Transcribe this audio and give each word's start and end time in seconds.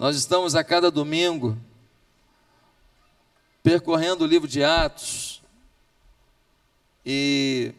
Nós 0.00 0.16
estamos 0.16 0.54
a 0.54 0.64
cada 0.64 0.90
domingo 0.90 1.58
percorrendo 3.62 4.24
o 4.24 4.26
livro 4.26 4.48
de 4.48 4.64
Atos 4.64 5.42
e 7.04 7.74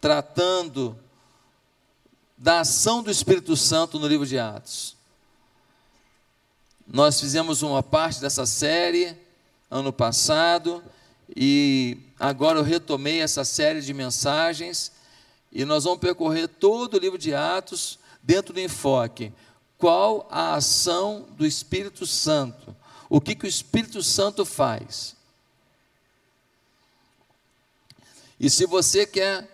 tratando 0.00 0.98
da 2.36 2.62
ação 2.62 3.04
do 3.04 3.10
Espírito 3.12 3.56
Santo 3.56 4.00
no 4.00 4.08
livro 4.08 4.26
de 4.26 4.36
Atos. 4.36 4.96
Nós 6.84 7.20
fizemos 7.20 7.62
uma 7.62 7.84
parte 7.84 8.20
dessa 8.20 8.44
série 8.44 9.16
ano 9.70 9.92
passado 9.92 10.82
e 11.36 11.98
agora 12.18 12.58
eu 12.58 12.64
retomei 12.64 13.20
essa 13.20 13.44
série 13.44 13.80
de 13.80 13.94
mensagens 13.94 14.90
e 15.52 15.64
nós 15.64 15.84
vamos 15.84 16.00
percorrer 16.00 16.48
todo 16.48 16.94
o 16.94 16.98
livro 16.98 17.16
de 17.16 17.32
Atos 17.32 17.96
dentro 18.24 18.52
do 18.52 18.58
enfoque 18.58 19.32
qual 19.78 20.26
a 20.30 20.54
ação 20.54 21.26
do 21.36 21.46
Espírito 21.46 22.04
Santo. 22.04 22.76
O 23.08 23.20
que, 23.20 23.34
que 23.34 23.46
o 23.46 23.48
Espírito 23.48 24.02
Santo 24.02 24.44
faz? 24.44 25.16
E 28.38 28.50
se 28.50 28.66
você 28.66 29.06
quer 29.06 29.48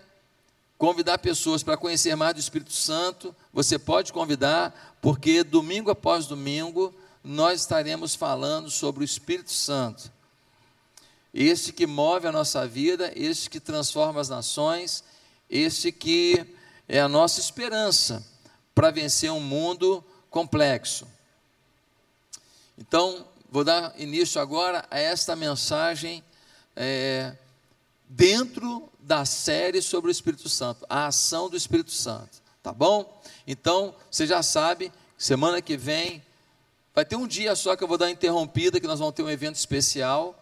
convidar 0.76 1.18
pessoas 1.18 1.62
para 1.62 1.76
conhecer 1.76 2.16
mais 2.16 2.34
do 2.34 2.40
Espírito 2.40 2.72
Santo, 2.72 3.34
você 3.52 3.78
pode 3.78 4.12
convidar, 4.12 4.98
porque 5.00 5.44
domingo 5.44 5.90
após 5.90 6.26
domingo 6.26 6.92
nós 7.22 7.60
estaremos 7.60 8.14
falando 8.14 8.70
sobre 8.70 9.02
o 9.02 9.04
Espírito 9.04 9.52
Santo. 9.52 10.12
Este 11.32 11.72
que 11.72 11.86
move 11.86 12.26
a 12.26 12.32
nossa 12.32 12.66
vida, 12.66 13.12
este 13.14 13.48
que 13.48 13.60
transforma 13.60 14.20
as 14.20 14.28
nações, 14.28 15.04
este 15.48 15.90
que 15.90 16.54
é 16.88 17.00
a 17.00 17.08
nossa 17.08 17.40
esperança 17.40 18.24
para 18.74 18.90
vencer 18.90 19.30
um 19.30 19.40
mundo 19.40 20.04
complexo. 20.34 21.06
Então, 22.76 23.24
vou 23.48 23.62
dar 23.62 23.94
início 23.96 24.40
agora 24.40 24.84
a 24.90 24.98
esta 24.98 25.36
mensagem 25.36 26.24
é, 26.74 27.36
dentro 28.08 28.88
da 28.98 29.24
série 29.24 29.80
sobre 29.80 30.10
o 30.10 30.12
Espírito 30.12 30.48
Santo, 30.48 30.84
a 30.88 31.06
ação 31.06 31.48
do 31.48 31.56
Espírito 31.56 31.92
Santo, 31.92 32.42
tá 32.64 32.72
bom? 32.72 33.22
Então, 33.46 33.94
você 34.10 34.26
já 34.26 34.42
sabe, 34.42 34.92
semana 35.16 35.62
que 35.62 35.76
vem 35.76 36.20
vai 36.92 37.04
ter 37.04 37.14
um 37.14 37.28
dia 37.28 37.54
só 37.54 37.76
que 37.76 37.84
eu 37.84 37.88
vou 37.88 37.96
dar 37.96 38.10
interrompida, 38.10 38.80
que 38.80 38.88
nós 38.88 38.98
vamos 38.98 39.14
ter 39.14 39.22
um 39.22 39.30
evento 39.30 39.54
especial, 39.54 40.36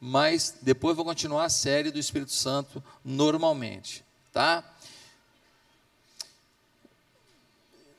mas 0.00 0.54
depois 0.62 0.94
vou 0.94 1.04
continuar 1.04 1.46
a 1.46 1.50
série 1.50 1.90
do 1.90 1.98
Espírito 1.98 2.32
Santo 2.32 2.80
normalmente, 3.04 4.04
tá? 4.32 4.62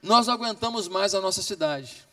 Nós 0.04 0.28
não 0.28 0.34
aguentamos 0.34 0.90
mais 0.90 1.16
a 1.16 1.22
nossa 1.22 1.42
cidade. 1.42 2.06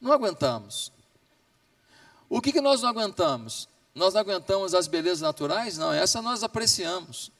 Não 0.00 0.10
aguentamos. 0.10 0.90
O 2.30 2.40
que, 2.40 2.50
que 2.50 2.62
nós 2.62 2.80
não 2.80 2.88
aguentamos? 2.88 3.68
Nós 3.94 4.14
não 4.14 4.22
aguentamos 4.22 4.72
as 4.72 4.86
belezas 4.86 5.20
naturais? 5.20 5.76
Não, 5.76 5.92
essa 5.92 6.22
nós 6.22 6.42
apreciamos. 6.42 7.30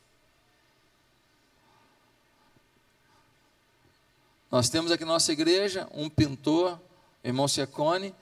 Nós 4.50 4.68
temos 4.68 4.92
aqui 4.92 5.04
na 5.06 5.12
nossa 5.12 5.32
igreja 5.32 5.88
um 5.92 6.10
pintor, 6.10 6.78
irmão 7.24 7.48
Secone, 7.48 8.14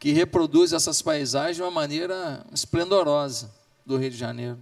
que 0.00 0.10
reproduz 0.10 0.72
essas 0.72 1.00
paisagens 1.00 1.56
de 1.56 1.62
uma 1.62 1.70
maneira 1.70 2.44
esplendorosa 2.52 3.54
do 3.84 3.96
Rio 3.96 4.10
de 4.10 4.16
Janeiro. 4.16 4.58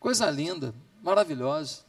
Coisa 0.00 0.30
linda, 0.30 0.74
maravilhosa. 1.02 1.80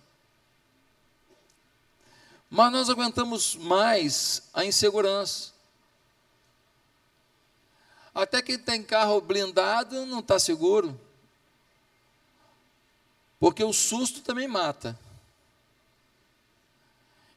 Mas 2.50 2.72
nós 2.72 2.90
aguentamos 2.90 3.56
mais 3.56 4.44
a 4.54 4.66
insegurança. 4.66 5.54
Até 8.14 8.42
quem 8.42 8.60
tem 8.60 8.84
carro 8.84 9.20
blindado 9.22 10.06
não 10.06 10.20
está 10.20 10.38
seguro. 10.38 11.00
Porque 13.40 13.64
o 13.64 13.74
susto 13.74 14.22
também 14.22 14.48
mata. 14.48 14.98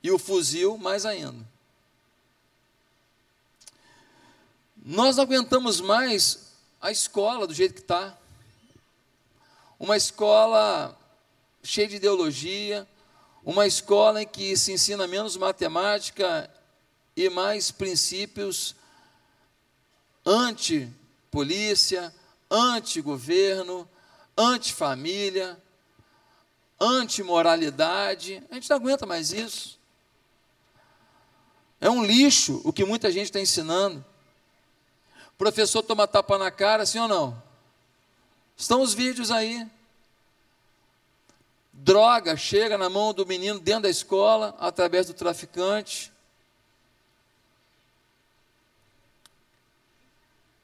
E 0.03 0.11
o 0.11 0.19
fuzil 0.19 0.77
mais 0.77 1.07
ainda. 1.07 1.45
Nós 4.85 5.17
não 5.17 5.25
aguentamos 5.25 5.81
mais 5.81 6.53
a 6.81 6.91
escola 6.91 7.47
do 7.47 7.55
jeito 7.55 7.75
que 7.75 7.81
está. 7.81 8.17
Uma 9.81 9.97
escola 9.97 10.96
cheia 11.67 11.89
de 11.89 11.97
ideologia, 11.97 12.87
uma 13.45 13.67
escola 13.67 14.23
em 14.23 14.27
que 14.27 14.57
se 14.57 14.73
ensina 14.73 15.07
menos 15.07 15.37
matemática 15.37 16.49
e 17.17 17.29
mais 17.29 17.71
princípios 17.71 18.75
anti-polícia, 20.25 22.15
anti-governo, 22.51 23.89
anti-família, 24.37 25.61
anti-moralidade. 26.81 28.43
A 28.51 28.55
gente 28.55 28.71
não 28.71 28.77
aguenta 28.77 29.07
mais 29.07 29.33
isso. 29.33 29.79
É 31.81 31.91
um 31.91 32.05
lixo 32.05 32.61
o 32.65 32.73
que 32.73 32.85
muita 32.85 33.11
gente 33.11 33.27
está 33.27 33.41
ensinando. 33.41 34.05
O 35.29 35.37
professor 35.37 35.83
toma 35.83 36.07
tapa 36.07 36.39
na 36.39 36.51
cara, 36.51 36.87
sim 36.87 36.99
ou 36.99 37.09
não? 37.09 37.43
Estão 38.57 38.81
os 38.81 38.95
vídeos 38.95 39.31
aí 39.31 39.69
droga 41.77 42.37
chega 42.37 42.79
na 42.79 42.89
mão 42.89 43.13
do 43.13 43.27
menino 43.27 43.61
dentro 43.61 43.83
da 43.83 43.91
escola, 43.91 44.57
através 44.59 45.07
do 45.07 45.15
traficante. 45.15 46.11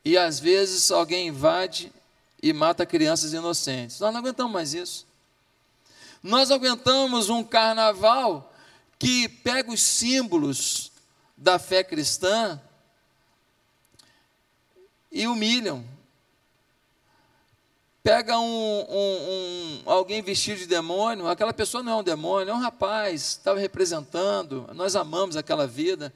E 0.05 0.17
às 0.17 0.41
vezes 0.41 0.91
alguém 0.91 1.29
invade 1.29 1.93
e 2.43 2.53
mata 2.53 2.85
crianças 2.85 3.33
inocentes. 3.33 4.01
Nós 4.01 4.13
não 4.13 4.21
aguentamos 4.21 4.53
mais 4.53 4.75
isso. 4.75 5.07
Nós 6.23 6.51
aguentamos 6.51 7.29
um 7.29 7.45
carnaval 7.45 8.53
que 8.99 9.29
pega 9.29 9.71
os 9.71 9.83
símbolos 9.83 10.91
da 11.37 11.59
fé 11.59 11.85
cristã 11.85 12.61
e 15.11 15.27
humilham, 15.27 15.85
pega 18.03 18.37
um, 18.37 18.81
um, 18.81 18.83
um, 18.91 19.83
alguém 19.87 20.21
vestido 20.23 20.59
de 20.59 20.67
demônio, 20.67 21.29
aquela 21.29 21.53
pessoa 21.53 21.83
não 21.83 21.93
é 21.93 21.97
um 21.97 22.03
demônio, 22.03 22.51
é 22.51 22.55
um 22.55 22.61
rapaz, 22.61 23.23
estava 23.23 23.61
representando, 23.61 24.69
nós 24.75 24.97
amamos 24.97 25.37
aquela 25.37 25.69
vida, 25.69 26.13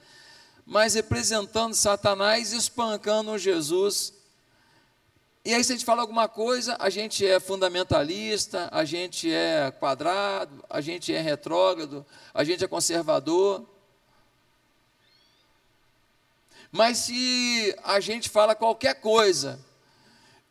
mas 0.66 0.94
representando 0.94 1.75
Satanás, 1.75 2.52
espancando 2.52 3.38
Jesus. 3.38 4.12
E 5.44 5.54
aí, 5.54 5.62
se 5.62 5.72
a 5.72 5.76
gente 5.76 5.84
fala 5.84 6.02
alguma 6.02 6.28
coisa, 6.28 6.76
a 6.80 6.91
gente 6.91 7.25
é 7.25 7.38
fundamentalista, 7.38 8.69
a 8.72 8.84
gente 8.84 9.32
é 9.32 9.70
quadrado, 9.70 10.64
a 10.69 10.80
gente 10.80 11.14
é 11.14 11.20
retrógrado, 11.20 12.04
a 12.34 12.42
gente 12.42 12.64
é 12.64 12.69
conservador. 12.69 13.64
Mas 16.72 16.98
se 16.98 17.76
a 17.84 18.00
gente 18.00 18.28
fala 18.28 18.56
qualquer 18.56 18.94
coisa 18.94 19.64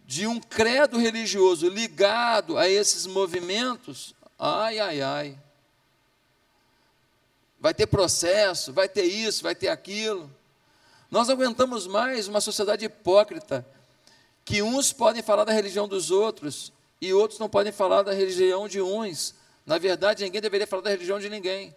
de 0.06 0.28
um 0.28 0.40
credo 0.40 0.98
religioso 0.98 1.68
ligado 1.68 2.58
a 2.58 2.70
esses 2.70 3.08
movimentos, 3.08 4.14
ai, 4.38 4.80
ai, 4.80 5.02
ai. 5.02 5.40
Vai 7.60 7.74
ter 7.74 7.88
processo, 7.88 8.72
vai 8.72 8.88
ter 8.88 9.06
isso, 9.06 9.42
vai 9.42 9.56
ter 9.56 9.70
aquilo. 9.70 10.30
Nós 11.10 11.30
aguentamos 11.30 11.88
mais 11.88 12.28
uma 12.28 12.40
sociedade 12.40 12.86
hipócrita, 12.86 13.66
que 14.44 14.62
uns 14.62 14.94
podem 14.94 15.24
falar 15.24 15.44
da 15.44 15.52
religião 15.52 15.88
dos 15.88 16.12
outros 16.12 16.72
e 17.01 17.12
outros 17.12 17.40
não 17.40 17.50
podem 17.50 17.72
falar 17.72 18.04
da 18.04 18.13
religião 18.13 18.68
de 18.68 18.80
uns. 18.81 19.34
Na 19.66 19.80
verdade, 19.80 20.24
ninguém 20.24 20.42
deveria 20.42 20.68
falar 20.68 20.84
da 20.84 20.90
religião 20.92 21.19
de 21.19 21.30
ninguém. 21.30 21.75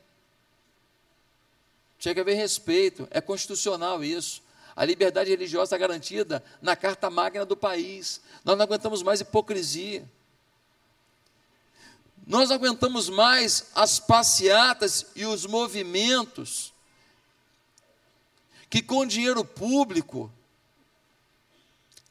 Tinha 1.99 2.13
que 2.13 2.21
haver 2.21 2.35
respeito, 2.35 3.09
é 3.11 3.21
constitucional 3.21 4.05
isso. 4.05 4.43
A 4.79 4.85
liberdade 4.85 5.29
religiosa 5.29 5.77
garantida 5.77 6.41
na 6.63 6.77
Carta 6.77 7.11
Magna 7.11 7.45
do 7.45 7.57
país. 7.57 8.21
Nós 8.45 8.57
não 8.57 8.63
aguentamos 8.63 9.03
mais 9.03 9.21
hipocrisia. 9.21 10.09
Nós 12.25 12.49
não 12.49 12.55
aguentamos 12.55 13.09
mais 13.09 13.71
as 13.75 13.99
passeatas 13.99 15.07
e 15.17 15.27
os 15.27 15.47
movimentos 15.47 16.73
que, 18.71 18.81
com 18.81 19.05
dinheiro 19.05 19.45
público, 19.45 20.33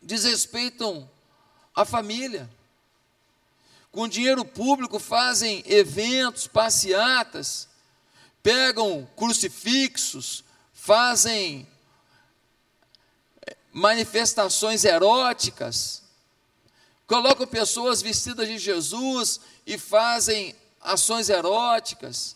desrespeitam 0.01 1.09
a 1.73 1.85
família. 1.85 2.49
Com 3.93 4.09
dinheiro 4.09 4.43
público 4.43 4.99
fazem 4.99 5.63
eventos, 5.65 6.47
passeatas, 6.47 7.69
pegam 8.43 9.07
crucifixos, 9.15 10.43
fazem 10.73 11.65
manifestações 13.77 14.83
eróticas, 14.83 16.01
colocam 17.05 17.45
pessoas 17.45 18.01
vestidas 18.01 18.47
de 18.47 18.57
Jesus 18.57 19.39
e 19.67 19.77
fazem 19.77 20.55
ações 20.81 21.29
eróticas. 21.29 22.35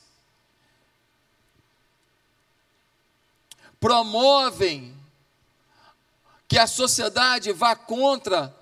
promovem 3.80 4.96
que 6.48 6.60
a 6.60 6.68
sociedade 6.68 7.52
vá 7.52 7.76
contra 7.76 8.56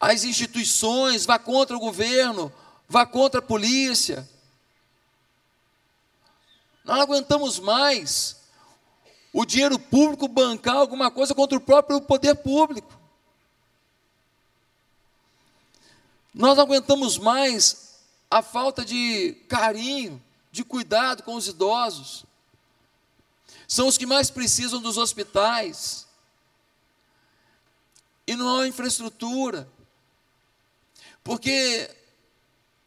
as 0.00 0.24
instituições, 0.24 1.26
vá 1.26 1.38
contra 1.38 1.76
o 1.76 1.80
governo, 1.80 2.50
vá 2.88 3.04
contra 3.04 3.40
a 3.40 3.42
polícia. 3.42 4.26
Não 6.82 6.94
aguentamos 6.94 7.58
mais 7.58 8.41
o 9.32 9.46
dinheiro 9.46 9.78
público 9.78 10.28
bancar 10.28 10.76
alguma 10.76 11.10
coisa 11.10 11.34
contra 11.34 11.56
o 11.56 11.60
próprio 11.60 12.00
poder 12.02 12.34
público. 12.36 13.00
Nós 16.34 16.56
não 16.56 16.64
aguentamos 16.64 17.18
mais 17.18 18.00
a 18.30 18.42
falta 18.42 18.84
de 18.84 19.32
carinho, 19.48 20.22
de 20.50 20.64
cuidado 20.64 21.22
com 21.22 21.34
os 21.34 21.46
idosos. 21.46 22.24
São 23.66 23.86
os 23.86 23.96
que 23.96 24.04
mais 24.04 24.30
precisam 24.30 24.80
dos 24.80 24.98
hospitais. 24.98 26.06
E 28.26 28.36
não 28.36 28.58
há 28.60 28.68
infraestrutura. 28.68 29.68
Porque 31.24 31.90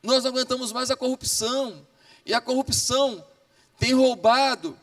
nós 0.02 0.24
não 0.24 0.32
aguentamos 0.32 0.72
mais 0.72 0.92
a 0.92 0.96
corrupção. 0.96 1.86
E 2.26 2.34
a 2.34 2.42
corrupção 2.42 3.26
tem 3.80 3.94
roubado 3.94 4.78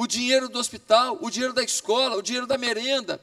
o 0.00 0.06
dinheiro 0.06 0.48
do 0.48 0.58
hospital, 0.58 1.18
o 1.20 1.30
dinheiro 1.30 1.52
da 1.52 1.62
escola, 1.62 2.16
o 2.16 2.22
dinheiro 2.22 2.46
da 2.46 2.56
merenda, 2.56 3.20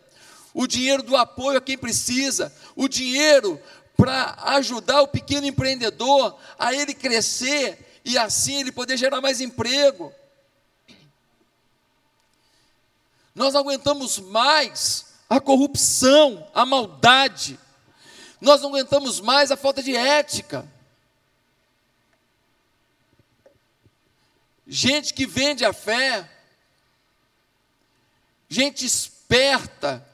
o 0.53 0.67
dinheiro 0.67 1.01
do 1.01 1.17
apoio 1.17 1.57
a 1.57 1.61
quem 1.61 1.75
precisa, 1.75 2.53
o 2.75 2.87
dinheiro 2.87 3.59
para 3.95 4.35
ajudar 4.57 5.01
o 5.01 5.07
pequeno 5.07 5.47
empreendedor 5.47 6.37
a 6.55 6.75
ele 6.75 6.93
crescer 6.93 7.99
e 8.05 8.15
assim 8.15 8.59
ele 8.59 8.71
poder 8.71 8.95
gerar 8.95 9.21
mais 9.21 9.41
emprego. 9.41 10.13
Nós 13.33 13.55
aguentamos 13.55 14.19
mais 14.19 15.15
a 15.27 15.39
corrupção, 15.39 16.47
a 16.53 16.63
maldade. 16.63 17.59
Nós 18.39 18.61
não 18.61 18.69
aguentamos 18.69 19.19
mais 19.19 19.49
a 19.49 19.57
falta 19.57 19.81
de 19.81 19.95
ética. 19.95 20.63
Gente 24.67 25.11
que 25.11 25.25
vende 25.25 25.65
a 25.65 25.73
fé, 25.73 26.36
gente 28.49 28.85
esperta, 28.85 30.05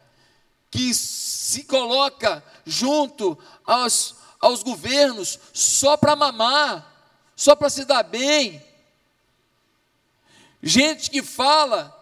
que 0.72 0.94
se 0.94 1.64
coloca 1.66 2.44
junto 2.66 3.38
aos, 3.64 4.16
aos 4.40 4.64
governos 4.64 5.38
só 5.54 5.96
para 5.96 6.16
mamar, 6.16 7.12
só 7.36 7.56
para 7.56 7.70
se 7.70 7.86
dar 7.86 8.04
bem. 8.04 8.64
Gente 10.62 11.12
que 11.12 11.22
fala 11.22 11.96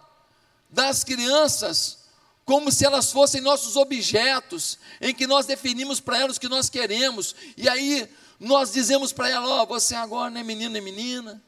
das 0.70 1.04
crianças 1.04 2.00
como 2.46 2.72
se 2.72 2.86
elas 2.86 3.12
fossem 3.12 3.42
nossos 3.42 3.76
objetos, 3.76 4.78
em 5.00 5.14
que 5.14 5.28
nós 5.28 5.46
definimos 5.46 6.00
para 6.00 6.20
elas 6.20 6.38
o 6.38 6.40
que 6.40 6.50
nós 6.50 6.70
queremos, 6.70 7.36
e 7.56 7.70
aí 7.70 8.10
nós 8.40 8.72
dizemos 8.72 9.14
para 9.14 9.30
ela: 9.30 9.48
Ó, 9.48 9.64
oh, 9.64 9.66
você 9.66 9.96
agora 9.96 10.30
não 10.30 10.42
é 10.42 10.44
menino 10.44 10.72
nem 10.72 10.82
menina. 10.82 11.42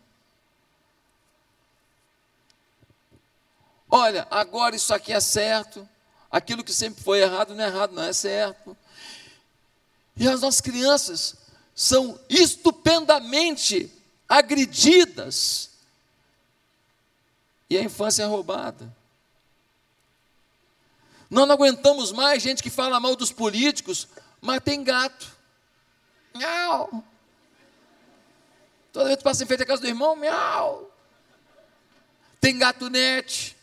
Olha, 3.95 4.27
agora 4.31 4.75
isso 4.75 4.91
aqui 4.91 5.13
é 5.13 5.19
certo, 5.19 5.87
aquilo 6.31 6.63
que 6.63 6.73
sempre 6.73 7.03
foi 7.03 7.21
errado 7.21 7.53
não 7.53 7.63
é 7.63 7.67
errado, 7.67 7.91
não 7.91 8.01
é 8.01 8.11
certo. 8.11 8.75
E 10.17 10.27
as 10.27 10.41
nossas 10.41 10.61
crianças 10.61 11.35
são 11.75 12.19
estupendamente 12.27 13.93
agredidas, 14.27 15.69
e 17.69 17.77
a 17.77 17.83
infância 17.83 18.23
é 18.23 18.25
roubada. 18.25 18.91
Nós 21.29 21.47
não 21.47 21.53
aguentamos 21.53 22.11
mais 22.11 22.41
gente 22.41 22.63
que 22.63 22.71
fala 22.71 22.99
mal 22.99 23.15
dos 23.15 23.31
políticos, 23.31 24.07
mas 24.41 24.59
tem 24.63 24.83
gato. 24.83 25.27
Miau. 26.33 27.03
Toda 28.91 29.05
vez 29.05 29.17
que 29.17 29.23
passa 29.23 29.43
em 29.43 29.45
frente 29.45 29.61
à 29.61 29.67
casa 29.67 29.83
do 29.83 29.87
irmão, 29.87 30.15
miau. 30.15 30.91
Tem 32.41 32.57
gato 32.57 32.89
net. 32.89 33.55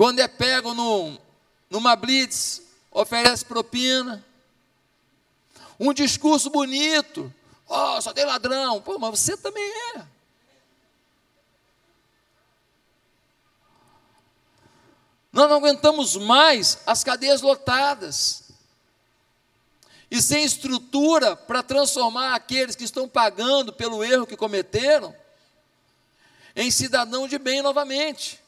Quando 0.00 0.18
é 0.20 0.26
pego 0.26 0.72
num, 0.72 1.18
numa 1.68 1.94
blitz, 1.94 2.62
oferece 2.90 3.44
propina. 3.44 4.24
Um 5.78 5.92
discurso 5.92 6.48
bonito. 6.48 7.30
Oh, 7.68 8.00
só 8.00 8.10
tem 8.10 8.24
ladrão. 8.24 8.80
Pô, 8.80 8.98
mas 8.98 9.20
você 9.20 9.36
também 9.36 9.62
é. 9.62 10.06
Nós 15.30 15.50
não 15.50 15.58
aguentamos 15.58 16.16
mais 16.16 16.78
as 16.86 17.04
cadeias 17.04 17.42
lotadas. 17.42 18.44
E 20.10 20.22
sem 20.22 20.44
estrutura 20.44 21.36
para 21.36 21.62
transformar 21.62 22.34
aqueles 22.34 22.74
que 22.74 22.84
estão 22.84 23.06
pagando 23.06 23.70
pelo 23.70 24.02
erro 24.02 24.26
que 24.26 24.34
cometeram 24.34 25.14
em 26.56 26.70
cidadão 26.70 27.28
de 27.28 27.38
bem 27.38 27.60
novamente. 27.60 28.40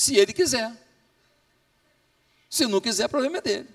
Se 0.00 0.16
ele 0.16 0.32
quiser. 0.32 0.74
Se 2.48 2.66
não 2.66 2.80
quiser, 2.80 3.04
o 3.04 3.08
problema 3.10 3.36
é 3.36 3.42
dele. 3.42 3.68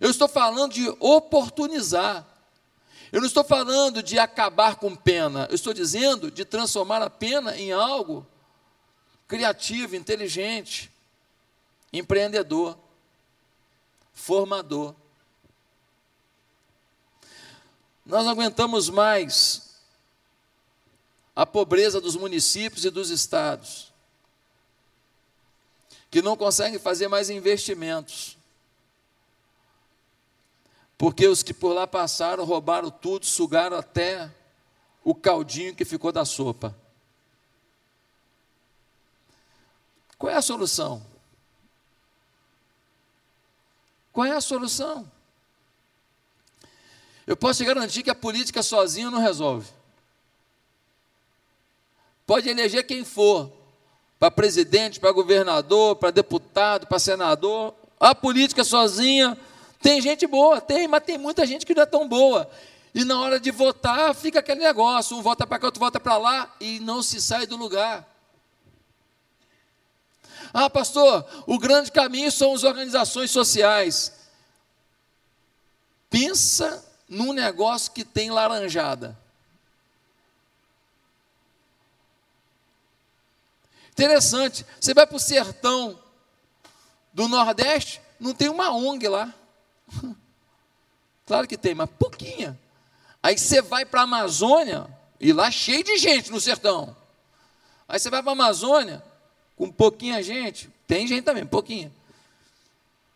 Eu 0.00 0.10
estou 0.10 0.26
falando 0.26 0.72
de 0.72 0.88
oportunizar. 0.98 2.26
Eu 3.12 3.20
não 3.20 3.26
estou 3.26 3.44
falando 3.44 4.02
de 4.02 4.18
acabar 4.18 4.76
com 4.76 4.96
pena. 4.96 5.46
Eu 5.50 5.56
estou 5.56 5.74
dizendo 5.74 6.30
de 6.30 6.46
transformar 6.46 7.02
a 7.02 7.10
pena 7.10 7.54
em 7.54 7.70
algo 7.70 8.26
criativo, 9.28 9.94
inteligente, 9.94 10.90
empreendedor, 11.92 12.78
formador. 14.14 14.94
Nós 18.06 18.24
não 18.24 18.32
aguentamos 18.32 18.88
mais 18.88 19.82
a 21.36 21.44
pobreza 21.44 22.00
dos 22.00 22.16
municípios 22.16 22.86
e 22.86 22.90
dos 22.90 23.10
estados 23.10 23.91
que 26.12 26.20
não 26.20 26.36
conseguem 26.36 26.78
fazer 26.78 27.08
mais 27.08 27.30
investimentos. 27.30 28.36
Porque 30.98 31.26
os 31.26 31.42
que 31.42 31.54
por 31.54 31.72
lá 31.72 31.86
passaram 31.86 32.44
roubaram 32.44 32.90
tudo, 32.90 33.24
sugaram 33.24 33.78
até 33.78 34.30
o 35.02 35.14
caldinho 35.14 35.74
que 35.74 35.86
ficou 35.86 36.12
da 36.12 36.26
sopa. 36.26 36.76
Qual 40.18 40.30
é 40.30 40.36
a 40.36 40.42
solução? 40.42 41.02
Qual 44.12 44.26
é 44.26 44.32
a 44.32 44.40
solução? 44.42 45.10
Eu 47.26 47.38
posso 47.38 47.62
te 47.62 47.64
garantir 47.64 48.02
que 48.02 48.10
a 48.10 48.14
política 48.14 48.62
sozinha 48.62 49.10
não 49.10 49.18
resolve. 49.18 49.72
Pode 52.26 52.50
eleger 52.50 52.86
quem 52.86 53.02
for, 53.02 53.50
para 54.22 54.30
presidente, 54.30 55.00
para 55.00 55.10
governador, 55.10 55.96
para 55.96 56.12
deputado, 56.12 56.86
para 56.86 57.00
senador. 57.00 57.74
A 57.98 58.14
política 58.14 58.62
sozinha 58.62 59.36
tem 59.80 60.00
gente 60.00 60.28
boa, 60.28 60.60
tem, 60.60 60.86
mas 60.86 61.02
tem 61.02 61.18
muita 61.18 61.44
gente 61.44 61.66
que 61.66 61.74
não 61.74 61.82
é 61.82 61.86
tão 61.86 62.06
boa. 62.06 62.48
E 62.94 63.04
na 63.04 63.20
hora 63.20 63.40
de 63.40 63.50
votar, 63.50 64.14
fica 64.14 64.38
aquele 64.38 64.60
negócio: 64.60 65.16
um 65.16 65.22
vota 65.22 65.44
para 65.44 65.58
cá, 65.58 65.66
outro 65.66 65.80
vota 65.80 65.98
para 65.98 66.16
lá, 66.18 66.54
e 66.60 66.78
não 66.78 67.02
se 67.02 67.20
sai 67.20 67.48
do 67.48 67.56
lugar. 67.56 68.08
Ah, 70.54 70.70
pastor, 70.70 71.26
o 71.44 71.58
grande 71.58 71.90
caminho 71.90 72.30
são 72.30 72.54
as 72.54 72.62
organizações 72.62 73.32
sociais. 73.32 74.12
Pensa 76.08 76.88
num 77.08 77.32
negócio 77.32 77.90
que 77.90 78.04
tem 78.04 78.30
laranjada. 78.30 79.18
Interessante, 84.02 84.66
você 84.80 84.92
vai 84.92 85.06
para 85.06 85.14
o 85.14 85.20
sertão 85.20 85.96
do 87.12 87.28
Nordeste, 87.28 88.00
não 88.18 88.34
tem 88.34 88.48
uma 88.48 88.74
ONG 88.74 89.06
lá. 89.08 89.32
Claro 91.24 91.46
que 91.46 91.56
tem, 91.56 91.72
mas 91.72 91.88
pouquinha. 91.88 92.60
Aí 93.22 93.38
você 93.38 93.62
vai 93.62 93.86
para 93.86 94.00
a 94.00 94.04
Amazônia, 94.04 94.86
e 95.20 95.32
lá 95.32 95.52
cheio 95.52 95.84
de 95.84 95.96
gente 95.96 96.32
no 96.32 96.40
sertão. 96.40 96.94
Aí 97.88 97.98
você 97.98 98.10
vai 98.10 98.20
para 98.20 98.32
a 98.32 98.34
Amazônia, 98.34 99.02
com 99.56 99.70
pouquinha 99.70 100.20
gente, 100.20 100.68
tem 100.86 101.06
gente 101.06 101.24
também, 101.24 101.46
pouquinha. 101.46 101.92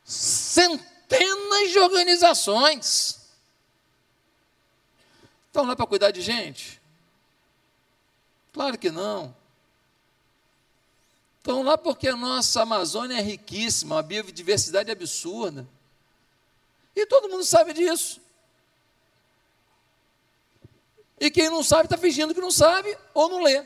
Centenas 0.04 1.72
de 1.72 1.78
organizações. 1.80 3.28
Estão 5.48 5.66
lá 5.66 5.74
para 5.74 5.86
cuidar 5.86 6.12
de 6.12 6.22
gente? 6.22 6.80
Claro 8.52 8.78
que 8.78 8.90
não. 8.90 9.34
Estão 11.46 11.62
lá 11.62 11.78
porque 11.78 12.08
a 12.08 12.16
nossa 12.16 12.62
Amazônia 12.62 13.18
é 13.18 13.22
riquíssima, 13.22 13.94
uma 13.94 14.02
biodiversidade 14.02 14.90
absurda. 14.90 15.64
E 16.92 17.06
todo 17.06 17.28
mundo 17.28 17.44
sabe 17.44 17.72
disso. 17.72 18.20
E 21.20 21.30
quem 21.30 21.48
não 21.48 21.62
sabe 21.62 21.84
está 21.84 21.96
fingindo 21.96 22.34
que 22.34 22.40
não 22.40 22.50
sabe 22.50 22.98
ou 23.14 23.28
não 23.28 23.44
lê. 23.44 23.64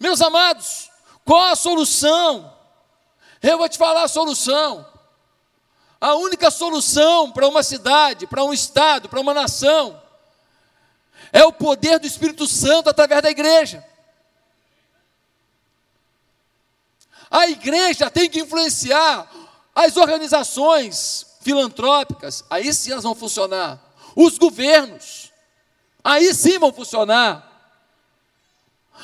Meus 0.00 0.22
amados, 0.22 0.90
qual 1.26 1.52
a 1.52 1.54
solução? 1.54 2.56
Eu 3.42 3.58
vou 3.58 3.68
te 3.68 3.76
falar 3.76 4.04
a 4.04 4.08
solução. 4.08 4.90
A 6.00 6.14
única 6.14 6.50
solução 6.50 7.30
para 7.30 7.46
uma 7.46 7.62
cidade, 7.62 8.26
para 8.26 8.42
um 8.42 8.54
estado, 8.54 9.10
para 9.10 9.20
uma 9.20 9.34
nação, 9.34 10.02
é 11.30 11.44
o 11.44 11.52
poder 11.52 11.98
do 11.98 12.06
Espírito 12.06 12.46
Santo 12.46 12.88
através 12.88 13.20
da 13.20 13.28
igreja. 13.28 13.91
A 17.32 17.48
igreja 17.48 18.10
tem 18.10 18.28
que 18.28 18.40
influenciar 18.40 19.26
as 19.74 19.96
organizações 19.96 21.26
filantrópicas, 21.40 22.44
aí 22.50 22.72
sim 22.74 22.92
elas 22.92 23.04
vão 23.04 23.14
funcionar. 23.14 23.82
Os 24.14 24.36
governos, 24.36 25.32
aí 26.04 26.34
sim 26.34 26.58
vão 26.58 26.70
funcionar. 26.74 27.48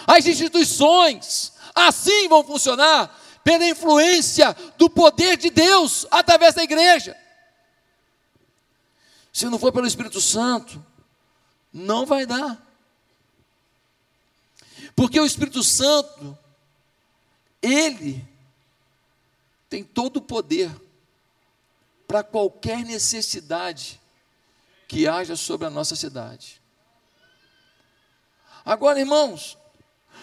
As 0.07 0.27
instituições, 0.27 1.55
assim 1.75 2.29
vão 2.29 2.45
funcionar 2.45 3.19
pela 3.43 3.67
influência 3.67 4.55
do 4.77 4.91
poder 4.91 5.39
de 5.39 5.49
Deus 5.49 6.07
através 6.11 6.55
da 6.55 6.63
igreja. 6.63 7.17
Se 9.33 9.47
não 9.47 9.59
for 9.59 9.73
pelo 9.73 9.87
Espírito 9.87 10.21
Santo, 10.21 10.85
não 11.73 12.05
vai 12.05 12.27
dar. 12.27 12.63
Porque 14.95 15.19
o 15.19 15.25
Espírito 15.25 15.63
Santo, 15.63 16.37
ele 17.63 18.27
tem 19.69 19.85
todo 19.85 20.19
o 20.19 20.23
poder 20.23 20.71
para 22.07 22.23
qualquer 22.23 22.85
necessidade 22.85 24.01
que 24.87 25.07
haja 25.07 25.37
sobre 25.37 25.67
a 25.67 25.71
nossa 25.71 25.95
cidade. 25.95 26.61
Agora, 28.65 28.99
irmãos, 28.99 29.59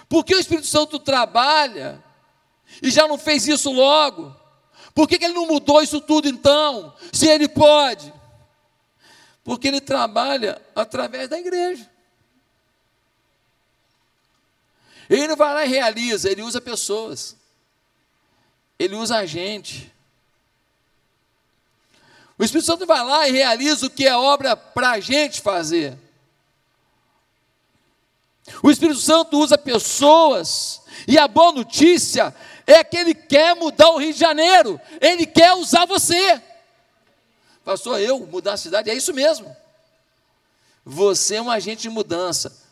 por 0.09 0.23
que 0.23 0.35
o 0.35 0.39
Espírito 0.39 0.67
Santo 0.67 0.99
trabalha 0.99 2.03
e 2.81 2.89
já 2.89 3.07
não 3.07 3.17
fez 3.17 3.47
isso 3.47 3.71
logo? 3.71 4.35
Por 4.93 5.07
que, 5.07 5.19
que 5.19 5.25
ele 5.25 5.33
não 5.33 5.47
mudou 5.47 5.81
isso 5.81 6.01
tudo 6.01 6.27
então? 6.27 6.95
Se 7.11 7.27
ele 7.27 7.47
pode? 7.47 8.11
Porque 9.43 9.67
ele 9.67 9.81
trabalha 9.81 10.61
através 10.75 11.29
da 11.29 11.39
igreja. 11.39 11.89
Ele 15.09 15.27
não 15.27 15.35
vai 15.35 15.53
lá 15.53 15.65
e 15.65 15.69
realiza, 15.69 16.29
ele 16.29 16.41
usa 16.41 16.59
pessoas. 16.59 17.35
Ele 18.77 18.95
usa 18.95 19.17
a 19.17 19.25
gente. 19.25 19.91
O 22.37 22.43
Espírito 22.43 22.65
Santo 22.65 22.85
vai 22.85 23.03
lá 23.03 23.27
e 23.27 23.31
realiza 23.31 23.85
o 23.85 23.89
que 23.89 24.05
é 24.05 24.15
obra 24.15 24.57
para 24.57 24.91
a 24.91 24.99
gente 24.99 25.41
fazer. 25.41 25.97
O 28.61 28.69
Espírito 28.69 28.99
Santo 28.99 29.39
usa 29.39 29.57
pessoas, 29.57 30.81
e 31.07 31.17
a 31.17 31.27
boa 31.27 31.51
notícia 31.51 32.35
é 32.67 32.83
que 32.83 32.97
ele 32.97 33.13
quer 33.13 33.55
mudar 33.55 33.89
o 33.89 33.97
Rio 33.97 34.13
de 34.13 34.19
Janeiro, 34.19 34.79
ele 35.01 35.25
quer 35.25 35.53
usar 35.53 35.85
você. 35.85 36.41
Pastor, 37.63 37.99
eu 37.99 38.19
mudar 38.19 38.53
a 38.53 38.57
cidade? 38.57 38.89
É 38.89 38.93
isso 38.93 39.13
mesmo. 39.13 39.55
Você 40.85 41.35
é 41.35 41.41
um 41.41 41.49
agente 41.49 41.83
de 41.83 41.89
mudança. 41.89 42.64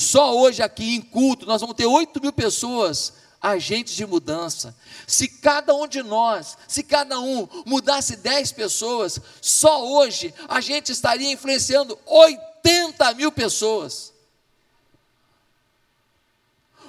Só 0.00 0.34
hoje 0.34 0.62
aqui 0.62 0.94
em 0.94 1.02
culto 1.02 1.44
nós 1.44 1.60
vamos 1.60 1.76
ter 1.76 1.84
8 1.84 2.22
mil 2.22 2.32
pessoas, 2.32 3.12
agentes 3.38 3.94
de 3.94 4.06
mudança. 4.06 4.74
Se 5.06 5.28
cada 5.28 5.74
um 5.74 5.86
de 5.86 6.02
nós, 6.02 6.56
se 6.66 6.82
cada 6.82 7.20
um 7.20 7.46
mudasse 7.66 8.16
10 8.16 8.52
pessoas, 8.52 9.20
só 9.42 9.86
hoje 9.86 10.32
a 10.48 10.58
gente 10.62 10.90
estaria 10.90 11.30
influenciando 11.30 11.98
80 12.06 13.12
mil 13.12 13.30
pessoas. 13.30 14.14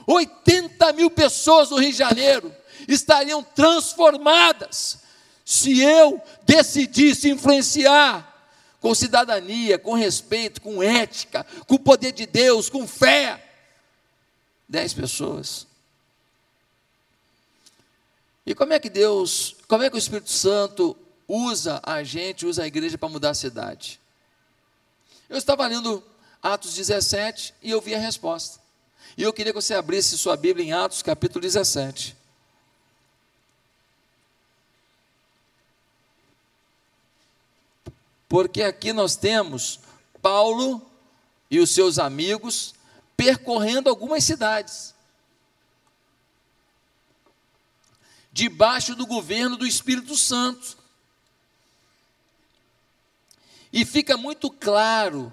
80 0.07 0.93
mil 0.93 1.11
pessoas 1.11 1.69
no 1.69 1.79
Rio 1.79 1.91
de 1.91 1.97
Janeiro 1.97 2.55
estariam 2.87 3.43
transformadas 3.43 4.99
se 5.43 5.81
eu 5.81 6.21
decidisse 6.45 7.29
influenciar 7.29 8.30
com 8.81 8.95
cidadania, 8.95 9.77
com 9.77 9.93
respeito, 9.93 10.59
com 10.59 10.81
ética, 10.81 11.45
com 11.67 11.75
o 11.75 11.79
poder 11.79 12.11
de 12.11 12.25
Deus, 12.25 12.67
com 12.67 12.87
fé. 12.87 13.41
Dez 14.67 14.91
pessoas. 14.91 15.67
E 18.43 18.55
como 18.55 18.73
é 18.73 18.79
que 18.79 18.89
Deus, 18.89 19.55
como 19.67 19.83
é 19.83 19.89
que 19.89 19.95
o 19.95 19.99
Espírito 19.99 20.31
Santo 20.31 20.97
usa 21.27 21.79
a 21.83 22.03
gente, 22.03 22.45
usa 22.45 22.63
a 22.63 22.67
igreja 22.67 22.97
para 22.97 23.07
mudar 23.07 23.29
a 23.29 23.35
cidade? 23.35 23.99
Eu 25.29 25.37
estava 25.37 25.67
lendo 25.67 26.03
Atos 26.41 26.73
17 26.73 27.53
e 27.61 27.69
eu 27.69 27.79
vi 27.79 27.93
a 27.93 27.99
resposta. 27.99 28.59
E 29.15 29.21
eu 29.21 29.31
queria 29.31 29.53
que 29.53 29.61
você 29.61 29.75
abrisse 29.75 30.17
sua 30.17 30.35
Bíblia 30.35 30.65
em 30.65 30.73
Atos 30.73 31.03
capítulo 31.03 31.41
17. 31.41 32.17
Porque 38.31 38.63
aqui 38.63 38.93
nós 38.93 39.17
temos 39.17 39.81
Paulo 40.21 40.89
e 41.49 41.59
os 41.59 41.69
seus 41.69 41.99
amigos 41.99 42.73
percorrendo 43.17 43.89
algumas 43.89 44.23
cidades. 44.23 44.95
Debaixo 48.31 48.95
do 48.95 49.05
governo 49.05 49.57
do 49.57 49.67
Espírito 49.67 50.15
Santo. 50.15 50.77
E 53.69 53.83
fica 53.83 54.15
muito 54.15 54.49
claro 54.49 55.29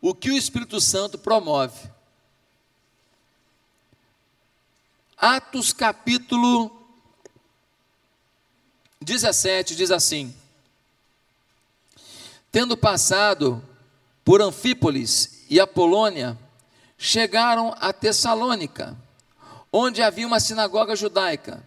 o 0.00 0.14
que 0.14 0.30
o 0.30 0.36
Espírito 0.36 0.80
Santo 0.80 1.18
promove. 1.18 1.90
Atos 5.16 5.72
capítulo 5.72 6.70
17 9.00 9.74
diz 9.74 9.90
assim: 9.90 10.32
Tendo 12.56 12.74
passado 12.74 13.62
por 14.24 14.40
Anfípolis 14.40 15.44
e 15.50 15.60
Apolônia, 15.60 16.38
chegaram 16.96 17.76
a 17.78 17.92
Tessalônica, 17.92 18.96
onde 19.70 20.02
havia 20.02 20.26
uma 20.26 20.40
sinagoga 20.40 20.96
judaica. 20.96 21.62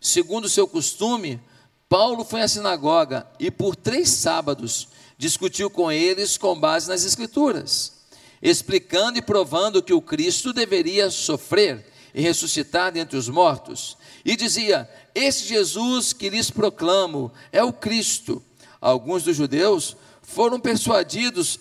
Segundo 0.00 0.48
seu 0.48 0.66
costume, 0.66 1.40
Paulo 1.88 2.24
foi 2.24 2.42
à 2.42 2.48
sinagoga 2.48 3.24
e 3.38 3.52
por 3.52 3.76
três 3.76 4.08
sábados 4.08 4.88
discutiu 5.16 5.70
com 5.70 5.92
eles 5.92 6.36
com 6.36 6.58
base 6.58 6.88
nas 6.88 7.04
Escrituras, 7.04 7.92
explicando 8.42 9.18
e 9.18 9.22
provando 9.22 9.80
que 9.80 9.94
o 9.94 10.02
Cristo 10.02 10.52
deveria 10.52 11.08
sofrer 11.08 11.86
e 12.12 12.20
ressuscitar 12.20 12.90
dentre 12.90 13.16
os 13.16 13.28
mortos. 13.28 13.96
E 14.24 14.34
dizia: 14.34 14.90
Esse 15.14 15.46
Jesus 15.46 16.12
que 16.12 16.28
lhes 16.28 16.50
proclamo 16.50 17.30
é 17.52 17.62
o 17.62 17.72
Cristo. 17.72 18.42
Alguns 18.80 19.22
dos 19.22 19.36
judeus 19.36 19.96
foram 20.26 20.58
persuadidos 20.58 21.58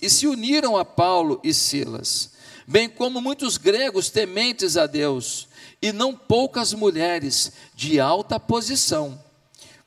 e 0.00 0.08
se 0.08 0.26
uniram 0.26 0.76
a 0.76 0.84
Paulo 0.84 1.40
e 1.42 1.52
Silas, 1.52 2.30
bem 2.66 2.88
como 2.88 3.20
muitos 3.20 3.58
gregos 3.58 4.08
tementes 4.08 4.76
a 4.76 4.86
Deus, 4.86 5.48
e 5.82 5.92
não 5.92 6.14
poucas 6.14 6.72
mulheres 6.72 7.52
de 7.74 8.00
alta 8.00 8.40
posição. 8.40 9.20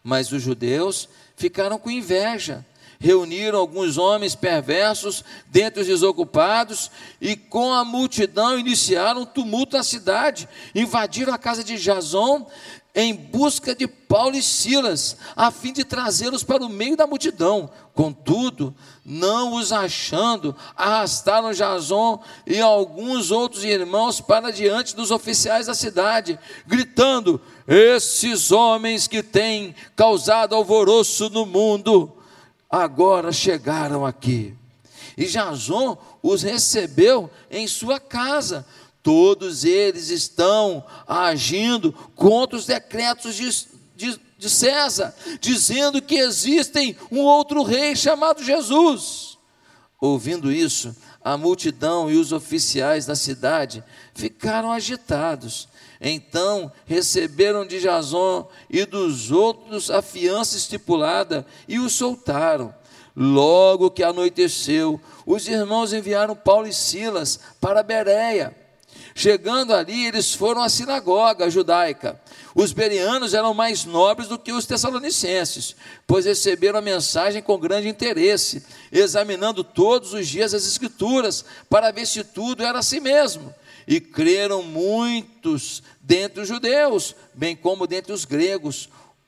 Mas 0.04 0.32
os 0.32 0.44
judeus 0.44 1.08
ficaram 1.36 1.80
com 1.80 1.90
inveja, 1.90 2.64
reuniram 3.00 3.58
alguns 3.58 3.98
homens 3.98 4.36
perversos 4.36 5.24
dentre 5.48 5.82
os 5.82 5.88
desocupados 5.88 6.92
e 7.22 7.38
com 7.38 7.72
a 7.72 7.86
multidão 7.86 8.60
iniciaram 8.60 9.22
um 9.22 9.26
tumulto 9.26 9.78
na 9.78 9.84
cidade, 9.84 10.48
invadiram 10.76 11.34
a 11.34 11.38
casa 11.38 11.64
de 11.64 11.78
Jason 11.78 12.46
em 12.94 13.14
busca 13.14 13.76
de 13.76 13.88
Paulo 13.88 14.36
e 14.36 14.42
Silas, 14.42 15.16
a 15.36 15.52
fim 15.52 15.72
de 15.72 15.84
trazê-los 15.84 16.44
para 16.44 16.64
o 16.64 16.70
meio 16.70 16.98
da 16.98 17.06
multidão. 17.06 17.70
Contudo, 17.94 18.74
não 19.06 19.54
os 19.54 19.72
achando, 19.72 20.56
arrastaram 20.76 21.54
Jason 21.54 22.22
e 22.48 22.60
alguns 22.60 23.30
outros 23.30 23.64
irmãos 23.64 24.20
para 24.20 24.52
diante 24.52 24.96
dos 24.96 25.12
oficiais 25.12 25.68
da 25.68 25.74
cidade, 25.74 26.40
gritando: 26.66 27.40
Esses 27.68 28.52
homens 28.52 29.08
que 29.08 29.22
têm 29.22 29.76
causado 29.96 30.56
alvoroço 30.56 31.30
no 31.30 31.46
mundo, 31.46 32.12
agora 32.70 33.32
chegaram 33.32 34.06
aqui. 34.06 34.56
E 35.16 35.26
Jason 35.26 35.98
os 36.24 36.42
recebeu 36.42 37.30
em 37.52 37.68
sua 37.68 38.00
casa 38.00 38.66
Todos 39.10 39.66
eles 39.66 40.10
estão 40.10 40.86
agindo 41.08 41.92
contra 42.16 42.56
os 42.56 42.68
decretos 42.68 43.34
de, 43.34 43.50
de, 43.96 44.22
de 44.38 44.48
César, 44.48 45.16
dizendo 45.42 46.00
que 46.00 46.14
existem 46.14 46.96
um 47.12 47.22
outro 47.22 47.64
rei 47.64 47.96
chamado 47.96 48.44
Jesus. 48.44 49.40
Ouvindo 50.00 50.52
isso, 50.52 50.96
a 51.24 51.36
multidão 51.36 52.12
e 52.12 52.18
os 52.18 52.32
oficiais 52.32 53.08
da 53.08 53.16
cidade 53.16 53.84
ficaram 54.14 54.72
agitados. 54.72 55.68
Então 56.00 56.72
receberam 56.86 57.66
de 57.66 57.80
Jason 57.80 58.48
e 58.70 58.86
dos 58.86 59.32
outros 59.32 59.90
a 59.90 60.04
fiança 60.04 60.56
estipulada 60.56 61.48
e 61.68 61.80
os 61.80 61.94
soltaram. 61.94 62.72
Logo 63.16 63.90
que 63.90 64.04
anoiteceu, 64.04 65.02
os 65.26 65.48
irmãos 65.48 65.94
enviaram 65.94 66.36
Paulo 66.36 66.68
e 66.68 66.74
Silas 66.74 67.40
para 67.60 67.82
Bereia. 67.82 68.59
Chegando 69.20 69.74
ali, 69.74 70.06
eles 70.06 70.34
foram 70.34 70.62
à 70.62 70.70
sinagoga 70.70 71.50
judaica. 71.50 72.18
Os 72.56 72.72
bereanos 72.72 73.34
eram 73.34 73.54
mais 73.54 73.84
nobres 73.84 74.30
do 74.30 74.40
que 74.40 74.54
os 74.54 74.66
tessalonicenses, 74.66 75.76
pois 76.08 76.24
receberam 76.24 76.80
a 76.80 76.82
mensagem 76.82 77.42
com 77.42 77.60
grande 77.60 77.90
interesse, 77.90 78.64
examinando 78.90 79.62
todos 79.62 80.14
os 80.14 80.26
dias 80.26 80.54
as 80.54 80.66
Escrituras, 80.66 81.44
para 81.70 81.92
ver 81.92 82.08
se 82.08 82.24
tudo 82.24 82.64
era 82.64 82.80
assim 82.80 83.02
mesmo. 83.02 83.54
E 83.86 84.00
creram 84.00 84.64
muitos 84.64 85.84
dentre 86.00 86.42
os 86.42 86.48
judeus, 86.48 87.14
bem 87.34 87.58
como 87.58 87.86
dentre 87.86 88.14
os 88.14 88.24
gregos, 88.24 88.88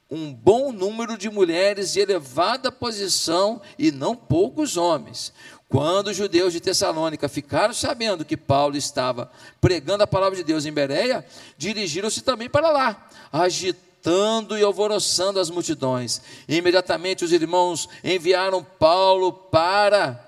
um 0.09 0.33
bom 0.33 0.71
número 0.71 1.17
de 1.17 1.29
mulheres 1.29 1.91
de 1.91 1.99
elevada 1.99 2.71
posição 2.71 3.61
e 3.77 3.91
não 3.91 4.15
poucos 4.15 4.77
homens. 4.77 5.33
Quando 5.71 6.07
os 6.07 6.17
judeus 6.17 6.51
de 6.51 6.59
Tessalônica 6.59 7.29
ficaram 7.29 7.73
sabendo 7.73 8.25
que 8.25 8.35
Paulo 8.35 8.75
estava 8.75 9.31
pregando 9.61 10.03
a 10.03 10.07
palavra 10.07 10.35
de 10.35 10.43
Deus 10.43 10.65
em 10.65 10.71
Bereia, 10.71 11.25
dirigiram-se 11.57 12.19
também 12.19 12.49
para 12.49 12.69
lá, 12.69 13.09
agitando 13.31 14.57
e 14.57 14.63
alvoroçando 14.63 15.39
as 15.39 15.49
multidões. 15.49 16.21
Imediatamente 16.45 17.23
os 17.23 17.31
irmãos 17.31 17.87
enviaram 18.03 18.61
Paulo 18.61 19.31
para 19.31 20.21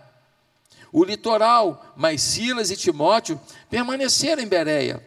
o 0.93 1.03
litoral, 1.03 1.93
mas 1.93 2.21
Silas 2.21 2.71
e 2.71 2.77
Timóteo 2.77 3.38
permaneceram 3.69 4.41
em 4.41 4.47
Bereia. 4.47 5.05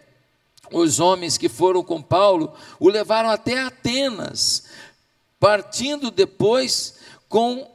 Os 0.71 1.01
homens 1.01 1.39
que 1.39 1.49
foram 1.49 1.83
com 1.83 2.03
Paulo 2.03 2.53
o 2.79 2.91
levaram 2.91 3.31
até 3.31 3.59
Atenas, 3.59 4.65
partindo 5.41 6.11
depois 6.11 6.97
com 7.27 7.75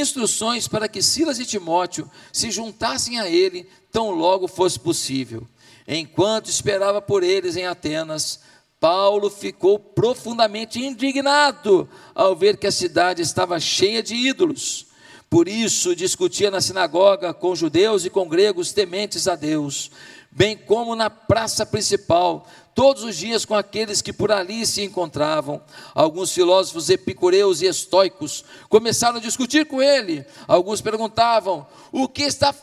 instruções 0.00 0.66
para 0.66 0.88
que 0.88 1.02
Silas 1.02 1.38
e 1.38 1.46
Timóteo 1.46 2.10
se 2.32 2.50
juntassem 2.50 3.20
a 3.20 3.28
ele 3.28 3.68
tão 3.90 4.10
logo 4.10 4.48
fosse 4.48 4.78
possível. 4.78 5.46
Enquanto 5.86 6.48
esperava 6.48 7.02
por 7.02 7.22
eles 7.22 7.56
em 7.56 7.66
Atenas, 7.66 8.40
Paulo 8.80 9.30
ficou 9.30 9.78
profundamente 9.78 10.84
indignado 10.84 11.88
ao 12.14 12.34
ver 12.34 12.56
que 12.56 12.66
a 12.66 12.72
cidade 12.72 13.22
estava 13.22 13.60
cheia 13.60 14.02
de 14.02 14.14
ídolos. 14.14 14.86
Por 15.30 15.48
isso, 15.48 15.96
discutia 15.96 16.50
na 16.50 16.60
sinagoga 16.60 17.32
com 17.32 17.54
judeus 17.54 18.04
e 18.04 18.10
com 18.10 18.28
gregos 18.28 18.72
tementes 18.72 19.26
a 19.26 19.34
Deus, 19.34 19.90
bem 20.30 20.56
como 20.56 20.94
na 20.94 21.08
praça 21.08 21.64
principal, 21.64 22.46
todos 22.74 23.02
os 23.04 23.16
dias 23.16 23.44
com 23.44 23.54
aqueles 23.54 24.02
que 24.02 24.12
por 24.12 24.30
ali 24.30 24.66
se 24.66 24.82
encontravam. 24.82 25.62
Alguns 25.94 26.32
filósofos 26.32 26.90
epicureus 26.90 27.60
e 27.62 27.66
estoicos 27.66 28.44
começaram 28.68 29.18
a 29.18 29.20
discutir 29.20 29.66
com 29.66 29.82
ele. 29.82 30.24
Alguns 30.46 30.80
perguntavam: 30.80 31.66
o 31.90 32.08
que 32.08 32.22
está 32.22 32.54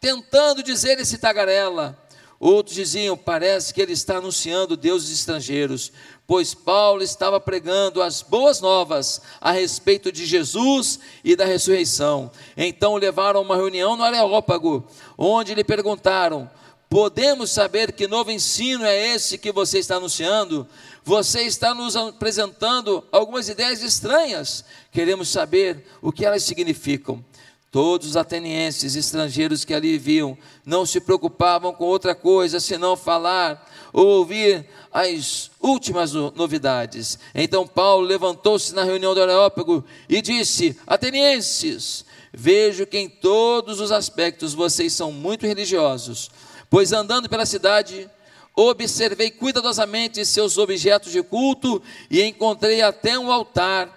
tentando 0.00 0.62
dizer 0.62 0.98
esse 0.98 1.18
tagarela? 1.18 1.98
Outros 2.42 2.74
diziam: 2.74 3.16
parece 3.16 3.72
que 3.72 3.80
ele 3.80 3.92
está 3.92 4.16
anunciando 4.16 4.76
deuses 4.76 5.16
estrangeiros, 5.16 5.92
pois 6.26 6.54
Paulo 6.54 7.00
estava 7.00 7.38
pregando 7.38 8.02
as 8.02 8.20
boas 8.20 8.60
novas 8.60 9.22
a 9.40 9.52
respeito 9.52 10.10
de 10.10 10.26
Jesus 10.26 10.98
e 11.22 11.36
da 11.36 11.44
ressurreição. 11.44 12.32
Então 12.56 12.96
levaram 12.96 13.38
a 13.38 13.42
uma 13.44 13.54
reunião 13.54 13.96
no 13.96 14.02
Areópago, 14.02 14.84
onde 15.16 15.54
lhe 15.54 15.62
perguntaram: 15.62 16.50
Podemos 16.92 17.50
saber 17.50 17.90
que 17.92 18.06
novo 18.06 18.30
ensino 18.30 18.84
é 18.84 19.14
esse 19.14 19.38
que 19.38 19.50
você 19.50 19.78
está 19.78 19.96
anunciando? 19.96 20.68
Você 21.02 21.40
está 21.40 21.72
nos 21.72 21.96
apresentando 21.96 23.02
algumas 23.10 23.48
ideias 23.48 23.82
estranhas. 23.82 24.62
Queremos 24.92 25.30
saber 25.30 25.86
o 26.02 26.12
que 26.12 26.22
elas 26.22 26.42
significam. 26.42 27.24
Todos 27.70 28.08
os 28.08 28.16
atenienses 28.18 28.94
estrangeiros 28.94 29.64
que 29.64 29.72
ali 29.72 29.92
viviam 29.92 30.36
não 30.66 30.84
se 30.84 31.00
preocupavam 31.00 31.72
com 31.72 31.84
outra 31.84 32.14
coisa 32.14 32.60
senão 32.60 32.94
falar 32.94 33.66
ou 33.90 34.06
ouvir 34.06 34.68
as 34.92 35.50
últimas 35.62 36.12
novidades. 36.12 37.18
Então 37.34 37.66
Paulo 37.66 38.06
levantou-se 38.06 38.74
na 38.74 38.84
reunião 38.84 39.14
do 39.14 39.22
Areópago 39.22 39.82
e 40.10 40.20
disse: 40.20 40.78
Atenienses, 40.86 42.04
vejo 42.34 42.84
que 42.84 42.98
em 42.98 43.08
todos 43.08 43.80
os 43.80 43.90
aspectos 43.90 44.52
vocês 44.52 44.92
são 44.92 45.10
muito 45.10 45.46
religiosos. 45.46 46.30
Pois 46.72 46.90
andando 46.90 47.28
pela 47.28 47.44
cidade, 47.44 48.08
observei 48.56 49.30
cuidadosamente 49.30 50.24
seus 50.24 50.56
objetos 50.56 51.12
de 51.12 51.22
culto 51.22 51.82
e 52.10 52.22
encontrei 52.22 52.80
até 52.80 53.18
um 53.18 53.30
altar 53.30 53.90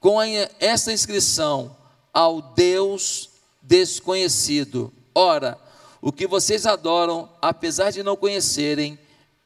com 0.00 0.18
essa 0.58 0.94
inscrição: 0.94 1.76
Ao 2.10 2.40
Deus 2.40 3.28
desconhecido. 3.60 4.90
Ora, 5.14 5.58
o 6.00 6.10
que 6.10 6.26
vocês 6.26 6.64
adoram, 6.64 7.28
apesar 7.42 7.90
de 7.90 8.02
não 8.02 8.16
conhecerem, 8.16 8.98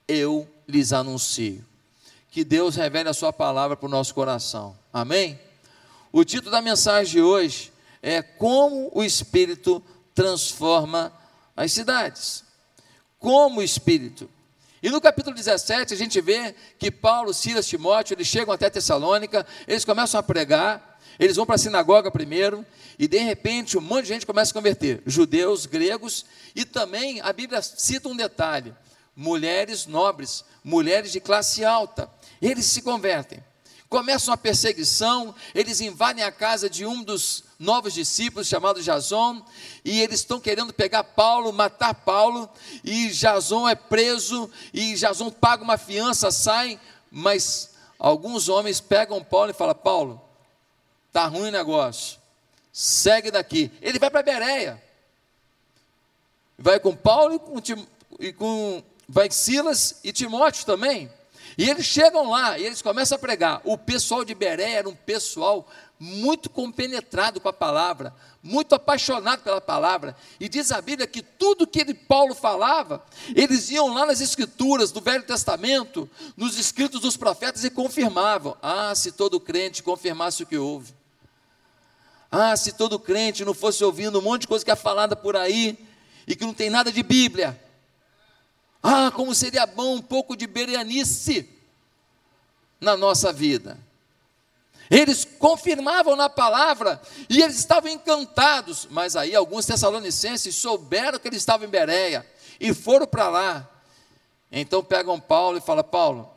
eu 0.07 0.49
lhes 0.69 0.93
anuncio. 0.93 1.65
Que 2.31 2.45
Deus 2.45 2.77
revele 2.77 3.09
a 3.09 3.15
Sua 3.15 3.33
palavra 3.33 3.77
para 3.77 3.87
o 3.87 3.91
nosso 3.91 4.15
coração. 4.15 4.79
Amém? 4.93 5.41
O 6.13 6.23
título 6.23 6.53
da 6.53 6.63
mensagem 6.63 7.15
de 7.15 7.21
hoje 7.21 7.73
é 8.01 8.23
Como 8.23 8.93
o 8.95 9.03
Espírito 9.03 9.83
transforma 10.15 11.13
as 11.57 11.73
cidades 11.73 12.44
como 13.25 13.63
espírito. 13.63 14.29
E 14.83 14.91
no 14.91 15.01
capítulo 15.01 15.35
17 15.35 15.95
a 15.95 15.97
gente 15.97 16.21
vê 16.21 16.55
que 16.79 16.91
Paulo, 16.91 17.33
Silas, 17.33 17.67
Timóteo, 17.67 18.13
eles 18.13 18.27
chegam 18.27 18.53
até 18.53 18.69
Tessalônica, 18.69 19.47
eles 19.67 19.83
começam 19.83 20.21
a 20.21 20.23
pregar, 20.23 21.01
eles 21.19 21.37
vão 21.37 21.47
para 21.47 21.55
a 21.55 21.59
sinagoga 21.59 22.11
primeiro, 22.11 22.67
e 22.99 23.09
de 23.09 23.17
repente 23.17 23.79
um 23.79 23.81
monte 23.81 24.03
de 24.03 24.09
gente 24.09 24.27
começa 24.27 24.51
a 24.51 24.53
converter, 24.53 25.03
judeus, 25.07 25.65
gregos, 25.65 26.27
e 26.55 26.67
também 26.67 27.23
a 27.23 27.33
Bíblia 27.33 27.63
cita 27.63 28.11
um 28.11 28.15
detalhe: 28.15 28.75
mulheres 29.17 29.87
nobres, 29.87 30.45
mulheres 30.63 31.11
de 31.11 31.19
classe 31.19 31.65
alta, 31.65 32.11
eles 32.43 32.67
se 32.67 32.83
convertem. 32.83 33.43
Começam 33.95 34.35
a 34.35 34.37
perseguição, 34.37 35.33
eles 35.55 35.81
invadem 35.81 36.25
a 36.25 36.33
casa 36.33 36.69
de 36.69 36.85
um 36.85 37.05
dos 37.05 37.45
novos 37.61 37.95
discípulos 37.95 38.49
chamado 38.49 38.83
Jason, 38.83 39.41
e 39.85 40.01
eles 40.01 40.19
estão 40.19 40.41
querendo 40.41 40.73
pegar 40.73 41.05
Paulo, 41.05 41.53
matar 41.53 41.95
Paulo, 41.95 42.51
e 42.83 43.11
Jason 43.11 43.69
é 43.69 43.77
preso, 43.77 44.51
e 44.73 44.95
Jason 44.97 45.31
paga 45.31 45.63
uma 45.63 45.79
fiança, 45.79 46.33
sai, 46.33 46.81
mas 47.09 47.71
alguns 47.97 48.49
homens 48.49 48.81
pegam 48.81 49.23
Paulo 49.23 49.53
e 49.53 49.55
falam: 49.55 49.77
Paulo, 49.77 50.21
tá 51.13 51.27
ruim 51.27 51.51
o 51.51 51.53
negócio, 51.53 52.19
segue 52.73 53.31
daqui. 53.31 53.71
Ele 53.81 54.01
vai 54.01 54.11
para 54.11 54.25
Bereia, 54.25 54.83
vai 56.59 56.81
com 56.81 56.97
Paulo 56.97 57.37
e 57.37 57.39
com, 57.39 57.87
e 58.19 58.33
com 58.33 58.83
vai 59.09 59.31
Silas 59.31 60.01
e 60.03 60.13
Timóteo 60.13 60.67
também. 60.67 61.09
E 61.57 61.69
eles 61.69 61.87
chegam 61.87 62.31
lá 62.31 62.59
e 62.59 62.65
eles 62.65 62.83
começam 62.83 63.17
a 63.17 63.19
pregar. 63.19 63.61
O 63.65 63.79
pessoal 63.79 64.25
de 64.25 64.35
Bereia 64.35 64.79
era 64.79 64.89
um 64.89 64.95
pessoal 64.95 65.69
muito 65.99 66.51
compenetrado 66.51 67.41
com 67.41 67.49
a 67.49 67.53
palavra, 67.53 68.15
muito 68.43 68.75
apaixonado 68.75 69.43
pela 69.43 69.61
palavra. 69.61 70.17
E 70.41 70.49
diz 70.49 70.73
a 70.73 70.81
Bíblia 70.83 71.07
que 71.07 71.23
tudo 71.23 71.67
que 71.67 71.81
ele, 71.81 71.95
Paulo 71.95 72.35
falava, 72.35 73.05
eles 73.35 73.71
iam 73.71 73.95
lá 73.95 74.05
nas 74.05 74.21
escrituras 74.21 74.91
do 74.91 75.01
Velho 75.01 75.23
Testamento, 75.23 76.11
nos 76.37 76.59
escritos 76.59 77.01
dos 77.01 77.17
profetas 77.17 77.65
e 77.65 77.71
confirmavam. 77.71 78.57
Ah, 78.61 78.95
se 78.95 79.13
todo 79.13 79.41
crente 79.41 79.83
confirmasse 79.83 80.43
o 80.43 80.47
que 80.47 80.59
houve. 80.59 80.93
Ah, 82.31 82.57
se 82.57 82.73
todo 82.73 82.99
crente 82.99 83.45
não 83.45 83.55
fosse 83.55 83.85
ouvindo 83.85 84.19
um 84.19 84.23
monte 84.23 84.43
de 84.43 84.49
coisa 84.49 84.65
que 84.65 84.71
é 84.71 84.77
falada 84.77 85.15
por 85.15 85.37
aí 85.37 85.79
e 86.27 86.35
que 86.35 86.45
não 86.45 86.53
tem 86.53 86.69
nada 86.69 86.91
de 86.91 87.03
Bíblia. 87.03 87.64
Ah, 88.87 89.11
como 89.11 89.35
seria 89.35 89.65
bom 89.65 89.95
um 89.95 90.03
pouco 90.03 90.37
de 90.37 90.47
berianice 90.47 91.49
na 92.79 92.99
nossa 92.99 93.33
vida. 93.33 93.79
Eles 94.91 95.25
confirmavam 95.25 96.15
na 96.15 96.29
palavra 96.29 97.01
e 97.31 97.41
eles 97.41 97.57
estavam 97.57 97.91
encantados. 97.91 98.87
Mas 98.91 99.17
aí 99.17 99.35
alguns 99.35 99.65
tessalonicenses 99.65 100.55
souberam 100.55 101.19
que 101.19 101.27
eles 101.27 101.39
estavam 101.39 101.67
em 101.67 101.71
Bereia 101.71 102.27
e 102.61 102.75
foram 102.75 103.07
para 103.07 103.31
lá. 103.31 103.71
Então 104.53 104.85
pegam 104.85 105.19
Paulo 105.19 105.57
e 105.57 105.63
falam: 105.63 105.83
Paulo, 105.83 106.31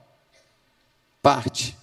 parte. 1.22 1.78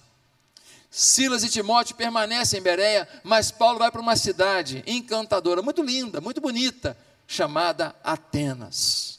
Silas 0.89 1.43
e 1.43 1.49
Timóteo 1.49 1.95
permanecem 1.95 2.59
em 2.59 2.63
Bereia, 2.63 3.07
mas 3.23 3.51
Paulo 3.51 3.77
vai 3.77 3.91
para 3.91 4.01
uma 4.01 4.15
cidade 4.15 4.81
encantadora, 4.87 5.61
muito 5.61 5.83
linda, 5.83 6.19
muito 6.19 6.41
bonita, 6.41 6.97
chamada 7.27 7.93
Atenas. 8.03 9.14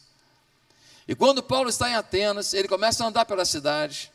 E 1.09 1.14
quando 1.14 1.42
Paulo 1.42 1.69
está 1.69 1.88
em 1.88 1.95
Atenas, 1.95 2.53
ele 2.53 2.69
começa 2.69 3.05
a 3.05 3.09
andar 3.09 3.25
pela 3.25 3.45
cidade. 3.45 4.11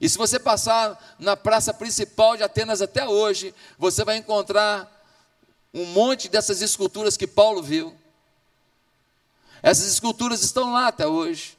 E 0.00 0.08
se 0.08 0.18
você 0.18 0.38
passar 0.38 1.16
na 1.18 1.36
praça 1.36 1.72
principal 1.72 2.36
de 2.36 2.42
Atenas 2.42 2.80
até 2.82 3.06
hoje, 3.06 3.54
você 3.78 4.04
vai 4.04 4.16
encontrar 4.16 4.96
um 5.72 5.84
monte 5.86 6.28
dessas 6.28 6.62
esculturas 6.62 7.16
que 7.16 7.26
Paulo 7.26 7.62
viu. 7.62 7.94
Essas 9.62 9.86
esculturas 9.86 10.42
estão 10.42 10.72
lá 10.72 10.88
até 10.88 11.06
hoje. 11.06 11.56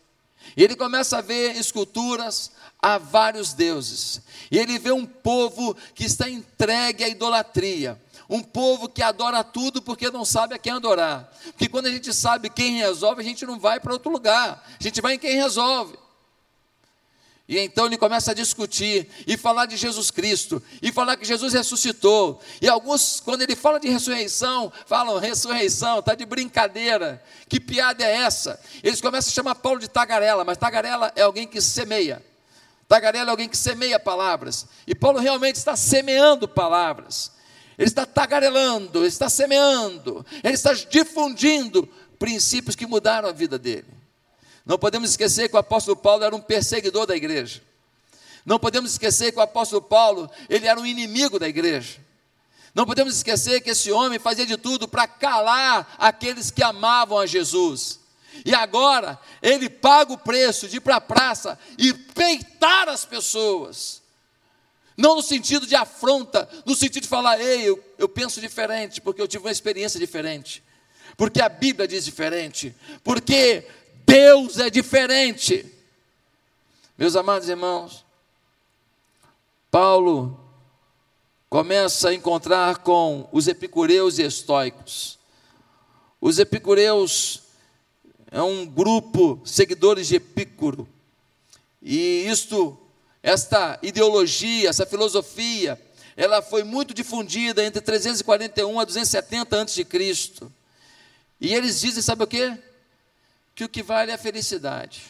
E 0.56 0.63
ele 0.63 0.76
começa 0.76 1.17
a 1.17 1.22
ver 1.22 1.56
esculturas 1.56 2.52
a 2.82 2.98
vários 2.98 3.54
deuses. 3.54 4.22
E 4.50 4.58
ele 4.58 4.80
vê 4.80 4.91
um 4.91 5.06
povo 5.06 5.76
que 5.93 6.06
está 6.06 6.30
entregue 6.30 7.04
à 7.04 7.10
idolatria. 7.10 8.02
Um 8.30 8.44
povo 8.44 8.88
que 8.88 9.02
adora 9.02 9.44
tudo 9.44 9.82
porque 9.82 10.12
não 10.12 10.24
sabe 10.24 10.54
a 10.54 10.58
quem 10.60 10.72
adorar. 10.72 11.34
Porque 11.46 11.68
quando 11.68 11.88
a 11.88 11.92
gente 11.92 12.13
sabe 12.13 12.50
quem 12.50 12.78
resolve, 12.78 13.22
a 13.22 13.26
gente 13.26 13.44
não 13.44 13.60
vai 13.60 13.80
para 13.80 13.92
outro 13.92 14.12
lugar. 14.12 14.63
A 14.80 14.84
gente 14.84 15.02
vai 15.02 15.15
em 15.15 15.20
quem 15.20 15.36
resolve. 15.36 15.98
E 17.50 17.58
então 17.58 17.88
ele 17.88 17.98
começa 17.98 18.30
a 18.30 18.34
discutir 18.36 19.10
e 19.26 19.36
falar 19.36 19.65
de 19.65 19.76
Jesus 19.76 20.12
Cristo 20.12 20.62
e 20.84 20.92
falar 20.92 21.18
que 21.18 21.26
Jesus 21.26 21.52
ressuscitou. 21.52 22.39
E 22.62 22.70
alguns, 22.70 23.20
quando 23.20 23.42
ele 23.42 23.56
fala 23.56 23.80
de 23.80 23.89
ressurreição, 23.89 24.72
falam: 24.86 25.18
ressurreição, 25.18 25.98
está 25.98 26.13
de 26.13 26.28
brincadeira. 26.28 27.24
Que 27.48 27.60
piada 27.60 28.04
é 28.04 28.18
essa? 28.18 28.62
Eles 28.84 29.02
começam 29.02 29.32
a 29.32 29.34
chamar 29.34 29.56
Paulo 29.56 29.80
de 29.80 29.88
tagarela, 29.88 30.44
mas 30.44 30.60
tagarela 30.60 31.12
é 31.15 31.24
alguém 31.24 31.48
que 31.48 31.60
semeia. 31.60 32.24
Tagarela 32.88 33.30
é 33.30 33.32
alguém 33.32 33.50
que 33.50 33.58
semeia 33.58 34.00
palavras. 34.00 34.68
E 34.86 34.94
Paulo 34.94 35.18
realmente 35.18 35.56
está 35.56 35.76
semeando 35.76 36.48
palavras. 36.48 37.32
Ele 37.80 37.88
está 37.88 38.06
tagarelando, 38.06 39.00
ele 39.00 39.08
está 39.08 39.30
semeando, 39.30 40.26
ele 40.44 40.54
está 40.54 40.74
difundindo 40.74 41.88
princípios 42.20 42.76
que 42.76 42.86
mudaram 42.86 43.30
a 43.30 43.32
vida 43.32 43.58
dele. 43.58 43.88
Não 44.65 44.78
podemos 44.78 45.12
esquecer 45.12 45.48
que 45.48 45.56
o 45.56 45.60
apóstolo 45.60 45.96
Paulo 45.96 46.26
era 46.26 46.36
um 46.36 46.42
perseguidor 46.42 47.06
da 47.06 47.15
igreja. 47.15 47.62
Não 48.46 48.60
podemos 48.60 48.92
esquecer 48.92 49.32
que 49.32 49.39
o 49.39 49.42
apóstolo 49.42 49.82
Paulo, 49.82 50.30
ele 50.50 50.68
era 50.68 50.78
um 50.78 50.86
inimigo 50.86 51.39
da 51.39 51.48
igreja. 51.48 52.02
Não 52.76 52.86
podemos 52.86 53.15
esquecer 53.15 53.62
que 53.62 53.70
esse 53.70 53.89
homem 53.94 54.20
fazia 54.20 54.46
de 54.46 54.58
tudo 54.58 54.86
para 54.86 55.08
calar 55.08 55.96
aqueles 55.98 56.52
que 56.52 56.62
amavam 56.62 57.18
a 57.18 57.26
Jesus. 57.26 58.02
E 58.46 58.54
agora 58.54 59.18
ele 59.42 59.70
paga 59.70 60.12
o 60.12 60.18
preço 60.18 60.68
de 60.68 60.78
ir 60.78 60.82
para 60.82 60.98
a 60.98 61.02
praça 61.02 61.58
e 61.78 61.94
peitar 61.94 62.89
as 62.89 63.06
pessoas. 63.06 63.98
Não 64.99 65.15
no 65.15 65.21
sentido 65.21 65.65
de 65.65 65.75
afronta, 65.75 66.49
no 66.65 66.75
sentido 66.75 67.03
de 67.03 67.07
falar, 67.07 67.39
ei, 67.39 67.69
eu, 67.69 67.81
eu 67.97 68.09
penso 68.09 68.41
diferente, 68.41 68.99
porque 68.99 69.21
eu 69.21 69.29
tive 69.29 69.45
uma 69.45 69.51
experiência 69.51 69.97
diferente. 69.97 70.62
Porque 71.15 71.41
a 71.41 71.47
Bíblia 71.47 71.88
diz 71.88 72.03
diferente. 72.03 72.75
Porque 73.01 73.65
Deus 74.05 74.59
é 74.59 74.69
diferente. 74.69 75.65
Meus 76.97 77.15
amados 77.15 77.47
irmãos, 77.47 78.03
Paulo 79.71 80.38
começa 81.49 82.09
a 82.09 82.13
encontrar 82.13 82.79
com 82.79 83.25
os 83.31 83.47
epicureus 83.47 84.19
e 84.19 84.23
estoicos. 84.23 85.17
Os 86.19 86.39
epicureus 86.39 87.43
é 88.29 88.41
um 88.41 88.65
grupo 88.65 89.39
seguidores 89.45 90.09
de 90.09 90.17
Epicuro. 90.17 90.85
E 91.81 92.25
isto, 92.27 92.77
esta 93.21 93.77
ideologia, 93.82 94.69
essa 94.69 94.86
filosofia, 94.86 95.79
ela 96.15 96.41
foi 96.41 96.63
muito 96.63 96.93
difundida 96.93 97.63
entre 97.63 97.82
341 97.82 98.79
a 98.79 98.86
270 98.86 99.62
a.C. 99.62 99.86
E 101.41 101.53
eles 101.53 101.79
dizem, 101.79 102.01
sabe 102.01 102.23
o 102.23 102.27
que? 102.27 102.58
que 103.60 103.65
o 103.65 103.69
que 103.69 103.84
vale 103.84 104.10
é 104.10 104.13
a 104.13 104.17
felicidade. 104.17 105.03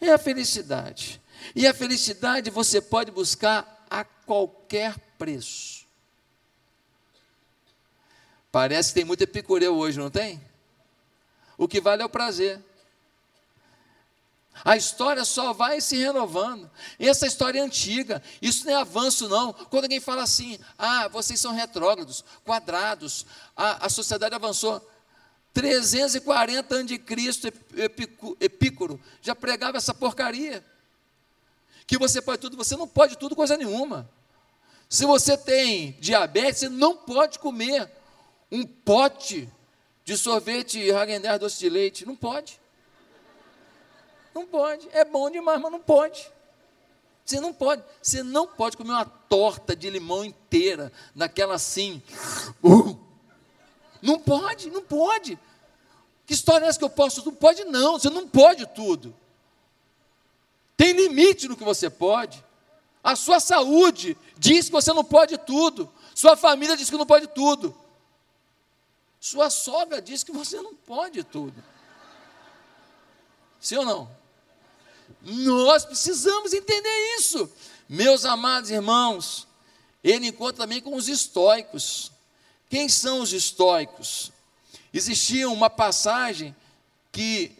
É 0.00 0.10
a 0.10 0.18
felicidade. 0.18 1.20
E 1.54 1.64
a 1.64 1.72
felicidade 1.72 2.50
você 2.50 2.80
pode 2.80 3.12
buscar 3.12 3.86
a 3.88 4.02
qualquer 4.02 4.98
preço. 5.16 5.86
Parece 8.50 8.88
que 8.88 8.94
tem 8.94 9.04
muito 9.04 9.22
epicureu 9.22 9.76
hoje, 9.76 9.96
não 9.96 10.10
tem? 10.10 10.42
O 11.56 11.68
que 11.68 11.80
vale 11.80 12.02
é 12.02 12.04
o 12.04 12.08
prazer. 12.08 12.60
A 14.64 14.76
história 14.76 15.24
só 15.24 15.52
vai 15.52 15.80
se 15.80 15.96
renovando. 15.96 16.70
Essa 16.98 17.26
história 17.26 17.60
é 17.60 17.62
antiga. 17.62 18.22
Isso 18.40 18.66
não 18.66 18.72
é 18.72 18.76
avanço, 18.76 19.28
não. 19.28 19.52
Quando 19.52 19.84
alguém 19.84 20.00
fala 20.00 20.22
assim, 20.22 20.58
ah, 20.78 21.08
vocês 21.08 21.40
são 21.40 21.52
retrógrados, 21.52 22.24
quadrados, 22.44 23.26
a, 23.56 23.86
a 23.86 23.88
sociedade 23.88 24.34
avançou. 24.34 24.86
340 25.52 26.74
anos 26.74 26.86
de 26.86 26.98
Cristo, 26.98 27.48
Epícoro, 28.40 29.00
já 29.20 29.34
pregava 29.34 29.78
essa 29.78 29.94
porcaria. 29.94 30.64
Que 31.86 31.98
você 31.98 32.20
pode 32.20 32.40
tudo, 32.40 32.56
você 32.56 32.76
não 32.76 32.86
pode 32.86 33.16
tudo 33.16 33.34
coisa 33.34 33.56
nenhuma. 33.56 34.08
Se 34.88 35.04
você 35.04 35.36
tem 35.36 35.96
diabetes, 36.00 36.60
você 36.60 36.68
não 36.68 36.96
pode 36.96 37.38
comer 37.38 37.90
um 38.50 38.64
pote 38.64 39.48
de 40.04 40.16
sorvete 40.16 40.78
Häagen-Dazs 40.78 41.40
doce 41.40 41.58
de 41.58 41.68
leite. 41.68 42.06
Não 42.06 42.16
pode. 42.16 42.58
Não 44.38 44.46
pode. 44.46 44.88
É 44.92 45.04
bom 45.04 45.28
demais, 45.28 45.60
mas 45.60 45.72
não 45.72 45.80
pode. 45.80 46.30
Você 47.24 47.40
não 47.40 47.52
pode. 47.52 47.82
Você 48.00 48.22
não 48.22 48.46
pode 48.46 48.76
comer 48.76 48.92
uma 48.92 49.04
torta 49.04 49.74
de 49.74 49.90
limão 49.90 50.24
inteira, 50.24 50.92
daquela 51.12 51.54
assim. 51.54 52.00
Não 54.00 54.16
pode, 54.16 54.70
não 54.70 54.80
pode. 54.80 55.36
Que 56.24 56.34
história 56.34 56.64
é 56.64 56.68
essa 56.68 56.78
que 56.78 56.84
eu 56.84 56.90
posso? 56.90 57.24
Não 57.24 57.34
pode, 57.34 57.64
não. 57.64 57.98
Você 57.98 58.08
não 58.08 58.28
pode 58.28 58.64
tudo. 58.66 59.12
Tem 60.76 60.92
limite 60.92 61.48
no 61.48 61.56
que 61.56 61.64
você 61.64 61.90
pode. 61.90 62.44
A 63.02 63.16
sua 63.16 63.40
saúde 63.40 64.16
diz 64.36 64.66
que 64.66 64.72
você 64.72 64.92
não 64.92 65.02
pode 65.02 65.36
tudo. 65.38 65.92
Sua 66.14 66.36
família 66.36 66.76
diz 66.76 66.88
que 66.88 66.96
não 66.96 67.06
pode 67.06 67.26
tudo. 67.26 67.76
Sua 69.18 69.50
sogra 69.50 70.00
diz 70.00 70.22
que 70.22 70.30
você 70.30 70.62
não 70.62 70.76
pode 70.76 71.24
tudo. 71.24 71.64
Sim 73.58 73.78
ou 73.78 73.84
não? 73.84 74.17
Nós 75.22 75.84
precisamos 75.84 76.52
entender 76.52 77.16
isso. 77.18 77.50
Meus 77.88 78.24
amados 78.24 78.70
irmãos, 78.70 79.46
ele 80.02 80.28
encontra 80.28 80.64
também 80.64 80.80
com 80.80 80.94
os 80.94 81.08
estoicos. 81.08 82.12
Quem 82.68 82.88
são 82.88 83.20
os 83.20 83.32
estoicos? 83.32 84.30
Existia 84.92 85.48
uma 85.48 85.70
passagem 85.70 86.54
que 87.10 87.52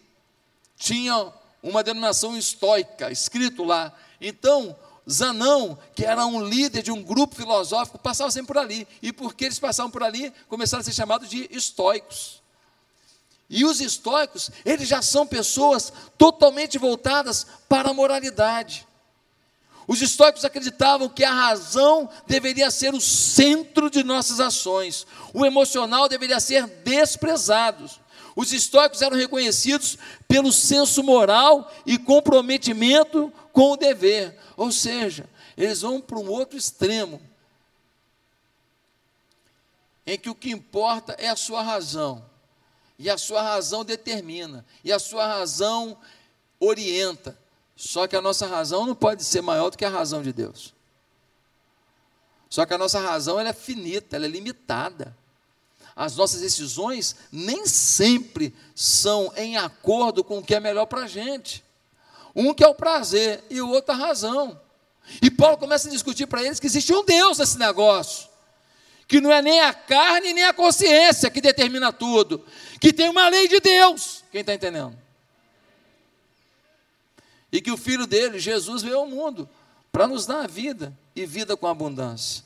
tinha 0.76 1.32
uma 1.62 1.82
denominação 1.82 2.36
estoica, 2.36 3.10
escrito 3.10 3.64
lá. 3.64 3.92
Então, 4.20 4.76
Zanão, 5.10 5.78
que 5.94 6.04
era 6.04 6.24
um 6.26 6.44
líder 6.44 6.82
de 6.82 6.92
um 6.92 7.02
grupo 7.02 7.34
filosófico, 7.34 7.98
passava 7.98 8.30
sempre 8.30 8.48
por 8.48 8.58
ali. 8.58 8.86
E 9.02 9.12
porque 9.12 9.46
eles 9.46 9.58
passavam 9.58 9.90
por 9.90 10.02
ali, 10.02 10.32
começaram 10.48 10.82
a 10.82 10.84
ser 10.84 10.92
chamados 10.92 11.28
de 11.28 11.48
estoicos. 11.50 12.42
E 13.50 13.64
os 13.64 13.80
estoicos, 13.80 14.50
eles 14.64 14.88
já 14.88 15.00
são 15.00 15.26
pessoas 15.26 15.92
totalmente 16.18 16.76
voltadas 16.78 17.46
para 17.68 17.90
a 17.90 17.94
moralidade. 17.94 18.86
Os 19.86 20.02
estoicos 20.02 20.44
acreditavam 20.44 21.08
que 21.08 21.24
a 21.24 21.32
razão 21.32 22.10
deveria 22.26 22.70
ser 22.70 22.92
o 22.92 23.00
centro 23.00 23.88
de 23.88 24.04
nossas 24.04 24.38
ações, 24.38 25.06
o 25.32 25.46
emocional 25.46 26.10
deveria 26.10 26.38
ser 26.40 26.66
desprezado. 26.84 27.88
Os 28.36 28.52
estoicos 28.52 29.00
eram 29.00 29.16
reconhecidos 29.16 29.96
pelo 30.28 30.52
senso 30.52 31.02
moral 31.02 31.72
e 31.86 31.96
comprometimento 31.98 33.32
com 33.50 33.72
o 33.72 33.76
dever, 33.76 34.38
ou 34.56 34.70
seja, 34.70 35.28
eles 35.56 35.80
vão 35.80 36.00
para 36.00 36.18
um 36.18 36.30
outro 36.30 36.56
extremo, 36.56 37.20
em 40.06 40.18
que 40.18 40.30
o 40.30 40.34
que 40.34 40.50
importa 40.50 41.16
é 41.18 41.28
a 41.28 41.34
sua 41.34 41.62
razão, 41.62 42.24
e 42.98 43.08
a 43.08 43.16
sua 43.16 43.42
razão 43.42 43.84
determina, 43.84 44.64
e 44.82 44.92
a 44.92 44.98
sua 44.98 45.26
razão 45.26 45.96
orienta. 46.58 47.38
Só 47.76 48.08
que 48.08 48.16
a 48.16 48.20
nossa 48.20 48.46
razão 48.46 48.86
não 48.86 48.94
pode 48.94 49.22
ser 49.22 49.40
maior 49.40 49.70
do 49.70 49.78
que 49.78 49.84
a 49.84 49.88
razão 49.88 50.20
de 50.20 50.32
Deus. 50.32 50.74
Só 52.50 52.66
que 52.66 52.74
a 52.74 52.78
nossa 52.78 52.98
razão 52.98 53.38
ela 53.38 53.50
é 53.50 53.52
finita, 53.52 54.16
ela 54.16 54.24
é 54.24 54.28
limitada. 54.28 55.16
As 55.94 56.16
nossas 56.16 56.40
decisões 56.40 57.14
nem 57.30 57.66
sempre 57.66 58.54
são 58.74 59.32
em 59.36 59.56
acordo 59.56 60.24
com 60.24 60.38
o 60.38 60.42
que 60.42 60.54
é 60.54 60.60
melhor 60.60 60.86
para 60.86 61.02
a 61.02 61.06
gente. 61.06 61.64
Um 62.34 62.54
que 62.54 62.64
é 62.64 62.68
o 62.68 62.74
prazer 62.74 63.44
e 63.50 63.60
o 63.60 63.68
outro 63.68 63.92
a 63.92 63.96
razão. 63.96 64.60
E 65.22 65.30
Paulo 65.30 65.56
começa 65.56 65.88
a 65.88 65.90
discutir 65.90 66.26
para 66.26 66.42
eles 66.42 66.60
que 66.60 66.66
existe 66.66 66.92
um 66.92 67.04
Deus 67.04 67.38
nesse 67.38 67.58
negócio. 67.58 68.28
Que 69.06 69.20
não 69.20 69.32
é 69.32 69.40
nem 69.42 69.60
a 69.60 69.72
carne 69.72 70.32
nem 70.32 70.44
a 70.44 70.52
consciência 70.52 71.30
que 71.30 71.40
determina 71.40 71.92
tudo. 71.92 72.44
Que 72.80 72.92
tem 72.92 73.08
uma 73.08 73.28
lei 73.28 73.48
de 73.48 73.60
Deus. 73.60 74.24
Quem 74.30 74.40
está 74.40 74.54
entendendo? 74.54 74.96
e 77.50 77.60
que 77.60 77.70
o 77.70 77.76
filho 77.76 78.06
dele, 78.06 78.38
Jesus, 78.38 78.82
veio 78.82 78.98
ao 78.98 79.06
mundo 79.06 79.48
para 79.90 80.06
nos 80.06 80.26
dar 80.26 80.44
a 80.44 80.46
vida 80.46 80.92
e 81.16 81.24
vida 81.24 81.56
com 81.56 81.66
abundância. 81.66 82.44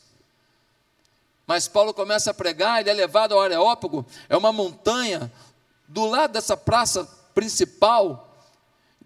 Mas 1.47 1.66
Paulo 1.66 1.92
começa 1.92 2.31
a 2.31 2.35
pregar, 2.35 2.81
ele 2.81 2.90
é 2.90 2.95
levado 2.95 3.35
ao 3.35 3.40
Areópago, 3.40 4.07
é 4.29 4.37
uma 4.37 4.53
montanha 4.53 5.31
do 5.88 6.07
lado 6.07 6.33
dessa 6.33 6.57
praça 6.57 7.05
principal 7.35 8.29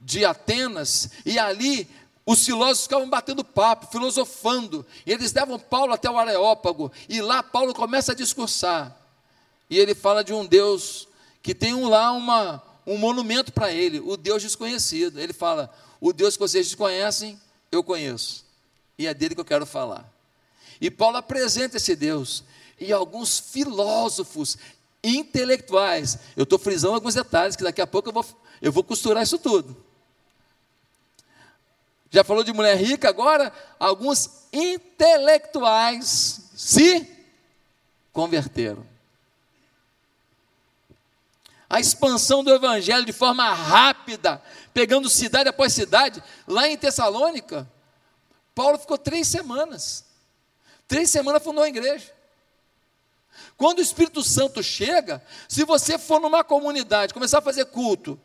de 0.00 0.24
Atenas, 0.24 1.10
e 1.24 1.38
ali 1.38 1.88
os 2.24 2.44
filósofos 2.44 2.82
ficavam 2.82 3.08
batendo 3.08 3.42
papo, 3.42 3.86
filosofando, 3.90 4.84
e 5.04 5.12
eles 5.12 5.32
levam 5.32 5.58
Paulo 5.58 5.94
até 5.94 6.10
o 6.10 6.18
Areópago, 6.18 6.92
e 7.08 7.20
lá 7.20 7.42
Paulo 7.42 7.74
começa 7.74 8.12
a 8.12 8.14
discursar, 8.14 8.94
e 9.70 9.78
ele 9.78 9.94
fala 9.94 10.22
de 10.22 10.32
um 10.32 10.44
Deus 10.44 11.08
que 11.46 11.54
tem 11.54 11.80
lá 11.88 12.10
uma, 12.10 12.60
um 12.84 12.98
monumento 12.98 13.52
para 13.52 13.70
ele, 13.70 14.00
o 14.00 14.16
Deus 14.16 14.42
desconhecido. 14.42 15.20
Ele 15.20 15.32
fala: 15.32 15.72
o 16.00 16.12
Deus 16.12 16.34
que 16.34 16.40
vocês 16.40 16.66
desconhecem, 16.66 17.40
eu 17.70 17.84
conheço. 17.84 18.44
E 18.98 19.06
é 19.06 19.14
dele 19.14 19.32
que 19.36 19.40
eu 19.40 19.44
quero 19.44 19.64
falar. 19.64 20.12
E 20.80 20.90
Paulo 20.90 21.18
apresenta 21.18 21.76
esse 21.76 21.94
Deus. 21.94 22.42
e 22.80 22.92
alguns 22.92 23.38
filósofos 23.38 24.58
intelectuais. 25.04 26.18
Eu 26.36 26.42
estou 26.42 26.58
frisando 26.58 26.94
alguns 26.94 27.14
detalhes, 27.14 27.54
que 27.54 27.62
daqui 27.62 27.80
a 27.80 27.86
pouco 27.86 28.08
eu 28.08 28.12
vou, 28.12 28.26
eu 28.60 28.72
vou 28.72 28.82
costurar 28.82 29.22
isso 29.22 29.38
tudo. 29.38 29.76
Já 32.10 32.24
falou 32.24 32.42
de 32.42 32.52
mulher 32.52 32.76
rica, 32.76 33.08
agora 33.08 33.52
alguns 33.78 34.48
intelectuais 34.52 36.40
se 36.56 37.08
converteram. 38.12 38.95
A 41.68 41.80
expansão 41.80 42.44
do 42.44 42.54
evangelho 42.54 43.04
de 43.04 43.12
forma 43.12 43.52
rápida, 43.52 44.40
pegando 44.72 45.10
cidade 45.10 45.48
após 45.48 45.72
cidade, 45.72 46.22
lá 46.46 46.68
em 46.68 46.76
Tessalônica, 46.76 47.68
Paulo 48.54 48.78
ficou 48.78 48.96
três 48.96 49.26
semanas. 49.26 50.04
Três 50.86 51.10
semanas 51.10 51.42
fundou 51.42 51.64
a 51.64 51.68
igreja. 51.68 52.14
Quando 53.56 53.78
o 53.78 53.82
Espírito 53.82 54.22
Santo 54.22 54.62
chega, 54.62 55.22
se 55.48 55.64
você 55.64 55.98
for 55.98 56.20
numa 56.20 56.44
comunidade, 56.44 57.12
começar 57.12 57.38
a 57.38 57.42
fazer 57.42 57.66
culto, 57.66 58.18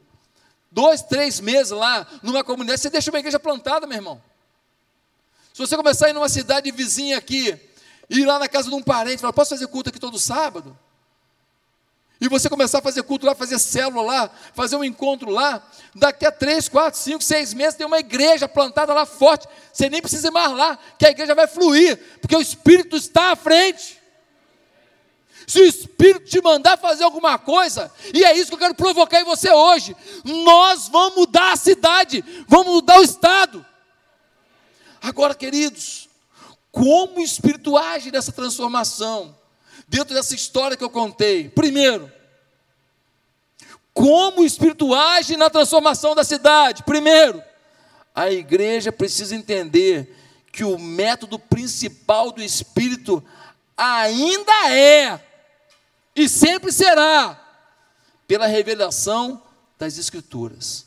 dois, 0.72 1.02
três 1.02 1.40
meses 1.40 1.72
lá 1.72 2.08
numa 2.22 2.44
comunidade, 2.44 2.82
você 2.82 2.90
deixa 2.90 3.12
uma 3.12 3.20
igreja 3.20 3.40
plantada, 3.40 3.88
meu 3.88 3.98
irmão. 3.98 4.22
Se 5.54 5.60
você 5.60 5.76
começar 5.76 6.08
a 6.08 6.10
ir 6.10 6.14
numa 6.14 6.30
cidade 6.30 6.72
vizinha 6.72 7.18
aqui, 7.18 7.60
ir 8.10 8.26
lá 8.26 8.40
na 8.40 8.48
casa 8.48 8.70
de 8.70 8.76
um 8.76 8.84
parente, 8.84 9.22
falar, 9.22 9.34
posso 9.34 9.50
fazer 9.50 9.68
culto 9.68 9.90
aqui 9.90 10.00
todo 10.00 10.20
sábado? 10.20 10.78
E 12.22 12.30
você 12.30 12.48
começar 12.48 12.78
a 12.78 12.82
fazer 12.84 13.02
culto 13.02 13.26
lá, 13.26 13.34
fazer 13.34 13.58
célula 13.58 14.04
lá, 14.04 14.32
fazer 14.54 14.76
um 14.76 14.84
encontro 14.84 15.32
lá, 15.32 15.68
daqui 15.96 16.24
a 16.24 16.32
três, 16.32 16.70
quatro, 16.70 17.00
cinco, 17.00 17.24
seis 17.24 17.52
meses 17.52 17.74
tem 17.74 17.88
uma 17.88 17.98
igreja 17.98 18.48
plantada 18.48 18.94
lá 18.94 19.08
forte. 19.08 19.48
Você 19.74 19.90
nem 19.90 20.00
precisa 20.00 20.28
ir 20.28 20.32
mais 20.32 20.52
lá, 20.52 20.78
que 21.00 21.08
a 21.08 21.10
igreja 21.10 21.34
vai 21.34 21.48
fluir, 21.48 21.98
porque 22.22 22.36
o 22.36 22.42
Espírito 22.42 22.96
está 22.96 23.32
à 23.32 23.36
frente. 23.36 24.00
Se 25.48 25.60
o 25.62 25.66
Espírito 25.66 26.26
te 26.26 26.40
mandar 26.44 26.78
fazer 26.78 27.04
alguma 27.04 27.40
coisa, 27.40 27.92
e 28.14 28.24
é 28.24 28.38
isso 28.38 28.50
que 28.50 28.54
eu 28.54 28.60
quero 28.60 28.76
provocar 28.76 29.20
em 29.20 29.26
você 29.26 29.52
hoje, 29.52 29.98
nós 30.24 30.88
vamos 30.90 31.16
mudar 31.16 31.54
a 31.54 31.58
cidade, 31.58 32.24
vamos 32.48 32.72
mudar 32.72 33.00
o 33.00 33.04
Estado. 33.04 33.66
Agora, 35.02 35.34
queridos, 35.34 36.08
como 36.72 37.20
o 37.20 37.24
Espírito 37.24 37.76
age 37.76 38.12
nessa 38.12 38.32
transformação, 38.32 39.36
dentro 39.92 40.16
dessa 40.16 40.34
história 40.34 40.78
que 40.78 40.84
eu 40.86 40.90
contei? 40.90 41.50
Primeiro, 41.50 42.10
como 43.94 44.40
o 44.40 44.46
Espírito 44.46 44.96
age 44.96 45.36
na 45.36 45.50
transformação 45.50 46.16
da 46.16 46.24
cidade? 46.24 46.82
Primeiro, 46.84 47.44
a 48.16 48.32
igreja 48.32 48.90
precisa 48.90 49.36
entender 49.36 50.16
que 50.50 50.64
o 50.64 50.80
método 50.80 51.38
principal 51.38 52.32
do 52.32 52.42
Espírito 52.42 53.22
ainda 53.76 54.70
é 54.70 55.20
e 56.16 56.30
sempre 56.30 56.72
será 56.72 57.38
pela 58.26 58.48
revelação 58.48 59.44
das 59.78 59.98
Escrituras. 59.98 60.86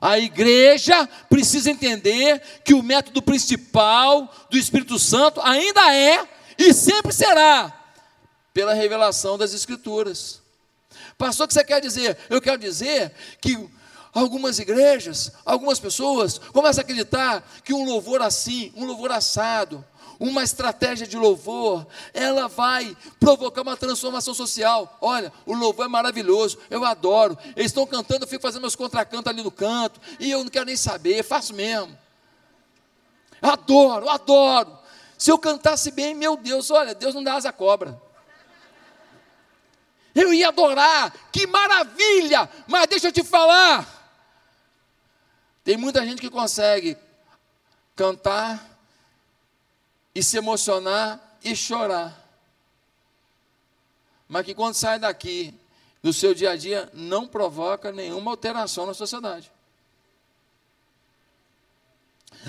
A 0.00 0.18
igreja 0.18 1.08
precisa 1.28 1.70
entender 1.70 2.40
que 2.64 2.74
o 2.74 2.82
método 2.82 3.20
principal 3.20 4.32
do 4.50 4.56
Espírito 4.56 4.98
Santo 4.98 5.40
ainda 5.42 5.94
é 5.94 6.26
e 6.56 6.72
sempre 6.72 7.12
será 7.12 7.72
pela 8.52 8.74
revelação 8.74 9.36
das 9.36 9.52
Escrituras. 9.54 10.40
Pastor, 11.16 11.44
o 11.44 11.48
que 11.48 11.54
você 11.54 11.64
quer 11.64 11.80
dizer? 11.80 12.16
Eu 12.30 12.40
quero 12.40 12.58
dizer 12.58 13.12
que 13.40 13.68
algumas 14.12 14.58
igrejas, 14.58 15.32
algumas 15.44 15.78
pessoas 15.78 16.38
começam 16.38 16.80
a 16.80 16.84
acreditar 16.84 17.48
que 17.64 17.72
um 17.72 17.84
louvor 17.84 18.22
assim, 18.22 18.72
um 18.76 18.84
louvor 18.84 19.10
assado, 19.10 19.84
uma 20.18 20.42
estratégia 20.42 21.06
de 21.06 21.16
louvor, 21.16 21.86
ela 22.12 22.48
vai 22.48 22.96
provocar 23.20 23.62
uma 23.62 23.76
transformação 23.76 24.34
social. 24.34 24.98
Olha, 25.00 25.32
o 25.46 25.54
louvor 25.54 25.86
é 25.86 25.88
maravilhoso, 25.88 26.58
eu 26.68 26.84
adoro. 26.84 27.38
Eles 27.54 27.70
estão 27.70 27.86
cantando, 27.86 28.24
eu 28.24 28.28
fico 28.28 28.42
fazendo 28.42 28.62
meus 28.62 28.74
contracantos 28.76 29.30
ali 29.30 29.42
no 29.42 29.50
canto, 29.50 30.00
e 30.18 30.30
eu 30.30 30.42
não 30.42 30.50
quero 30.50 30.66
nem 30.66 30.76
saber, 30.76 31.22
faço 31.22 31.54
mesmo. 31.54 31.96
Adoro, 33.40 34.08
adoro. 34.08 34.78
Se 35.16 35.30
eu 35.30 35.38
cantasse 35.38 35.90
bem, 35.90 36.14
meu 36.14 36.36
Deus, 36.36 36.70
olha, 36.70 36.94
Deus 36.94 37.14
não 37.14 37.22
dá 37.22 37.34
asa 37.34 37.52
cobra. 37.52 38.00
Eu 40.14 40.32
ia 40.32 40.48
adorar, 40.48 41.12
que 41.30 41.46
maravilha! 41.46 42.48
Mas 42.66 42.88
deixa 42.88 43.08
eu 43.08 43.12
te 43.12 43.22
falar. 43.22 43.86
Tem 45.62 45.76
muita 45.76 46.04
gente 46.04 46.20
que 46.20 46.30
consegue 46.30 46.96
cantar 47.94 48.67
e 50.18 50.22
se 50.22 50.36
emocionar 50.36 51.38
e 51.44 51.54
chorar. 51.54 52.28
Mas 54.26 54.44
que 54.44 54.52
quando 54.52 54.74
sai 54.74 54.98
daqui, 54.98 55.54
no 56.02 56.12
seu 56.12 56.34
dia 56.34 56.50
a 56.50 56.56
dia, 56.56 56.90
não 56.92 57.28
provoca 57.28 57.92
nenhuma 57.92 58.32
alteração 58.32 58.84
na 58.84 58.94
sociedade. 58.94 59.52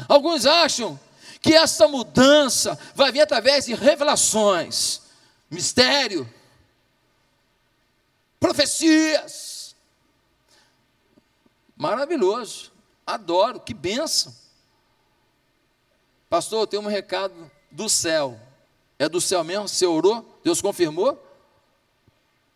Alguns 0.08 0.48
acham 0.48 1.00
que 1.42 1.54
essa 1.54 1.88
mudança 1.88 2.76
vai 2.96 3.12
vir 3.12 3.22
através 3.22 3.68
de 3.68 3.76
revelações, 3.76 5.04
mistério, 5.48 6.28
profecias. 8.40 9.76
Maravilhoso, 11.78 12.72
adoro, 13.06 13.60
que 13.60 13.76
benção. 13.76 14.36
Pastor, 16.28 16.62
eu 16.64 16.68
tenho 16.68 16.82
um 16.82 16.88
recado 16.88 17.59
do 17.72 17.90
céu. 17.90 18.40
É 18.98 19.08
do 19.08 19.22
céu 19.22 19.44
mesmo? 19.44 19.68
Você 19.68 19.86
orou? 19.86 20.40
Deus 20.44 20.62
confirmou? 20.62 21.18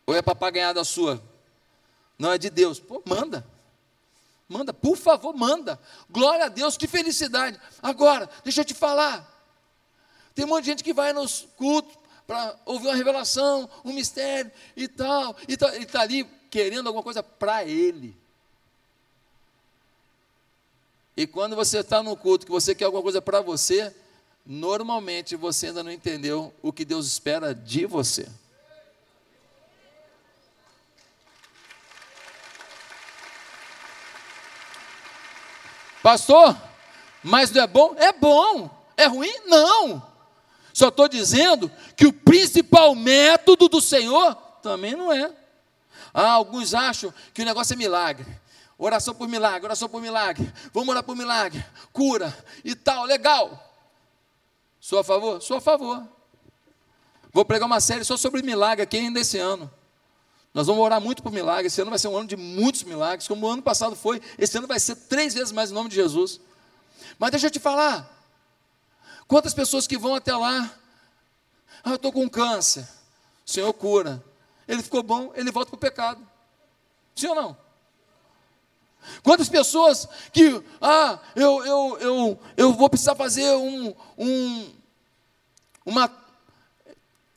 Ou 0.05 0.15
é 0.15 0.21
papagaiada 0.21 0.83
sua? 0.83 1.21
Não 2.17 2.31
é 2.31 2.37
de 2.37 2.49
Deus. 2.49 2.79
Pô, 2.79 3.01
manda. 3.05 3.45
Manda, 4.47 4.73
por 4.73 4.97
favor, 4.97 5.33
manda. 5.35 5.79
Glória 6.09 6.45
a 6.45 6.49
Deus, 6.49 6.77
que 6.77 6.87
felicidade. 6.87 7.59
Agora, 7.81 8.29
deixa 8.43 8.61
eu 8.61 8.65
te 8.65 8.73
falar. 8.73 9.29
Tem 10.35 10.45
um 10.45 10.49
monte 10.49 10.65
de 10.65 10.71
gente 10.71 10.83
que 10.83 10.93
vai 10.93 11.13
nos 11.13 11.47
cultos 11.55 11.97
para 12.27 12.55
ouvir 12.65 12.87
uma 12.87 12.95
revelação, 12.95 13.69
um 13.83 13.93
mistério 13.93 14.51
e 14.75 14.87
tal. 14.87 15.35
E. 15.47 15.53
Ele 15.53 15.83
está 15.85 16.01
ali 16.01 16.25
querendo 16.49 16.87
alguma 16.87 17.03
coisa 17.03 17.23
para 17.23 17.63
ele. 17.63 18.15
E 21.15 21.27
quando 21.27 21.55
você 21.55 21.79
está 21.79 22.01
no 22.01 22.17
culto 22.17 22.45
que 22.45 22.51
você 22.51 22.73
quer 22.73 22.85
alguma 22.85 23.03
coisa 23.03 23.21
para 23.21 23.39
você, 23.39 23.95
normalmente 24.45 25.35
você 25.35 25.67
ainda 25.67 25.83
não 25.83 25.91
entendeu 25.91 26.53
o 26.61 26.73
que 26.73 26.83
Deus 26.83 27.07
espera 27.07 27.53
de 27.53 27.85
você. 27.85 28.27
Pastor, 36.01 36.57
mas 37.23 37.49
não 37.51 37.63
é 37.63 37.67
bom? 37.67 37.95
É 37.97 38.11
bom. 38.11 38.69
É 38.97 39.05
ruim? 39.05 39.33
Não. 39.45 40.05
Só 40.73 40.89
estou 40.89 41.07
dizendo 41.07 41.71
que 41.95 42.05
o 42.05 42.11
principal 42.11 42.93
método 42.93 43.69
do 43.69 43.79
Senhor 43.79 44.35
também 44.61 44.95
não 44.95 45.11
é. 45.13 45.31
Ah, 46.13 46.31
alguns 46.31 46.73
acham 46.73 47.13
que 47.33 47.41
o 47.41 47.45
negócio 47.45 47.73
é 47.73 47.77
milagre. 47.77 48.25
Oração 48.77 49.15
por 49.15 49.29
milagre, 49.29 49.65
oração 49.65 49.87
por 49.87 50.01
milagre. 50.01 50.51
Vamos 50.73 50.89
orar 50.89 51.03
por 51.03 51.15
milagre, 51.15 51.63
cura 51.93 52.35
e 52.65 52.75
tal, 52.75 53.05
legal. 53.05 53.72
Sou 54.83 54.99
a 54.99 55.03
favor? 55.03 55.41
Sou 55.41 55.55
a 55.55 55.61
favor. 55.61 56.05
Vou 57.31 57.45
pregar 57.45 57.65
uma 57.65 57.79
série 57.79 58.03
só 58.03 58.17
sobre 58.17 58.41
milagre 58.41 58.83
aqui 58.83 58.97
ainda 58.97 59.21
esse 59.21 59.37
ano. 59.37 59.71
Nós 60.53 60.67
vamos 60.67 60.83
orar 60.83 60.99
muito 60.99 61.23
por 61.23 61.31
milagre. 61.31 61.67
Esse 61.67 61.79
ano 61.79 61.89
vai 61.89 61.97
ser 61.97 62.09
um 62.09 62.17
ano 62.17 62.27
de 62.27 62.35
muitos 62.35 62.83
milagres, 62.83 63.25
como 63.25 63.47
o 63.47 63.49
ano 63.49 63.61
passado 63.61 63.95
foi. 63.95 64.21
Esse 64.37 64.57
ano 64.57 64.67
vai 64.67 64.81
ser 64.81 64.97
três 64.97 65.33
vezes 65.33 65.53
mais 65.53 65.71
em 65.71 65.73
nome 65.73 65.87
de 65.87 65.95
Jesus. 65.95 66.41
Mas 67.17 67.31
deixa 67.31 67.47
eu 67.47 67.51
te 67.51 67.61
falar. 67.61 68.11
Quantas 69.25 69.53
pessoas 69.53 69.87
que 69.87 69.97
vão 69.97 70.15
até 70.15 70.35
lá? 70.35 70.77
Ah, 71.81 71.91
eu 71.91 71.95
estou 71.95 72.11
com 72.11 72.29
câncer. 72.29 72.85
O 73.45 73.49
Senhor 73.49 73.71
cura. 73.71 74.21
Ele 74.67 74.83
ficou 74.83 75.01
bom, 75.01 75.31
ele 75.33 75.49
volta 75.49 75.69
para 75.69 75.77
o 75.77 75.79
pecado. 75.79 76.27
Sim 77.15 77.27
ou 77.27 77.35
não? 77.35 77.57
Quantas 79.21 79.49
pessoas 79.49 80.07
que, 80.31 80.63
ah, 80.81 81.19
eu, 81.35 81.65
eu, 81.65 81.97
eu, 81.99 82.39
eu 82.57 82.73
vou 82.73 82.89
precisar 82.89 83.15
fazer 83.15 83.49
um, 83.55 83.93
um, 84.17 84.73
uma 85.85 86.11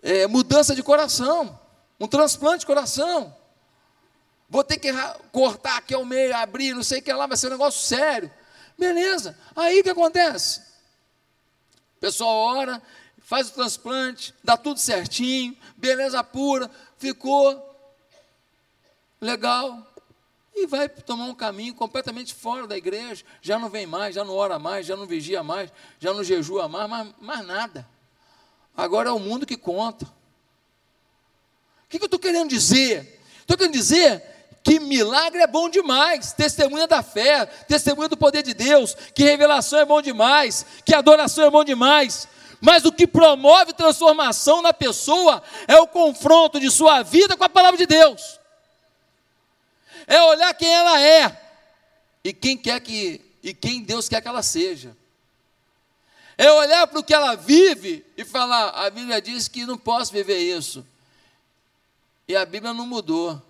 é, 0.02 0.26
mudança 0.26 0.74
de 0.74 0.82
coração, 0.82 1.58
um 1.98 2.06
transplante 2.06 2.60
de 2.60 2.66
coração. 2.66 3.34
Vou 4.48 4.62
ter 4.62 4.78
que 4.78 4.92
cortar 5.32 5.78
aqui 5.78 5.94
ao 5.94 6.04
meio, 6.04 6.36
abrir, 6.36 6.74
não 6.74 6.82
sei 6.82 7.00
o 7.00 7.02
que 7.02 7.12
lá, 7.12 7.26
vai 7.26 7.36
ser 7.36 7.48
um 7.48 7.50
negócio 7.50 7.80
sério. 7.80 8.30
Beleza, 8.78 9.36
aí 9.54 9.80
o 9.80 9.82
que 9.82 9.90
acontece? 9.90 10.60
O 11.96 12.00
pessoal 12.00 12.34
ora, 12.58 12.82
faz 13.18 13.48
o 13.48 13.52
transplante, 13.52 14.32
dá 14.44 14.56
tudo 14.56 14.78
certinho, 14.78 15.56
beleza 15.76 16.22
pura, 16.22 16.70
ficou 16.98 17.66
legal. 19.20 19.84
E 20.56 20.66
vai 20.66 20.88
tomar 20.88 21.26
um 21.26 21.34
caminho 21.34 21.74
completamente 21.74 22.34
fora 22.34 22.66
da 22.66 22.76
igreja, 22.76 23.22
já 23.42 23.58
não 23.58 23.68
vem 23.68 23.86
mais, 23.86 24.14
já 24.14 24.24
não 24.24 24.34
ora 24.34 24.58
mais, 24.58 24.86
já 24.86 24.96
não 24.96 25.06
vigia 25.06 25.42
mais, 25.42 25.70
já 26.00 26.14
não 26.14 26.24
jejua 26.24 26.66
mais, 26.66 26.88
mais, 26.88 27.08
mais 27.20 27.46
nada. 27.46 27.86
Agora 28.74 29.10
é 29.10 29.12
o 29.12 29.18
mundo 29.18 29.44
que 29.44 29.56
conta. 29.56 30.06
O 30.06 31.88
que, 31.90 31.98
que 31.98 32.04
eu 32.04 32.06
estou 32.06 32.18
querendo 32.18 32.48
dizer? 32.48 33.20
Estou 33.40 33.56
querendo 33.56 33.74
dizer 33.74 34.22
que 34.64 34.80
milagre 34.80 35.42
é 35.42 35.46
bom 35.46 35.68
demais, 35.68 36.32
testemunha 36.32 36.86
da 36.86 37.02
fé, 37.02 37.44
testemunha 37.46 38.08
do 38.08 38.16
poder 38.16 38.42
de 38.42 38.54
Deus, 38.54 38.96
que 39.14 39.22
revelação 39.22 39.78
é 39.78 39.84
bom 39.84 40.00
demais, 40.00 40.64
que 40.84 40.94
adoração 40.94 41.44
é 41.44 41.50
bom 41.50 41.62
demais, 41.62 42.26
mas 42.62 42.84
o 42.84 42.90
que 42.90 43.06
promove 43.06 43.74
transformação 43.74 44.62
na 44.62 44.72
pessoa 44.72 45.42
é 45.68 45.78
o 45.78 45.86
confronto 45.86 46.58
de 46.58 46.70
sua 46.70 47.02
vida 47.02 47.36
com 47.36 47.44
a 47.44 47.48
palavra 47.48 47.76
de 47.76 47.86
Deus. 47.86 48.40
É 50.06 50.22
olhar 50.22 50.52
quem 50.54 50.72
ela 50.72 51.00
é 51.00 51.40
e 52.22 52.32
quem 52.32 52.56
quer 52.56 52.80
que 52.80 53.20
e 53.42 53.54
quem 53.54 53.82
Deus 53.82 54.08
quer 54.08 54.20
que 54.20 54.28
ela 54.28 54.42
seja. 54.42 54.96
É 56.36 56.50
olhar 56.50 56.86
para 56.86 56.98
o 56.98 57.04
que 57.04 57.14
ela 57.14 57.34
vive 57.34 58.04
e 58.16 58.24
falar: 58.24 58.70
a 58.70 58.90
Bíblia 58.90 59.22
diz 59.22 59.48
que 59.48 59.64
não 59.64 59.78
posso 59.78 60.12
viver 60.12 60.38
isso. 60.38 60.86
E 62.28 62.34
a 62.34 62.44
Bíblia 62.44 62.74
não 62.74 62.86
mudou. 62.86 63.40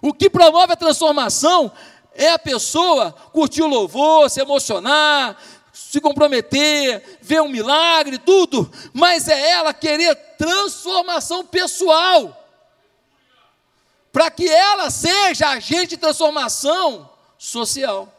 O 0.00 0.12
que 0.12 0.28
promove 0.28 0.72
a 0.72 0.76
transformação 0.76 1.70
é 2.14 2.30
a 2.30 2.38
pessoa 2.38 3.12
curtir 3.32 3.62
o 3.62 3.68
louvor, 3.68 4.28
se 4.28 4.40
emocionar, 4.40 5.40
se 5.72 6.00
comprometer, 6.00 7.18
ver 7.20 7.40
um 7.40 7.48
milagre, 7.48 8.18
tudo, 8.18 8.70
mas 8.92 9.28
é 9.28 9.50
ela 9.50 9.72
querer 9.72 10.14
transformação 10.36 11.46
pessoal, 11.46 12.41
para 14.12 14.30
que 14.30 14.46
ela 14.46 14.90
seja 14.90 15.48
agente 15.48 15.88
de 15.88 15.96
transformação 15.96 17.10
social. 17.38 18.12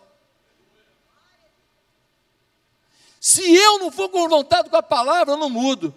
Se 3.21 3.41
eu 3.55 3.79
não 3.79 3.91
for 3.91 4.09
confrontado 4.09 4.69
com 4.69 4.75
a 4.75 4.83
palavra, 4.83 5.33
eu 5.33 5.37
não 5.37 5.49
mudo. 5.49 5.93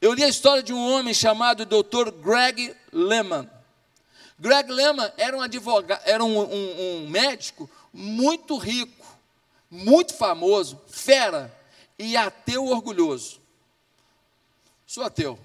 Eu 0.00 0.12
li 0.12 0.24
a 0.24 0.28
história 0.28 0.62
de 0.62 0.72
um 0.72 0.92
homem 0.92 1.14
chamado 1.14 1.64
Dr. 1.64 2.10
Greg 2.10 2.74
Lehman. 2.92 3.48
Greg 4.38 4.70
Lehman 4.70 5.10
era 5.16 5.36
um 5.36 5.40
advogado, 5.40 6.02
era 6.04 6.22
um, 6.24 6.38
um, 6.40 7.04
um 7.04 7.08
médico 7.08 7.70
muito 7.92 8.56
rico, 8.58 9.06
muito 9.70 10.14
famoso, 10.14 10.80
fera 10.88 11.56
e 11.96 12.16
ateu 12.16 12.66
orgulhoso. 12.66 13.40
Sou 14.84 15.04
ateu. 15.04 15.38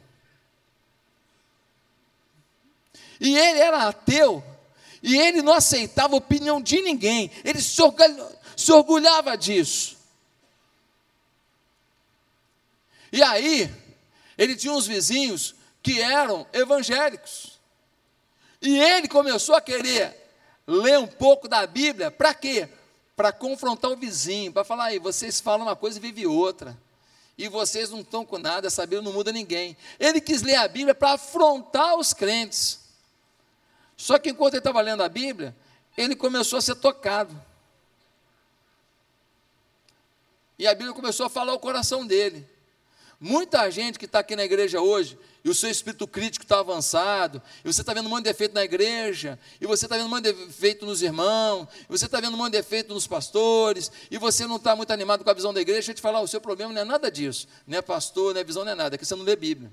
E 3.19 3.37
ele 3.37 3.59
era 3.59 3.87
ateu, 3.87 4.43
e 5.01 5.17
ele 5.17 5.41
não 5.41 5.53
aceitava 5.53 6.13
a 6.13 6.17
opinião 6.17 6.61
de 6.61 6.81
ninguém, 6.81 7.31
ele 7.43 7.61
se 7.61 8.71
orgulhava 8.71 9.35
disso. 9.37 9.97
E 13.11 13.23
aí, 13.23 13.73
ele 14.37 14.55
tinha 14.55 14.73
uns 14.73 14.85
vizinhos 14.85 15.55
que 15.81 16.01
eram 16.01 16.45
evangélicos. 16.51 17.57
E 18.61 18.77
ele 18.77 19.07
começou 19.07 19.55
a 19.55 19.61
querer 19.61 20.15
ler 20.67 20.99
um 20.99 21.07
pouco 21.07 21.47
da 21.47 21.65
Bíblia, 21.65 22.11
para 22.11 22.33
quê? 22.33 22.67
Para 23.15 23.31
confrontar 23.31 23.89
o 23.91 23.95
vizinho, 23.95 24.51
para 24.51 24.63
falar 24.63 24.85
aí, 24.85 24.99
vocês 24.99 25.39
falam 25.39 25.65
uma 25.65 25.75
coisa 25.75 25.97
e 25.97 26.01
vivem 26.01 26.25
outra. 26.25 26.77
E 27.37 27.47
vocês 27.47 27.89
não 27.91 28.01
estão 28.01 28.25
com 28.25 28.37
nada, 28.37 28.67
essa 28.67 28.81
Bíblia 28.81 29.01
não 29.03 29.13
muda 29.13 29.31
ninguém. 29.31 29.77
Ele 29.99 30.19
quis 30.19 30.41
ler 30.41 30.55
a 30.55 30.67
Bíblia 30.67 30.93
para 30.93 31.11
afrontar 31.11 31.95
os 31.95 32.11
crentes. 32.13 32.79
Só 33.97 34.19
que 34.19 34.29
enquanto 34.29 34.53
ele 34.53 34.59
estava 34.59 34.79
lendo 34.79 35.01
a 35.01 35.09
Bíblia, 35.09 35.55
ele 35.97 36.15
começou 36.15 36.59
a 36.59 36.61
ser 36.61 36.75
tocado. 36.75 37.35
E 40.59 40.67
a 40.67 40.73
Bíblia 40.73 40.93
começou 40.93 41.25
a 41.25 41.29
falar 41.29 41.53
o 41.53 41.59
coração 41.59 42.05
dele. 42.05 42.47
Muita 43.19 43.69
gente 43.71 43.97
que 43.97 44.05
está 44.05 44.19
aqui 44.19 44.35
na 44.35 44.45
igreja 44.45 44.79
hoje, 44.79 45.17
e 45.43 45.49
o 45.49 45.55
seu 45.55 45.71
espírito 45.71 46.07
crítico 46.07 46.45
está 46.45 46.59
avançado, 46.59 47.41
e 47.65 47.73
você 47.73 47.81
está 47.81 47.91
vendo 47.91 48.05
um 48.05 48.09
monte 48.09 48.25
de 48.25 48.29
defeito 48.29 48.53
na 48.53 48.63
igreja, 48.63 49.39
e 49.59 49.65
você 49.65 49.87
está 49.87 49.95
vendo 49.95 50.05
um 50.05 50.09
monte 50.09 50.25
de 50.25 50.33
defeito 50.33 50.85
nos 50.85 51.01
irmãos, 51.01 51.67
e 51.89 51.91
você 51.91 52.05
está 52.05 52.21
vendo 52.21 52.35
um 52.35 52.37
monte 52.37 52.51
de 52.51 52.59
defeito 52.59 52.93
nos 52.93 53.07
pastores, 53.07 53.91
e 54.11 54.19
você 54.19 54.45
não 54.45 54.57
está 54.57 54.75
muito 54.75 54.91
animado 54.93 55.23
com 55.23 55.29
a 55.31 55.33
visão 55.33 55.51
da 55.51 55.59
igreja, 55.59 55.79
deixa 55.79 55.91
eu 55.91 55.95
te 55.95 56.01
falar, 56.01 56.21
o 56.21 56.27
seu 56.27 56.39
problema 56.39 56.71
não 56.71 56.81
é 56.81 56.85
nada 56.85 57.09
disso, 57.09 57.47
não 57.65 57.79
é 57.79 57.81
pastor, 57.81 58.35
não 58.35 58.41
é 58.41 58.43
visão, 58.43 58.63
não 58.63 58.73
é 58.73 58.75
nada, 58.75 58.95
é 58.95 58.97
que 58.99 59.05
você 59.05 59.15
não 59.15 59.23
lê 59.23 59.35
Bíblia. 59.35 59.71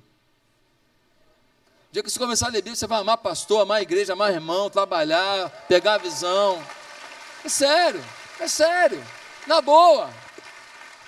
Dia 1.95 2.03
que 2.03 2.11
você 2.11 2.19
começar 2.19 2.47
a 2.47 2.51
ler 2.51 2.59
Bíblia, 2.59 2.75
você 2.75 2.89
vai 2.89 3.01
amar 3.01 3.19
pastor, 3.19 3.61
amar 3.61 3.81
igreja, 3.81 4.15
amar 4.15 4.33
irmão, 4.33 4.69
trabalhar, 4.69 5.49
pegar 5.69 5.95
a 5.95 5.99
visão. 5.99 6.61
É 7.45 7.49
sério, 7.49 8.05
é 8.41 8.49
sério, 8.49 9.01
na 9.47 9.61
boa, 9.61 10.11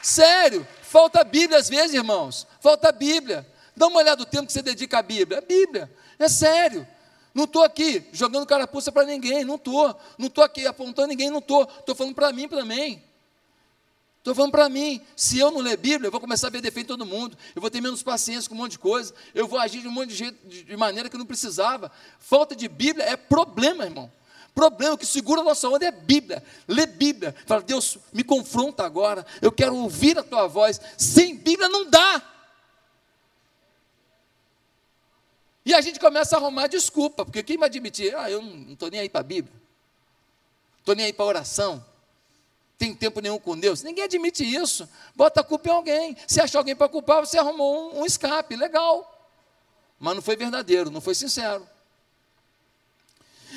sério. 0.00 0.64
Falta 0.82 1.24
Bíblia 1.24 1.58
às 1.58 1.68
vezes, 1.68 1.92
irmãos. 1.92 2.46
Falta 2.60 2.92
Bíblia. 2.92 3.44
Dá 3.76 3.88
uma 3.88 3.98
olhada 3.98 4.18
do 4.18 4.26
tempo 4.26 4.46
que 4.46 4.52
você 4.52 4.62
dedica 4.62 5.00
à 5.00 5.02
Bíblia. 5.02 5.38
É 5.38 5.40
Bíblia. 5.40 5.92
É 6.20 6.28
sério. 6.28 6.86
Não 7.34 7.44
estou 7.46 7.64
aqui 7.64 8.08
jogando 8.12 8.46
carapuça 8.46 8.92
para 8.92 9.02
ninguém. 9.02 9.44
Não 9.44 9.56
estou. 9.56 10.00
Não 10.16 10.28
estou 10.28 10.44
aqui 10.44 10.68
apontando 10.68 11.08
ninguém. 11.08 11.30
Não 11.30 11.40
estou. 11.40 11.64
Estou 11.64 11.96
falando 11.96 12.14
para 12.14 12.32
mim 12.32 12.46
também. 12.46 13.02
Estou 14.26 14.34
falando 14.34 14.50
para 14.50 14.68
mim, 14.68 15.00
se 15.14 15.38
eu 15.38 15.52
não 15.52 15.60
ler 15.60 15.76
Bíblia, 15.76 16.08
eu 16.08 16.10
vou 16.10 16.20
começar 16.20 16.48
a 16.48 16.50
ver 16.50 16.60
defeito 16.60 16.86
em 16.86 16.96
todo 16.96 17.06
mundo, 17.06 17.38
eu 17.54 17.60
vou 17.60 17.70
ter 17.70 17.80
menos 17.80 18.02
paciência 18.02 18.48
com 18.48 18.56
um 18.56 18.58
monte 18.58 18.72
de 18.72 18.80
coisa, 18.80 19.14
eu 19.32 19.46
vou 19.46 19.56
agir 19.56 19.82
de 19.82 19.86
um 19.86 19.92
monte 19.92 20.08
de 20.08 20.16
jeito, 20.16 20.48
de 20.48 20.76
maneira 20.76 21.08
que 21.08 21.16
não 21.16 21.24
precisava. 21.24 21.92
Falta 22.18 22.56
de 22.56 22.66
Bíblia 22.66 23.04
é 23.04 23.16
problema, 23.16 23.84
irmão. 23.84 24.10
Problema 24.52 24.98
que 24.98 25.06
segura 25.06 25.42
a 25.42 25.44
nossa 25.44 25.68
onda 25.68 25.86
é 25.86 25.92
Bíblia. 25.92 26.42
Lê 26.66 26.86
Bíblia. 26.86 27.36
Fala, 27.46 27.62
Deus, 27.62 27.98
me 28.12 28.24
confronta 28.24 28.84
agora. 28.84 29.24
Eu 29.40 29.52
quero 29.52 29.76
ouvir 29.76 30.18
a 30.18 30.24
tua 30.24 30.48
voz. 30.48 30.80
Sem 30.98 31.36
Bíblia 31.36 31.68
não 31.68 31.88
dá. 31.88 32.20
E 35.64 35.72
a 35.72 35.80
gente 35.80 36.00
começa 36.00 36.34
a 36.34 36.40
arrumar 36.40 36.66
desculpa, 36.66 37.24
porque 37.24 37.44
quem 37.44 37.56
vai 37.56 37.68
admitir? 37.68 38.12
Ah, 38.16 38.28
eu 38.28 38.42
não 38.42 38.72
estou 38.72 38.90
nem 38.90 38.98
aí 38.98 39.08
para 39.08 39.20
a 39.20 39.24
Bíblia. 39.24 39.54
Estou 40.80 40.96
nem 40.96 41.06
aí 41.06 41.12
para 41.12 41.26
oração. 41.26 41.84
Tem 42.78 42.94
tempo 42.94 43.20
nenhum 43.20 43.38
com 43.38 43.58
Deus. 43.58 43.82
Ninguém 43.82 44.04
admite 44.04 44.44
isso. 44.44 44.88
Bota 45.14 45.40
a 45.40 45.44
culpa 45.44 45.68
em 45.68 45.72
alguém. 45.72 46.16
Se 46.26 46.40
achar 46.40 46.58
alguém 46.58 46.76
para 46.76 46.88
culpar, 46.88 47.24
você 47.24 47.38
arrumou 47.38 47.94
um, 47.94 48.00
um 48.00 48.06
escape. 48.06 48.54
Legal. 48.54 49.12
Mas 49.98 50.14
não 50.14 50.22
foi 50.22 50.36
verdadeiro, 50.36 50.90
não 50.90 51.00
foi 51.00 51.14
sincero. 51.14 51.66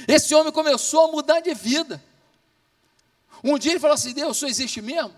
Esse 0.08 0.34
homem 0.34 0.54
começou 0.54 1.06
a 1.06 1.12
mudar 1.12 1.42
de 1.42 1.54
vida. 1.54 2.02
Um 3.44 3.58
dia 3.58 3.74
ele 3.74 3.80
falou 3.80 3.96
assim: 3.96 4.14
Deus, 4.14 4.38
só 4.38 4.48
existe 4.48 4.82
mesmo? 4.82 5.14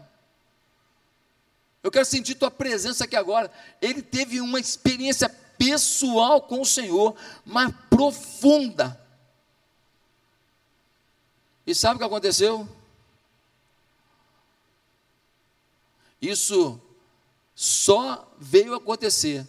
Eu 1.83 1.91
quero 1.91 2.05
sentir 2.05 2.35
tua 2.35 2.51
presença 2.51 3.03
aqui 3.03 3.15
agora. 3.15 3.51
Ele 3.81 4.01
teve 4.01 4.41
uma 4.41 4.59
experiência 4.59 5.29
pessoal 5.57 6.41
com 6.41 6.61
o 6.61 6.65
Senhor, 6.65 7.15
mas 7.45 7.71
profunda. 7.89 8.99
E 11.65 11.75
sabe 11.75 11.95
o 11.95 11.99
que 11.99 12.05
aconteceu? 12.05 12.67
Isso 16.21 16.79
só 17.55 18.31
veio 18.39 18.75
acontecer 18.75 19.47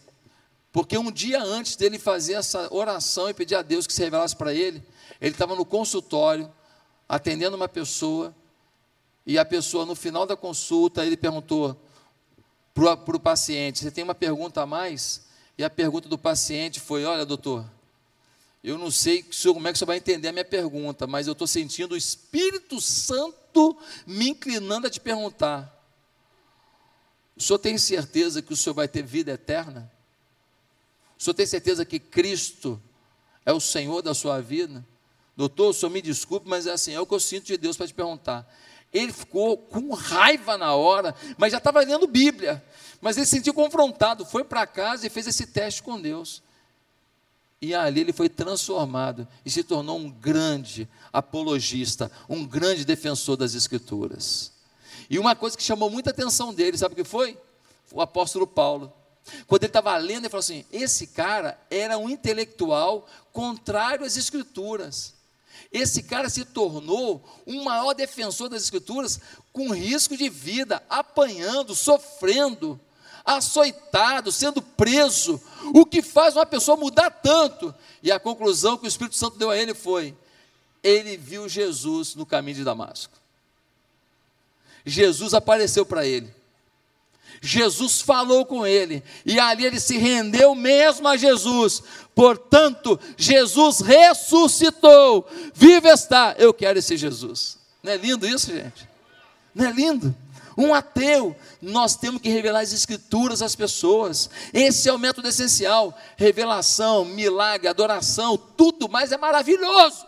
porque 0.72 0.96
um 0.96 1.12
dia 1.12 1.42
antes 1.42 1.76
dele 1.76 1.98
fazer 1.98 2.32
essa 2.32 2.72
oração 2.74 3.28
e 3.28 3.34
pedir 3.34 3.54
a 3.54 3.62
Deus 3.62 3.86
que 3.86 3.92
se 3.92 4.02
revelasse 4.02 4.34
para 4.34 4.54
ele, 4.54 4.82
ele 5.20 5.32
estava 5.32 5.54
no 5.54 5.66
consultório, 5.66 6.50
atendendo 7.06 7.56
uma 7.56 7.68
pessoa, 7.68 8.34
e 9.26 9.38
a 9.38 9.44
pessoa, 9.44 9.84
no 9.84 9.94
final 9.94 10.26
da 10.26 10.34
consulta, 10.34 11.04
ele 11.04 11.16
perguntou 11.16 11.76
para 12.74 13.16
o 13.16 13.20
paciente: 13.20 13.80
Você 13.80 13.90
tem 13.90 14.02
uma 14.02 14.14
pergunta 14.14 14.62
a 14.62 14.66
mais? 14.66 15.26
E 15.58 15.62
a 15.62 15.68
pergunta 15.68 16.08
do 16.08 16.16
paciente 16.16 16.80
foi: 16.80 17.04
Olha, 17.04 17.26
doutor, 17.26 17.64
eu 18.64 18.78
não 18.78 18.90
sei 18.90 19.24
como 19.44 19.68
é 19.68 19.72
que 19.72 19.78
você 19.78 19.84
vai 19.84 19.98
entender 19.98 20.28
a 20.28 20.32
minha 20.32 20.44
pergunta, 20.44 21.06
mas 21.06 21.26
eu 21.26 21.34
estou 21.34 21.46
sentindo 21.46 21.92
o 21.92 21.96
Espírito 21.96 22.80
Santo 22.80 23.76
me 24.06 24.30
inclinando 24.30 24.86
a 24.86 24.90
te 24.90 24.98
perguntar. 24.98 25.71
O 27.36 27.42
senhor 27.42 27.58
tem 27.58 27.78
certeza 27.78 28.42
que 28.42 28.52
o 28.52 28.56
senhor 28.56 28.74
vai 28.74 28.88
ter 28.88 29.02
vida 29.02 29.32
eterna? 29.32 29.90
O 31.18 31.22
senhor 31.22 31.34
tem 31.34 31.46
certeza 31.46 31.84
que 31.84 31.98
Cristo 31.98 32.80
é 33.44 33.52
o 33.52 33.60
Senhor 33.60 34.02
da 34.02 34.14
sua 34.14 34.40
vida? 34.40 34.84
Doutor, 35.36 35.70
o 35.70 35.72
senhor 35.72 35.90
me 35.90 36.02
desculpe, 36.02 36.48
mas 36.48 36.66
é 36.66 36.72
assim, 36.72 36.92
é 36.92 37.00
o 37.00 37.06
que 37.06 37.14
eu 37.14 37.20
sinto 37.20 37.46
de 37.46 37.56
Deus 37.56 37.76
para 37.76 37.86
te 37.86 37.94
perguntar. 37.94 38.46
Ele 38.92 39.12
ficou 39.12 39.56
com 39.56 39.94
raiva 39.94 40.58
na 40.58 40.74
hora, 40.74 41.14
mas 41.38 41.52
já 41.52 41.58
estava 41.58 41.80
lendo 41.80 42.06
Bíblia. 42.06 42.62
Mas 43.00 43.16
ele 43.16 43.24
se 43.24 43.36
sentiu 43.36 43.54
confrontado, 43.54 44.24
foi 44.24 44.44
para 44.44 44.66
casa 44.66 45.06
e 45.06 45.10
fez 45.10 45.26
esse 45.26 45.46
teste 45.46 45.82
com 45.82 46.00
Deus. 46.00 46.42
E 47.60 47.74
ali 47.74 48.00
ele 48.00 48.12
foi 48.12 48.28
transformado 48.28 49.26
e 49.44 49.50
se 49.50 49.62
tornou 49.62 49.96
um 49.96 50.10
grande 50.10 50.88
apologista, 51.12 52.10
um 52.28 52.44
grande 52.44 52.84
defensor 52.84 53.36
das 53.36 53.54
Escrituras. 53.54 54.51
E 55.12 55.18
uma 55.18 55.36
coisa 55.36 55.58
que 55.58 55.62
chamou 55.62 55.90
muita 55.90 56.08
atenção 56.08 56.54
dele, 56.54 56.78
sabe 56.78 56.94
o 56.94 56.96
que 56.96 57.04
foi? 57.04 57.38
O 57.92 58.00
apóstolo 58.00 58.46
Paulo. 58.46 58.90
Quando 59.46 59.62
ele 59.64 59.68
estava 59.68 59.94
lendo, 59.98 60.20
ele 60.20 60.30
falou 60.30 60.40
assim: 60.40 60.64
esse 60.72 61.08
cara 61.08 61.60
era 61.70 61.98
um 61.98 62.08
intelectual 62.08 63.06
contrário 63.30 64.06
às 64.06 64.16
Escrituras. 64.16 65.12
Esse 65.70 66.02
cara 66.02 66.30
se 66.30 66.46
tornou 66.46 67.22
um 67.46 67.62
maior 67.62 67.92
defensor 67.92 68.48
das 68.48 68.62
Escrituras 68.62 69.20
com 69.52 69.70
risco 69.70 70.16
de 70.16 70.30
vida, 70.30 70.82
apanhando, 70.88 71.74
sofrendo, 71.74 72.80
açoitado, 73.22 74.32
sendo 74.32 74.62
preso. 74.62 75.38
O 75.74 75.84
que 75.84 76.00
faz 76.00 76.36
uma 76.36 76.46
pessoa 76.46 76.74
mudar 76.74 77.10
tanto? 77.10 77.74
E 78.02 78.10
a 78.10 78.18
conclusão 78.18 78.78
que 78.78 78.86
o 78.86 78.88
Espírito 78.88 79.16
Santo 79.18 79.36
deu 79.36 79.50
a 79.50 79.58
ele 79.58 79.74
foi: 79.74 80.16
ele 80.82 81.18
viu 81.18 81.50
Jesus 81.50 82.14
no 82.14 82.24
caminho 82.24 82.56
de 82.56 82.64
Damasco. 82.64 83.20
Jesus 84.84 85.34
apareceu 85.34 85.84
para 85.86 86.06
ele. 86.06 86.32
Jesus 87.44 88.00
falou 88.00 88.46
com 88.46 88.64
ele, 88.64 89.02
e 89.26 89.40
ali 89.40 89.66
ele 89.66 89.80
se 89.80 89.98
rendeu 89.98 90.54
mesmo 90.54 91.08
a 91.08 91.16
Jesus. 91.16 91.82
Portanto, 92.14 93.00
Jesus 93.16 93.80
ressuscitou, 93.80 95.28
vive 95.52 95.88
está. 95.88 96.36
Eu 96.38 96.54
quero 96.54 96.78
esse 96.78 96.96
Jesus. 96.96 97.58
Não 97.82 97.92
é 97.92 97.96
lindo 97.96 98.26
isso, 98.26 98.46
gente? 98.52 98.88
Não 99.52 99.66
é 99.66 99.72
lindo? 99.72 100.14
Um 100.56 100.72
ateu, 100.72 101.34
nós 101.60 101.96
temos 101.96 102.20
que 102.20 102.28
revelar 102.28 102.60
as 102.60 102.72
escrituras 102.72 103.42
às 103.42 103.56
pessoas. 103.56 104.30
Esse 104.52 104.88
é 104.88 104.92
o 104.92 104.98
método 104.98 105.26
essencial. 105.26 105.98
Revelação, 106.16 107.04
milagre, 107.04 107.66
adoração, 107.66 108.36
tudo 108.36 108.88
mais 108.88 109.10
é 109.10 109.16
maravilhoso. 109.16 110.06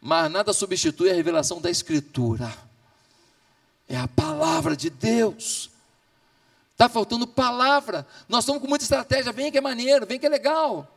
Mas 0.00 0.30
nada 0.30 0.52
substitui 0.52 1.10
a 1.10 1.14
revelação 1.14 1.60
da 1.60 1.70
escritura. 1.70 2.52
É 3.90 3.96
a 3.96 4.06
palavra 4.06 4.76
de 4.76 4.88
Deus. 4.88 5.68
Está 6.72 6.88
faltando 6.88 7.26
palavra. 7.26 8.06
Nós 8.28 8.44
estamos 8.44 8.62
com 8.62 8.68
muita 8.68 8.84
estratégia. 8.84 9.32
Vem 9.32 9.50
que 9.50 9.58
é 9.58 9.60
maneiro, 9.60 10.06
vem 10.06 10.18
que 10.18 10.24
é 10.24 10.28
legal. 10.28 10.88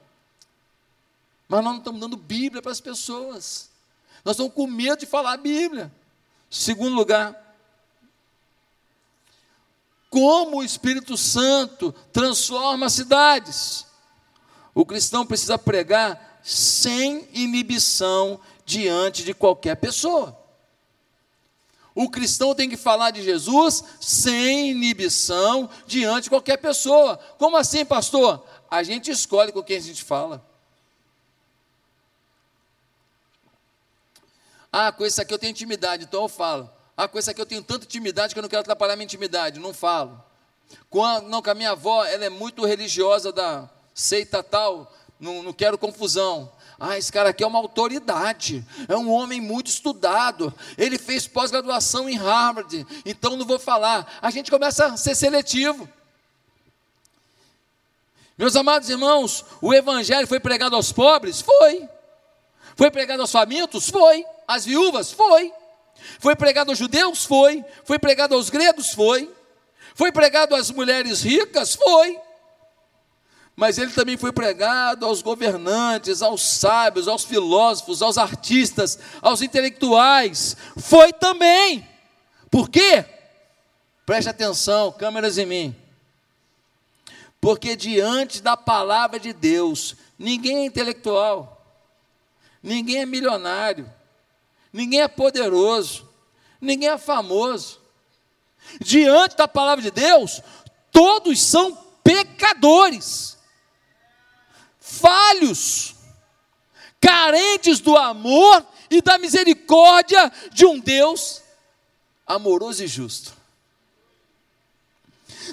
Mas 1.50 1.64
nós 1.64 1.74
não 1.74 1.80
estamos 1.80 2.00
dando 2.00 2.16
Bíblia 2.16 2.62
para 2.62 2.72
as 2.72 2.80
pessoas. 2.80 3.72
Nós 4.24 4.36
estamos 4.36 4.54
com 4.54 4.68
medo 4.68 5.00
de 5.00 5.08
falar 5.08 5.34
a 5.34 5.38
Bíblia. 5.38 5.92
Segundo 6.52 6.94
lugar, 6.94 7.36
como 10.08 10.58
o 10.58 10.64
Espírito 10.64 11.18
Santo 11.18 11.92
transforma 12.14 12.92
cidades. 12.92 13.88
O 14.76 14.86
cristão 14.86 15.26
precisa 15.26 15.58
pregar 15.58 16.40
sem 16.44 17.28
inibição 17.34 18.40
diante 18.64 19.24
de 19.24 19.34
qualquer 19.34 19.76
pessoa. 19.78 20.43
O 21.96 22.10
cristão 22.10 22.56
tem 22.56 22.70
que 22.70 22.78
falar 22.78 23.12
de 23.12 23.22
Jesus 23.22 23.84
sem 24.02 24.72
inibição 24.72 25.70
diante 25.86 26.24
de 26.24 26.30
qualquer 26.30 26.58
pessoa. 26.58 27.18
Como 27.38 27.56
assim, 27.56 27.86
pastor? 27.86 28.44
A 28.70 28.82
gente 28.82 29.12
escolhe 29.12 29.52
com 29.52 29.62
quem 29.62 29.78
a 29.78 29.82
gente 29.82 30.04
fala. 30.04 30.44
Ah, 34.72 34.92
com 34.92 35.06
esse 35.06 35.22
aqui 35.22 35.32
eu 35.32 35.38
tenho 35.38 35.52
intimidade, 35.52 36.06
então 36.06 36.24
eu 36.24 36.28
falo. 36.28 36.68
Ah, 36.98 37.08
com 37.08 37.20
esse 37.20 37.30
aqui 37.30 37.40
eu 37.40 37.46
tenho 37.46 37.62
tanta 37.62 37.86
intimidade 37.86 38.34
que 38.34 38.40
eu 38.40 38.42
não 38.42 38.50
quero 38.50 38.62
atrapalhar 38.62 38.96
minha 38.96 39.06
intimidade, 39.06 39.60
não 39.60 39.72
falo. 39.72 40.20
Não, 41.28 41.42
com 41.44 41.50
a 41.52 41.54
minha 41.54 41.72
avó, 41.72 42.04
ela 42.04 42.26
é 42.26 42.30
muito 42.30 42.66
religiosa 42.66 43.32
da 43.32 43.70
seita 43.94 44.42
tal, 44.42 44.92
não, 45.20 45.44
não 45.44 45.54
quero 45.54 45.78
confusão. 45.78 46.52
Ah, 46.80 46.98
esse 46.98 47.12
cara 47.12 47.30
aqui 47.30 47.44
é 47.44 47.48
uma 47.48 47.60
autoridade, 47.60 48.66
é 48.88 48.98
um 48.98 49.10
homem 49.12 49.40
muito 49.40 49.68
estudado, 49.68 50.54
ele 50.78 50.98
fez 50.98 51.28
pós-graduação 51.28 52.10
em 52.10 52.16
Harvard, 52.16 52.86
então 53.06 53.38
não 53.38 53.46
vou 53.46 53.60
falar. 53.60 54.20
A 54.22 54.30
gente 54.32 54.50
começa 54.50 54.88
a 54.88 54.98
ser 54.98 55.16
seletivo. 55.16 55.88
Meus 58.38 58.56
amados 58.56 58.90
irmãos, 58.90 59.46
o 59.62 59.74
evangelho 59.74 60.28
foi 60.28 60.40
pregado 60.40 60.76
aos 60.76 60.92
pobres? 60.92 61.42
Foi. 61.42 61.88
Foi 62.76 62.90
pregado 62.90 63.22
aos 63.22 63.32
famintos? 63.32 63.90
Foi. 63.90 64.26
Às 64.48 64.66
viúvas? 64.66 65.12
Foi. 65.12 65.54
Foi 66.20 66.36
pregado 66.36 66.72
aos 66.72 66.80
judeus? 66.80 67.24
Foi. 67.24 67.64
Foi 67.86 68.00
pregado 68.00 68.34
aos 68.34 68.50
gregos? 68.50 68.92
Foi. 68.92 69.32
Foi 69.94 70.12
pregado 70.12 70.56
às 70.56 70.72
mulheres 70.72 71.22
ricas? 71.22 71.76
Foi 71.76 72.20
mas 73.56 73.78
ele 73.78 73.92
também 73.92 74.18
foi 74.18 74.32
pregado 74.32 75.06
aos 75.06 75.22
governantes, 75.22 76.22
aos 76.22 76.42
sábios, 76.42 77.08
aos 77.08 77.24
filósofos, 77.24 78.02
aos 78.02 78.18
artistas, 78.18 78.98
aos 79.22 79.42
intelectuais. 79.42 80.58
Foi 80.78 81.14
também. 81.14 81.88
Por 82.50 82.68
quê? 82.68 83.06
Preste 84.06 84.28
atenção, 84.28 84.92
câmeras 84.92 85.38
em 85.38 85.46
mim. 85.46 85.76
Porque 87.40 87.76
diante 87.76 88.42
da 88.42 88.58
palavra 88.58 89.20
de 89.20 89.34
Deus, 89.34 89.96
ninguém 90.18 90.58
é 90.58 90.66
intelectual, 90.66 91.62
ninguém 92.62 93.02
é 93.02 93.06
milionário, 93.06 93.92
ninguém 94.72 95.02
é 95.02 95.08
poderoso, 95.08 96.10
ninguém 96.60 96.90
é 96.90 96.98
famoso. 96.98 97.80
Diante 98.80 99.36
da 99.36 99.48
palavra 99.48 99.84
de 99.84 99.92
Deus, 99.92 100.42
todos 100.92 101.40
são 101.42 101.78
pecadores 102.04 103.38
falhos, 105.00 105.96
carentes 107.00 107.80
do 107.80 107.98
amor 107.98 108.66
e 108.90 109.02
da 109.02 109.18
misericórdia 109.18 110.32
de 110.52 110.66
um 110.66 110.80
Deus 110.80 111.42
amoroso 112.26 112.84
e 112.84 112.88
justo. 112.88 113.34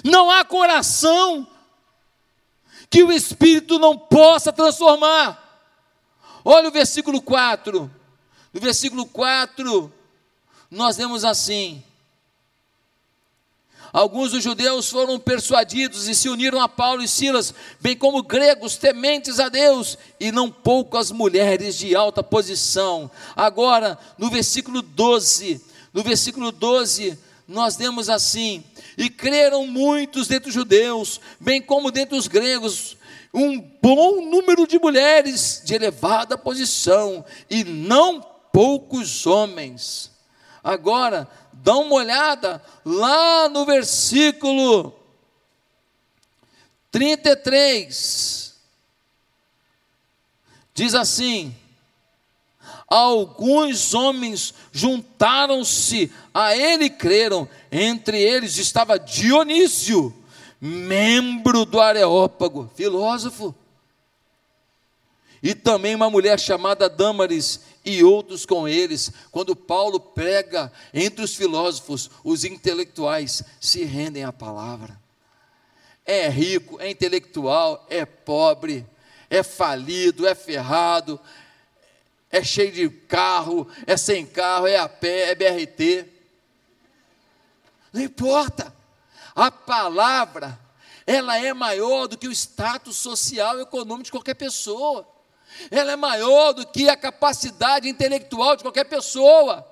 Não 0.03 0.31
há 0.31 0.45
coração 0.45 1.47
que 2.89 3.03
o 3.03 3.11
Espírito 3.11 3.79
não 3.79 3.97
possa 3.97 4.51
transformar. 4.53 5.37
Olha 6.43 6.69
o 6.69 6.71
versículo 6.71 7.21
4. 7.21 7.91
No 8.53 8.59
versículo 8.59 9.05
4, 9.05 9.91
nós 10.69 10.97
vemos 10.97 11.23
assim: 11.23 11.83
Alguns 13.93 14.31
dos 14.31 14.43
judeus 14.43 14.89
foram 14.89 15.19
persuadidos 15.19 16.07
e 16.07 16.15
se 16.15 16.29
uniram 16.29 16.61
a 16.61 16.69
Paulo 16.69 17.03
e 17.03 17.07
Silas, 17.07 17.53
bem 17.79 17.95
como 17.95 18.23
gregos 18.23 18.77
tementes 18.77 19.39
a 19.39 19.49
Deus, 19.49 19.97
e 20.19 20.31
não 20.31 20.49
poucas 20.49 21.11
mulheres 21.11 21.77
de 21.77 21.93
alta 21.95 22.23
posição. 22.23 23.11
Agora, 23.35 23.99
no 24.17 24.29
versículo 24.29 24.81
12, 24.81 25.61
no 25.93 26.03
versículo 26.03 26.51
12, 26.51 27.19
nós 27.45 27.75
vemos 27.75 28.09
assim: 28.09 28.63
E 28.97 29.09
creram 29.09 29.67
muitos 29.67 30.27
dentre 30.27 30.47
os 30.49 30.55
judeus, 30.55 31.19
bem 31.37 31.61
como 31.61 31.91
dentre 31.91 32.17
os 32.17 32.27
gregos, 32.27 32.95
um 33.33 33.59
bom 33.59 34.21
número 34.21 34.65
de 34.65 34.79
mulheres 34.79 35.61
de 35.65 35.73
elevada 35.73 36.37
posição, 36.37 37.25
e 37.49 37.65
não 37.65 38.21
poucos 38.53 39.27
homens. 39.27 40.11
Agora, 40.63 41.27
dá 41.63 41.75
uma 41.77 41.95
olhada 41.95 42.61
lá 42.83 43.47
no 43.49 43.65
versículo 43.65 44.95
33. 46.91 48.55
Diz 50.73 50.95
assim: 50.95 51.55
Alguns 52.87 53.93
homens 53.93 54.53
juntaram-se 54.71 56.11
a 56.33 56.55
ele 56.55 56.85
e 56.85 56.89
creram, 56.89 57.47
entre 57.71 58.19
eles 58.19 58.57
estava 58.57 58.99
Dionísio, 58.99 60.13
membro 60.59 61.65
do 61.65 61.79
Areópago, 61.79 62.69
filósofo, 62.75 63.55
e 65.43 65.55
também 65.55 65.95
uma 65.95 66.09
mulher 66.09 66.39
chamada 66.39 66.89
Dâmaris 66.89 67.70
e 67.83 68.03
outros 68.03 68.45
com 68.45 68.67
eles. 68.67 69.11
Quando 69.31 69.55
Paulo 69.55 69.99
prega 69.99 70.71
entre 70.93 71.23
os 71.23 71.35
filósofos, 71.35 72.09
os 72.23 72.43
intelectuais 72.43 73.43
se 73.59 73.83
rendem 73.83 74.23
à 74.23 74.31
palavra. 74.31 74.99
É 76.05 76.27
rico, 76.27 76.79
é 76.79 76.89
intelectual, 76.89 77.85
é 77.89 78.05
pobre, 78.05 78.85
é 79.29 79.43
falido, 79.43 80.27
é 80.27 80.35
ferrado, 80.35 81.19
é 82.29 82.43
cheio 82.43 82.71
de 82.71 82.89
carro, 82.89 83.67
é 83.85 83.97
sem 83.97 84.25
carro, 84.25 84.67
é 84.67 84.77
a 84.77 84.87
pé, 84.87 85.31
é 85.31 85.35
BRT. 85.35 86.05
Não 87.93 88.01
importa. 88.01 88.73
A 89.35 89.49
palavra, 89.51 90.59
ela 91.05 91.37
é 91.37 91.53
maior 91.53 92.07
do 92.07 92.17
que 92.17 92.27
o 92.27 92.31
status 92.31 92.97
social 92.97 93.57
e 93.57 93.61
econômico 93.61 94.05
de 94.05 94.11
qualquer 94.11 94.35
pessoa 94.35 95.07
ela 95.69 95.91
é 95.91 95.95
maior 95.95 96.53
do 96.53 96.65
que 96.65 96.89
a 96.89 96.97
capacidade 96.97 97.87
intelectual 97.87 98.55
de 98.55 98.63
qualquer 98.63 98.85
pessoa. 98.85 99.67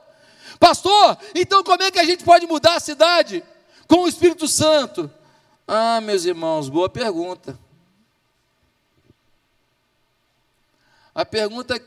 Pastor, 0.59 1.17
então 1.33 1.63
como 1.63 1.83
é 1.83 1.91
que 1.91 1.99
a 1.99 2.03
gente 2.03 2.23
pode 2.23 2.45
mudar 2.45 2.75
a 2.75 2.79
cidade 2.79 3.43
com 3.87 4.01
o 4.01 4.07
Espírito 4.07 4.47
Santo? 4.47 5.11
Ah, 5.67 6.01
meus 6.01 6.25
irmãos, 6.25 6.67
boa 6.67 6.89
pergunta. 6.89 7.57
A 11.13 11.25
pergunta 11.25 11.81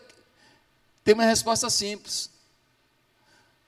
tem 1.04 1.14
uma 1.14 1.24
resposta 1.24 1.68
simples. 1.70 2.30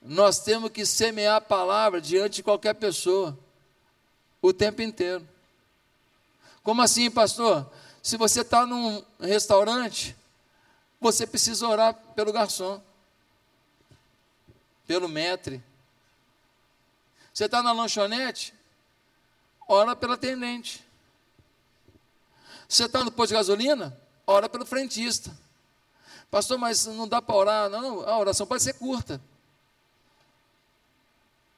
Nós 0.01 0.39
temos 0.39 0.69
que 0.69 0.85
semear 0.85 1.37
a 1.37 1.41
palavra 1.41 1.99
diante 1.99 2.35
de 2.35 2.43
qualquer 2.43 2.75
pessoa, 2.75 3.37
o 4.41 4.53
tempo 4.53 4.81
inteiro. 4.81 5.27
Como 6.63 6.81
assim, 6.81 7.09
pastor? 7.09 7.69
Se 8.05 8.17
você 8.17 8.41
está 8.41 8.67
num 8.67 9.03
restaurante, 9.19 10.15
você 11.01 11.25
precisa 11.25 11.67
orar 11.67 11.91
pelo 12.15 12.31
garçom, 12.31 12.79
pelo 14.85 15.09
maître. 15.09 15.59
Você 17.33 17.45
está 17.45 17.63
na 17.63 17.71
lanchonete, 17.71 18.53
ora 19.67 19.95
pela 19.95 20.13
atendente. 20.13 20.85
Você 22.69 22.85
está 22.85 23.03
no 23.03 23.11
posto 23.11 23.29
de 23.29 23.37
gasolina, 23.37 23.99
ora 24.27 24.47
pelo 24.47 24.67
frentista. 24.67 25.35
Pastor, 26.29 26.59
mas 26.59 26.85
não 26.85 27.07
dá 27.07 27.23
para 27.23 27.35
orar. 27.35 27.69
Não, 27.71 28.07
a 28.07 28.19
oração 28.19 28.45
pode 28.45 28.61
ser 28.61 28.73
curta. 28.73 29.19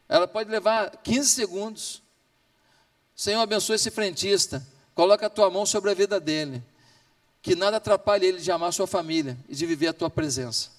Ela 0.07 0.29
pode 0.29 0.49
levar 0.49 0.95
15 0.95 1.29
segundos. 1.29 2.01
Senhor, 3.13 3.41
abençoe 3.41 3.75
esse 3.75 3.91
frentista. 3.91 4.65
Coloca 4.97 5.27
a 5.27 5.29
tua 5.29 5.47
mão 5.51 5.63
sobre 5.63 5.91
a 5.91 5.93
vida 5.93 6.19
dele. 6.19 6.63
Que 7.39 7.55
nada 7.55 7.77
atrapalhe 7.77 8.25
ele 8.25 8.41
de 8.41 8.51
amar 8.51 8.73
sua 8.73 8.87
família 8.87 9.37
e 9.47 9.53
de 9.55 9.63
viver 9.63 9.89
a 9.89 9.93
tua 9.93 10.09
presença. 10.09 10.71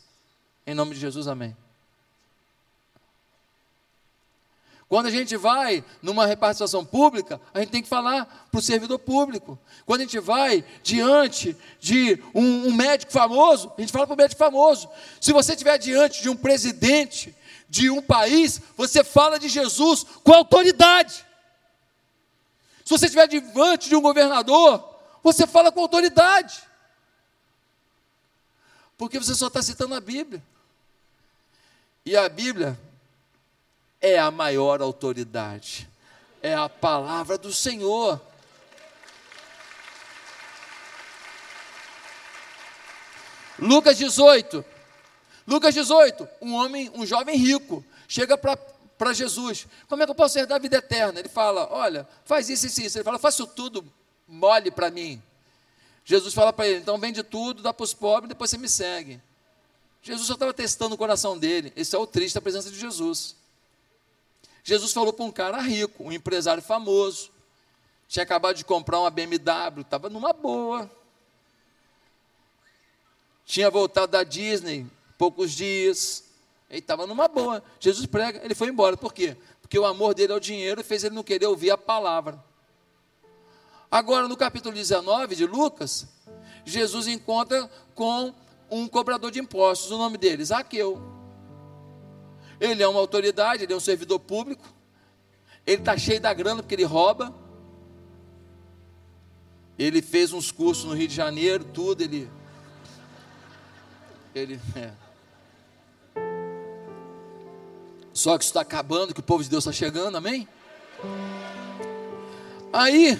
Em 0.66 0.74
nome 0.74 0.92
de 0.92 1.00
Jesus, 1.00 1.28
amém. 1.28 1.56
Quando 4.88 5.06
a 5.06 5.10
gente 5.12 5.36
vai 5.36 5.84
numa 6.02 6.26
repartição 6.26 6.84
pública, 6.84 7.40
a 7.54 7.60
gente 7.60 7.70
tem 7.70 7.80
que 7.80 7.88
falar 7.88 8.48
para 8.50 8.58
o 8.58 8.62
servidor 8.62 8.98
público. 8.98 9.56
Quando 9.86 10.00
a 10.00 10.04
gente 10.04 10.18
vai 10.18 10.64
diante 10.82 11.56
de 11.78 12.20
um, 12.34 12.66
um 12.66 12.72
médico 12.72 13.12
famoso, 13.12 13.72
a 13.78 13.80
gente 13.80 13.92
fala 13.92 14.04
para 14.04 14.14
o 14.14 14.18
médico 14.18 14.40
famoso. 14.40 14.88
Se 15.20 15.32
você 15.32 15.52
estiver 15.52 15.78
diante 15.78 16.22
de 16.22 16.28
um 16.28 16.34
presidente 16.34 17.32
de 17.68 17.88
um 17.88 18.02
país, 18.02 18.60
você 18.76 19.04
fala 19.04 19.38
de 19.38 19.48
Jesus 19.48 20.04
com 20.24 20.32
autoridade. 20.32 21.27
Se 22.88 22.96
você 22.96 23.04
estiver 23.04 23.28
diante 23.28 23.90
de 23.90 23.94
um 23.94 24.00
governador, 24.00 24.82
você 25.22 25.46
fala 25.46 25.70
com 25.70 25.80
autoridade. 25.80 26.62
Porque 28.96 29.18
você 29.18 29.34
só 29.34 29.48
está 29.48 29.60
citando 29.60 29.94
a 29.94 30.00
Bíblia. 30.00 30.42
E 32.02 32.16
a 32.16 32.26
Bíblia 32.30 32.80
é 34.00 34.18
a 34.18 34.30
maior 34.30 34.80
autoridade, 34.80 35.86
é 36.40 36.54
a 36.54 36.66
palavra 36.66 37.36
do 37.36 37.52
Senhor. 37.52 38.18
Lucas 43.58 43.98
18. 43.98 44.64
Lucas 45.46 45.74
18, 45.74 46.26
um 46.40 46.54
homem, 46.54 46.90
um 46.94 47.04
jovem 47.04 47.36
rico, 47.36 47.84
chega 48.08 48.38
para 48.38 48.56
Jesus. 49.12 49.66
Como 49.88 50.02
é 50.02 50.06
que 50.06 50.10
eu 50.10 50.14
posso 50.14 50.38
herdar 50.38 50.56
a 50.56 50.60
vida 50.60 50.76
eterna? 50.76 51.20
Ele 51.20 51.28
fala: 51.28 51.68
Olha, 51.70 52.06
faz 52.24 52.48
isso 52.48 52.66
e 52.66 52.86
isso. 52.86 52.98
Ele 52.98 53.04
fala: 53.04 53.18
Faça 53.18 53.46
tudo 53.46 53.84
mole 54.26 54.70
para 54.70 54.90
mim. 54.90 55.22
Jesus 56.04 56.34
fala 56.34 56.52
para 56.52 56.68
ele: 56.68 56.80
Então 56.80 56.98
vende 56.98 57.22
tudo, 57.22 57.62
dá 57.62 57.72
para 57.72 57.84
os 57.84 57.94
pobres, 57.94 58.28
depois 58.28 58.50
você 58.50 58.58
me 58.58 58.68
segue. 58.68 59.20
Jesus 60.02 60.26
só 60.26 60.34
estava 60.34 60.52
testando 60.52 60.94
o 60.94 60.98
coração 60.98 61.38
dele. 61.38 61.72
Esse 61.76 61.94
é 61.94 61.98
o 61.98 62.06
triste 62.06 62.34
da 62.34 62.40
presença 62.40 62.70
de 62.70 62.78
Jesus. 62.78 63.36
Jesus 64.62 64.92
falou 64.92 65.12
para 65.12 65.24
um 65.24 65.30
cara 65.32 65.60
rico, 65.60 66.04
um 66.04 66.12
empresário 66.12 66.62
famoso, 66.62 67.30
tinha 68.06 68.22
acabado 68.22 68.56
de 68.56 68.64
comprar 68.64 69.00
uma 69.00 69.10
BMW, 69.10 69.80
estava 69.80 70.08
numa 70.08 70.32
boa. 70.32 70.90
Tinha 73.44 73.70
voltado 73.70 74.12
da 74.12 74.22
Disney 74.22 74.86
poucos 75.16 75.52
dias, 75.52 76.24
ele 76.70 76.80
estava 76.80 77.06
numa 77.06 77.28
boa. 77.28 77.62
Jesus 77.80 78.06
prega, 78.06 78.40
ele 78.44 78.54
foi 78.54 78.68
embora. 78.68 78.96
Por 78.96 79.12
quê? 79.12 79.36
Porque 79.60 79.78
o 79.78 79.86
amor 79.86 80.14
dele 80.14 80.32
ao 80.32 80.40
dinheiro 80.40 80.84
fez 80.84 81.02
ele 81.02 81.14
não 81.14 81.22
querer 81.22 81.46
ouvir 81.46 81.70
a 81.70 81.78
palavra. 81.78 82.42
Agora, 83.90 84.28
no 84.28 84.36
capítulo 84.36 84.74
19 84.74 85.34
de 85.34 85.46
Lucas, 85.46 86.06
Jesus 86.64 87.06
encontra 87.06 87.70
com 87.94 88.34
um 88.70 88.86
cobrador 88.86 89.30
de 89.30 89.40
impostos, 89.40 89.90
o 89.90 89.96
nome 89.96 90.18
dele, 90.18 90.44
Zaqueu. 90.44 91.00
Ele 92.60 92.82
é 92.82 92.88
uma 92.88 93.00
autoridade, 93.00 93.62
ele 93.62 93.72
é 93.72 93.76
um 93.76 93.80
servidor 93.80 94.18
público. 94.18 94.64
Ele 95.66 95.80
está 95.80 95.96
cheio 95.96 96.20
da 96.20 96.34
grana 96.34 96.62
porque 96.62 96.74
ele 96.74 96.84
rouba. 96.84 97.34
Ele 99.78 100.02
fez 100.02 100.32
uns 100.32 100.50
cursos 100.50 100.84
no 100.84 100.94
Rio 100.94 101.08
de 101.08 101.14
Janeiro, 101.14 101.64
tudo. 101.64 102.02
Ele. 102.02 102.28
Ele. 104.34 104.60
É. 104.76 105.07
Só 108.18 108.36
que 108.36 108.42
isso 108.42 108.50
está 108.50 108.62
acabando, 108.62 109.14
que 109.14 109.20
o 109.20 109.22
povo 109.22 109.44
de 109.44 109.48
Deus 109.48 109.64
está 109.64 109.70
chegando, 109.70 110.16
amém? 110.16 110.48
Aí, 112.72 113.16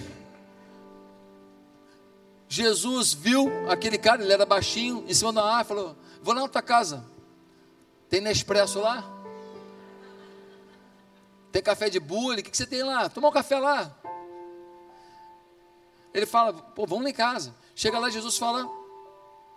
Jesus 2.49 3.15
viu 3.15 3.49
aquele 3.71 3.97
cara, 3.97 4.25
ele 4.25 4.33
era 4.33 4.45
baixinho, 4.45 5.05
em 5.07 5.15
cima 5.15 5.33
da 5.33 5.45
árvore, 5.45 5.69
falou: 5.69 5.97
Vou 6.21 6.35
lá 6.35 6.41
na 6.41 6.49
tua 6.49 6.63
casa, 6.63 7.07
tem 8.11 8.21
Nespresso 8.21 8.81
lá? 8.81 9.05
Tem 11.53 11.63
café 11.63 11.89
de 11.89 12.01
bule, 12.01 12.41
o 12.41 12.45
que, 12.45 12.51
que 12.51 12.57
você 12.57 12.67
tem 12.67 12.83
lá? 12.83 13.09
Toma 13.09 13.29
um 13.29 13.33
café 13.33 13.57
lá. 13.61 13.97
Ele 16.13 16.27
fala, 16.27 16.53
pô, 16.53 16.85
vamos 16.87 17.05
lá 17.05 17.11
em 17.11 17.15
casa. 17.15 17.55
Chega 17.73 18.01
lá, 18.01 18.11
Jesus 18.11 18.37
fala, 18.37 18.69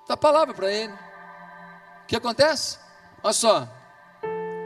dá 0.07 0.15
palavra 0.15 0.53
para 0.53 0.71
ele. 0.71 0.93
O 0.93 2.05
que 2.05 2.15
acontece? 2.15 2.77
Olha 3.23 3.33
só, 3.33 3.80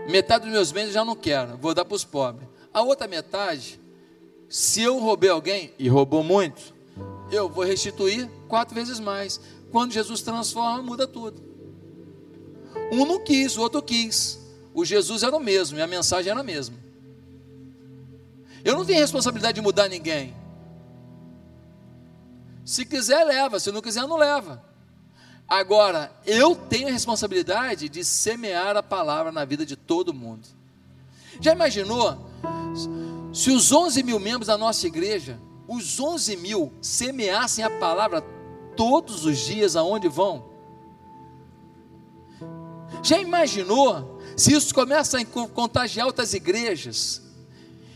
metade 0.07 0.45
dos 0.45 0.53
meus 0.53 0.71
bens 0.71 0.87
eu 0.87 0.93
já 0.93 1.05
não 1.05 1.15
quero, 1.15 1.57
vou 1.57 1.73
dar 1.73 1.85
para 1.85 1.95
os 1.95 2.03
pobres. 2.03 2.47
A 2.73 2.81
outra 2.81 3.07
metade, 3.07 3.79
se 4.49 4.81
eu 4.81 4.99
roubei 4.99 5.29
alguém, 5.29 5.73
e 5.79 5.87
roubou 5.87 6.23
muito, 6.23 6.73
eu 7.31 7.49
vou 7.49 7.63
restituir 7.63 8.29
quatro 8.47 8.75
vezes 8.75 8.99
mais. 8.99 9.39
Quando 9.71 9.91
Jesus 9.91 10.21
transforma, 10.21 10.81
muda 10.81 11.07
tudo. 11.07 11.41
Um 12.91 13.05
não 13.05 13.23
quis, 13.23 13.57
o 13.57 13.61
outro 13.61 13.81
quis. 13.81 14.39
O 14.73 14.83
Jesus 14.83 15.23
era 15.23 15.35
o 15.35 15.39
mesmo 15.39 15.77
e 15.77 15.81
a 15.81 15.87
mensagem 15.87 16.31
era 16.31 16.41
a 16.41 16.43
mesma. 16.43 16.75
Eu 18.63 18.75
não 18.75 18.85
tenho 18.85 18.99
responsabilidade 18.99 19.55
de 19.55 19.61
mudar 19.61 19.87
ninguém. 19.87 20.35
Se 22.65 22.83
quiser, 22.83 23.23
leva. 23.23 23.59
Se 23.59 23.71
não 23.71 23.81
quiser, 23.81 24.07
não 24.07 24.17
leva. 24.17 24.63
Agora, 25.47 26.11
eu 26.25 26.55
tenho 26.55 26.87
a 26.87 26.91
responsabilidade 26.91 27.87
de 27.87 28.03
semear 28.03 28.75
a 28.75 28.83
palavra 28.83 29.31
na 29.31 29.45
vida 29.45 29.65
de 29.65 29.75
todo 29.75 30.13
mundo. 30.13 30.47
Já 31.39 31.51
imaginou 31.51 32.17
se 33.33 33.51
os 33.51 33.71
11 33.71 34.01
mil 34.01 34.19
membros 34.19 34.47
da 34.47 34.57
nossa 34.57 34.87
igreja, 34.87 35.39
os 35.67 35.99
11 35.99 36.37
mil, 36.37 36.73
semeassem 36.81 37.63
a 37.63 37.69
palavra 37.69 38.21
todos 38.75 39.25
os 39.25 39.37
dias 39.37 39.75
aonde 39.75 40.07
vão? 40.07 40.45
Já 43.03 43.19
imaginou 43.19 44.19
se 44.35 44.51
isso 44.51 44.73
começa 44.73 45.19
a 45.19 45.25
contagiar 45.25 46.07
outras 46.07 46.33
igrejas? 46.33 47.21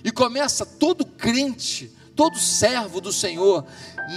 E 0.04 0.12
começa 0.12 0.66
todo 0.66 1.06
crente, 1.06 1.92
todo 2.16 2.38
servo 2.38 3.02
do 3.02 3.12
Senhor, 3.12 3.66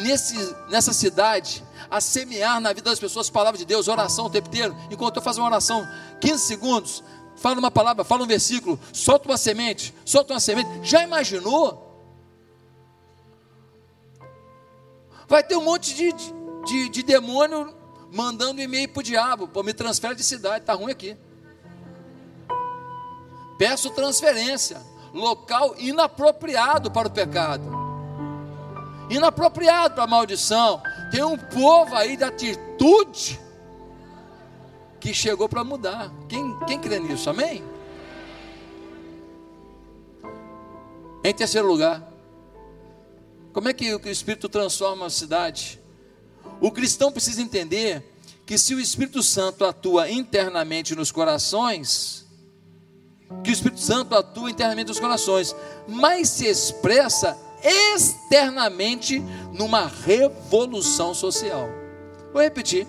nesse, 0.02 0.36
nessa 0.68 0.92
cidade, 0.92 1.64
a 1.92 2.00
semear 2.00 2.58
na 2.58 2.72
vida 2.72 2.88
das 2.88 2.98
pessoas 2.98 3.28
palavras 3.28 3.58
de 3.58 3.66
Deus, 3.66 3.86
oração 3.86 4.24
o 4.24 4.30
tempo 4.30 4.48
inteiro. 4.48 4.74
Enquanto 4.90 5.16
eu 5.16 5.22
faço 5.22 5.40
uma 5.40 5.46
oração, 5.46 5.86
15 6.22 6.42
segundos, 6.42 7.04
fala 7.36 7.58
uma 7.58 7.70
palavra, 7.70 8.02
fala 8.02 8.24
um 8.24 8.26
versículo, 8.26 8.80
solta 8.94 9.28
uma 9.28 9.36
semente, 9.36 9.94
solta 10.02 10.32
uma 10.32 10.40
semente. 10.40 10.70
Já 10.82 11.02
imaginou? 11.02 11.92
Vai 15.28 15.44
ter 15.44 15.54
um 15.54 15.64
monte 15.64 15.94
de, 15.94 16.12
de, 16.64 16.88
de 16.88 17.02
demônio 17.02 17.74
mandando 18.10 18.62
e-mail 18.62 18.88
para 18.88 19.00
o 19.00 19.02
diabo, 19.02 19.46
pô, 19.46 19.62
me 19.62 19.74
transfere 19.74 20.14
de 20.14 20.24
cidade, 20.24 20.60
está 20.60 20.72
ruim 20.72 20.92
aqui. 20.92 21.14
Peço 23.58 23.90
transferência 23.90 24.80
local 25.12 25.74
inapropriado 25.76 26.90
para 26.90 27.08
o 27.08 27.10
pecado, 27.10 27.70
inapropriado 29.10 29.94
para 29.94 30.04
a 30.04 30.06
maldição. 30.06 30.82
Tem 31.12 31.22
um 31.22 31.36
povo 31.36 31.94
aí 31.94 32.16
de 32.16 32.24
atitude 32.24 33.38
que 34.98 35.12
chegou 35.12 35.46
para 35.46 35.62
mudar. 35.62 36.10
Quem, 36.26 36.58
quem 36.66 36.80
crê 36.80 36.98
nisso? 36.98 37.28
Amém? 37.28 37.62
Em 41.22 41.34
terceiro 41.34 41.68
lugar, 41.68 42.02
como 43.52 43.68
é 43.68 43.74
que 43.74 43.94
o 43.94 44.08
Espírito 44.08 44.48
transforma 44.48 45.04
a 45.04 45.10
cidade? 45.10 45.78
O 46.62 46.72
cristão 46.72 47.12
precisa 47.12 47.42
entender 47.42 48.02
que 48.46 48.56
se 48.56 48.74
o 48.74 48.80
Espírito 48.80 49.22
Santo 49.22 49.66
atua 49.66 50.10
internamente 50.10 50.94
nos 50.96 51.12
corações, 51.12 52.24
que 53.44 53.50
o 53.50 53.52
Espírito 53.52 53.82
Santo 53.82 54.14
atua 54.14 54.50
internamente 54.50 54.88
nos 54.88 54.98
corações, 54.98 55.54
mas 55.86 56.30
se 56.30 56.46
expressa 56.46 57.36
externamente 57.62 59.20
numa 59.52 59.86
revolução 59.86 61.14
social. 61.14 61.68
Vou 62.32 62.42
repetir. 62.42 62.86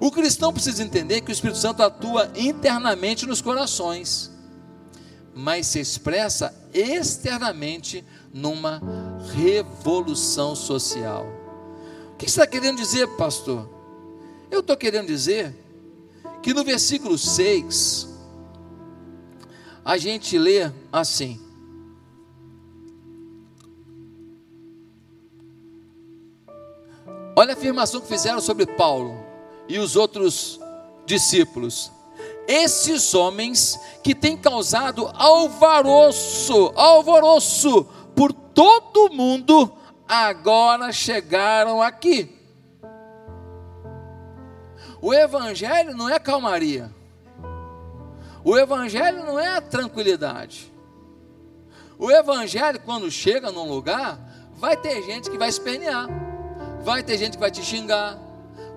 O 0.00 0.10
cristão 0.10 0.52
precisa 0.52 0.82
entender 0.82 1.20
que 1.20 1.30
o 1.30 1.32
Espírito 1.32 1.58
Santo 1.58 1.82
atua 1.82 2.30
internamente 2.34 3.26
nos 3.26 3.42
corações, 3.42 4.30
mas 5.34 5.66
se 5.66 5.78
expressa 5.78 6.54
externamente 6.72 8.04
numa 8.32 8.80
revolução 9.34 10.54
social. 10.54 11.26
O 12.12 12.16
que 12.16 12.26
está 12.26 12.46
querendo 12.46 12.78
dizer, 12.78 13.06
pastor? 13.16 13.68
Eu 14.50 14.60
estou 14.60 14.76
querendo 14.76 15.06
dizer 15.06 15.54
que 16.42 16.54
no 16.54 16.64
versículo 16.64 17.16
6, 17.18 18.08
a 19.84 19.96
gente 19.98 20.38
lê 20.38 20.70
assim: 20.92 21.40
Olha 27.40 27.54
a 27.54 27.56
afirmação 27.56 28.02
que 28.02 28.06
fizeram 28.06 28.38
sobre 28.38 28.66
Paulo 28.66 29.24
e 29.66 29.78
os 29.78 29.96
outros 29.96 30.60
discípulos. 31.06 31.90
Esses 32.46 33.14
homens 33.14 33.80
que 34.04 34.14
têm 34.14 34.36
causado 34.36 35.10
alvoroço, 35.14 36.70
alvoroço 36.76 37.84
por 38.14 38.30
todo 38.30 39.10
mundo, 39.10 39.72
agora 40.06 40.92
chegaram 40.92 41.80
aqui. 41.80 42.30
O 45.00 45.14
evangelho 45.14 45.96
não 45.96 46.10
é 46.10 46.18
calmaria. 46.18 46.94
O 48.44 48.58
evangelho 48.58 49.24
não 49.24 49.40
é 49.40 49.62
tranquilidade. 49.62 50.70
O 51.98 52.10
evangelho, 52.10 52.78
quando 52.80 53.10
chega 53.10 53.50
num 53.50 53.66
lugar, 53.66 54.18
vai 54.58 54.76
ter 54.76 55.02
gente 55.04 55.30
que 55.30 55.38
vai 55.38 55.48
espernear, 55.48 56.06
vai 56.82 57.02
ter 57.02 57.18
gente 57.18 57.34
que 57.34 57.40
vai 57.40 57.50
te 57.50 57.62
xingar, 57.62 58.18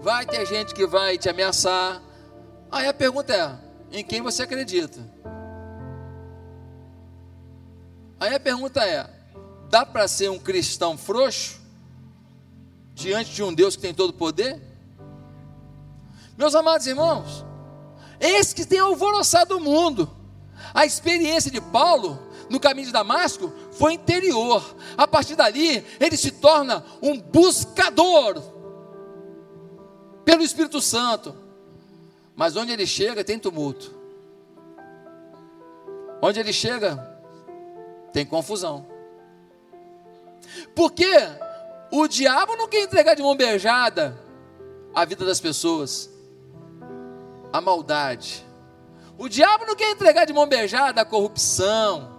vai 0.01 0.25
ter 0.25 0.45
gente 0.45 0.73
que 0.73 0.85
vai 0.85 1.17
te 1.17 1.29
ameaçar. 1.29 2.01
Aí 2.71 2.87
a 2.87 2.93
pergunta 2.93 3.33
é: 3.33 3.97
em 3.97 4.03
quem 4.03 4.21
você 4.21 4.43
acredita? 4.43 4.99
Aí 8.19 8.33
a 8.33 8.39
pergunta 8.39 8.83
é: 8.85 9.09
dá 9.69 9.85
para 9.85 10.07
ser 10.07 10.29
um 10.29 10.39
cristão 10.39 10.97
frouxo 10.97 11.61
diante 12.93 13.31
de 13.31 13.43
um 13.43 13.53
Deus 13.53 13.75
que 13.75 13.81
tem 13.81 13.93
todo 13.93 14.11
o 14.11 14.13
poder? 14.13 14.61
Meus 16.37 16.55
amados 16.55 16.87
irmãos, 16.87 17.45
esse 18.19 18.55
que 18.55 18.65
tem 18.65 18.79
alvoroçado 18.79 19.57
o 19.57 19.61
mundo. 19.61 20.09
A 20.73 20.85
experiência 20.85 21.51
de 21.51 21.61
Paulo 21.61 22.17
no 22.53 22.59
caminho 22.59 22.85
de 22.85 22.93
Damasco 22.93 23.51
foi 23.71 23.93
interior. 23.93 24.75
A 24.95 25.07
partir 25.07 25.35
dali, 25.35 25.83
ele 25.99 26.15
se 26.15 26.29
torna 26.29 26.85
um 27.01 27.19
buscador 27.19 28.39
pelo 30.23 30.43
Espírito 30.43 30.79
Santo. 30.79 31.35
Mas 32.35 32.55
onde 32.55 32.71
ele 32.71 32.85
chega, 32.85 33.23
tem 33.23 33.39
tumulto. 33.39 33.91
Onde 36.21 36.39
ele 36.39 36.53
chega, 36.53 36.95
tem 38.13 38.23
confusão. 38.23 38.85
Porque 40.75 41.09
o 41.91 42.07
diabo 42.07 42.55
não 42.55 42.67
quer 42.67 42.83
entregar 42.83 43.15
de 43.15 43.23
mão 43.23 43.35
beijada 43.35 44.15
a 44.93 45.03
vida 45.05 45.25
das 45.25 45.39
pessoas 45.41 46.07
a 47.51 47.59
maldade. 47.59 48.45
O 49.17 49.27
diabo 49.27 49.65
não 49.65 49.75
quer 49.75 49.89
entregar 49.89 50.25
de 50.25 50.33
mão 50.33 50.47
beijada 50.47 51.01
a 51.01 51.05
corrupção, 51.05 52.12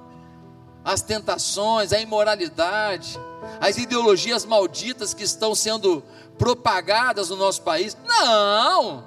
as 0.84 1.00
tentações, 1.00 1.92
a 1.92 2.00
imoralidade, 2.00 3.18
as 3.60 3.78
ideologias 3.78 4.44
malditas 4.44 5.14
que 5.14 5.22
estão 5.24 5.54
sendo 5.54 6.02
propagadas 6.38 7.30
no 7.30 7.36
nosso 7.36 7.62
país. 7.62 7.96
Não! 8.06 9.04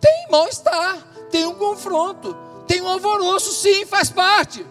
Tem 0.00 0.26
mal-estar, 0.30 0.98
tem 1.30 1.44
um 1.44 1.54
confronto, 1.54 2.36
tem 2.66 2.80
um 2.80 2.88
alvoroço, 2.88 3.52
sim, 3.52 3.84
faz 3.84 4.10
parte. 4.10 4.64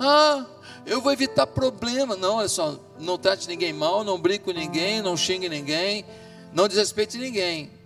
Ah, 0.00 0.44
eu 0.84 1.00
vou 1.00 1.12
evitar 1.12 1.46
problema. 1.46 2.16
Não, 2.16 2.36
olha 2.36 2.48
só, 2.48 2.76
não 2.98 3.18
trate 3.18 3.46
ninguém 3.48 3.72
mal, 3.72 4.02
não 4.02 4.20
brinque 4.20 4.44
com 4.46 4.52
ninguém, 4.52 5.00
não 5.00 5.16
xingue 5.16 5.48
ninguém, 5.48 6.04
não 6.52 6.66
desrespeite 6.66 7.18
ninguém 7.18 7.78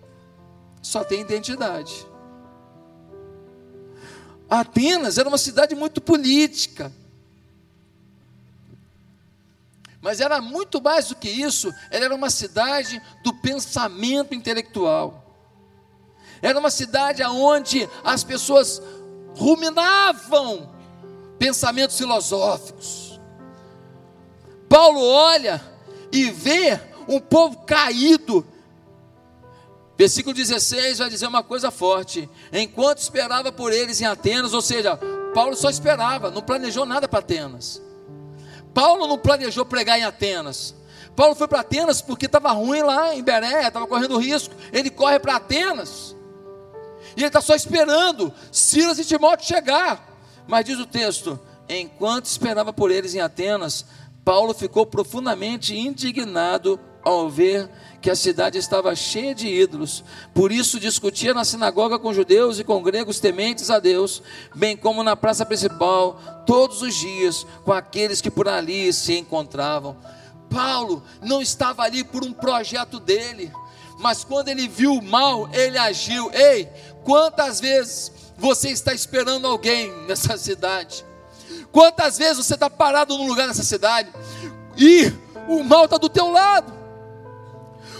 só 0.83 1.03
tem 1.03 1.21
identidade. 1.21 2.05
Atenas 4.59 5.17
era 5.17 5.27
uma 5.27 5.37
cidade 5.39 5.73
muito 5.73 5.99
política. 5.99 6.91
Mas 9.99 10.19
era 10.19 10.39
muito 10.39 10.79
mais 10.79 11.07
do 11.07 11.15
que 11.15 11.27
isso, 11.27 11.73
ela 11.89 12.05
era 12.05 12.13
uma 12.13 12.29
cidade 12.29 13.01
do 13.23 13.33
pensamento 13.33 14.35
intelectual. 14.35 15.23
Era 16.39 16.59
uma 16.59 16.69
cidade 16.69 17.23
onde 17.23 17.89
as 18.03 18.23
pessoas 18.23 18.79
ruminavam 19.35 20.69
pensamentos 21.39 21.97
filosóficos. 21.97 23.19
Paulo 24.69 25.03
olha 25.03 25.59
e 26.11 26.29
vê 26.29 26.79
um 27.07 27.19
povo 27.19 27.61
caído 27.61 28.45
Versículo 29.97 30.33
16 30.33 30.97
vai 30.97 31.09
dizer 31.09 31.27
uma 31.27 31.43
coisa 31.43 31.69
forte: 31.69 32.29
enquanto 32.51 32.99
esperava 32.99 33.51
por 33.51 33.71
eles 33.71 34.01
em 34.01 34.05
Atenas, 34.05 34.53
ou 34.53 34.61
seja, 34.61 34.97
Paulo 35.33 35.55
só 35.55 35.69
esperava, 35.69 36.31
não 36.31 36.41
planejou 36.41 36.85
nada 36.85 37.07
para 37.07 37.19
Atenas. 37.19 37.81
Paulo 38.73 39.07
não 39.07 39.17
planejou 39.17 39.65
pregar 39.65 39.99
em 39.99 40.03
Atenas. 40.03 40.75
Paulo 41.15 41.35
foi 41.35 41.47
para 41.47 41.59
Atenas 41.59 42.01
porque 42.01 42.25
estava 42.25 42.51
ruim 42.51 42.81
lá 42.81 43.13
em 43.13 43.21
Beré, 43.21 43.67
estava 43.67 43.85
correndo 43.85 44.17
risco. 44.17 44.53
Ele 44.71 44.89
corre 44.89 45.19
para 45.19 45.35
Atenas. 45.35 46.15
E 47.15 47.19
ele 47.19 47.27
está 47.27 47.39
só 47.39 47.53
esperando 47.53 48.33
Silas 48.51 48.97
e 48.97 49.05
Timóteo 49.05 49.45
chegar. 49.45 50.11
Mas 50.47 50.65
diz 50.65 50.79
o 50.79 50.87
texto: 50.87 51.39
enquanto 51.69 52.25
esperava 52.25 52.73
por 52.73 52.89
eles 52.89 53.13
em 53.13 53.21
Atenas, 53.21 53.85
Paulo 54.25 54.53
ficou 54.55 54.85
profundamente 54.85 55.77
indignado 55.77 56.79
ao 57.03 57.29
ver 57.29 57.69
que 58.03 58.09
a 58.09 58.15
cidade 58.15 58.57
estava 58.57 58.93
cheia 58.95 59.33
de 59.33 59.47
ídolos. 59.47 60.03
Por 60.33 60.51
isso 60.51 60.77
discutia 60.77 61.33
na 61.33 61.45
sinagoga 61.45 61.97
com 61.97 62.13
judeus 62.13 62.59
e 62.59 62.63
com 62.63 62.83
gregos 62.83 63.19
tementes 63.19 63.69
a 63.69 63.79
Deus, 63.79 64.21
bem 64.53 64.75
como 64.75 65.01
na 65.03 65.15
praça 65.15 65.45
principal, 65.45 66.19
todos 66.45 66.81
os 66.81 66.93
dias, 66.93 67.47
com 67.63 67.71
aqueles 67.71 68.19
que 68.19 68.29
por 68.29 68.49
ali 68.49 68.91
se 68.91 69.17
encontravam. 69.17 69.95
Paulo 70.49 71.01
não 71.21 71.41
estava 71.41 71.83
ali 71.83 72.03
por 72.03 72.25
um 72.25 72.33
projeto 72.33 72.99
dele, 72.99 73.49
mas 73.99 74.25
quando 74.25 74.49
ele 74.49 74.67
viu 74.67 74.95
o 74.95 75.01
mal, 75.01 75.49
ele 75.53 75.77
agiu. 75.77 76.29
Ei, 76.33 76.67
quantas 77.05 77.61
vezes 77.61 78.11
você 78.37 78.69
está 78.69 78.93
esperando 78.93 79.47
alguém 79.47 79.93
nessa 80.07 80.37
cidade? 80.37 81.05
Quantas 81.71 82.17
vezes 82.17 82.45
você 82.45 82.53
está 82.53 82.69
parado 82.69 83.17
num 83.17 83.27
lugar 83.27 83.47
nessa 83.47 83.63
cidade 83.63 84.11
e 84.77 85.09
o 85.47 85.63
mal 85.63 85.85
está 85.85 85.97
do 85.97 86.09
teu 86.09 86.29
lado? 86.29 86.82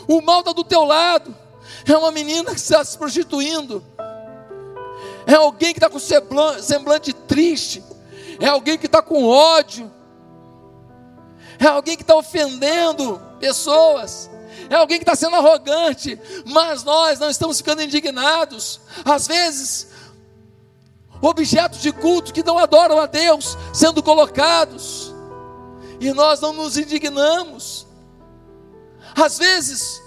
O 0.08 0.22
mal 0.22 0.40
está 0.40 0.52
do 0.52 0.64
teu 0.64 0.84
lado. 0.84 1.36
É 1.86 1.98
uma 1.98 2.12
menina 2.12 2.52
que 2.52 2.60
está 2.60 2.84
se 2.84 2.98
prostituindo. 2.98 3.84
É 5.26 5.36
alguém 5.36 5.74
que 5.74 5.80
está 5.80 5.90
com 5.90 6.00
semblante 6.00 7.14
triste. 7.14 7.84
É 8.40 8.48
alguém 8.48 8.78
que 8.78 8.86
está 8.86 9.02
com 9.02 9.26
ódio. 9.26 9.92
É 11.60 11.68
alguém 11.68 11.96
que 11.96 12.04
está 12.04 12.16
ofendendo 12.16 13.22
pessoas. 13.40 14.30
É 14.70 14.76
alguém 14.76 14.98
que 14.98 15.04
está 15.04 15.16
sendo 15.16 15.36
arrogante. 15.36 16.20
Mas 16.46 16.84
nós 16.84 17.20
não 17.20 17.30
estamos 17.30 17.58
ficando 17.58 17.82
indignados. 17.82 18.82
Às 19.06 19.28
vezes, 19.28 19.88
objetos 21.22 21.82
de 21.82 21.92
culto 21.92 22.34
que 22.34 22.44
não 22.44 22.58
adoram 22.58 23.00
a 23.00 23.06
Deus 23.06 23.58
sendo 23.74 24.04
colocados. 24.04 25.14
E 26.00 26.12
nós 26.12 26.42
não 26.42 26.52
nos 26.54 26.78
indignamos. 26.78 27.88
Às 29.16 29.38
vezes, 29.38 30.02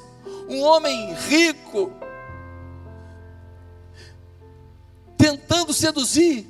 um 0.49 0.61
homem 0.63 1.15
rico, 1.15 1.93
tentando 5.17 5.73
seduzir 5.73 6.47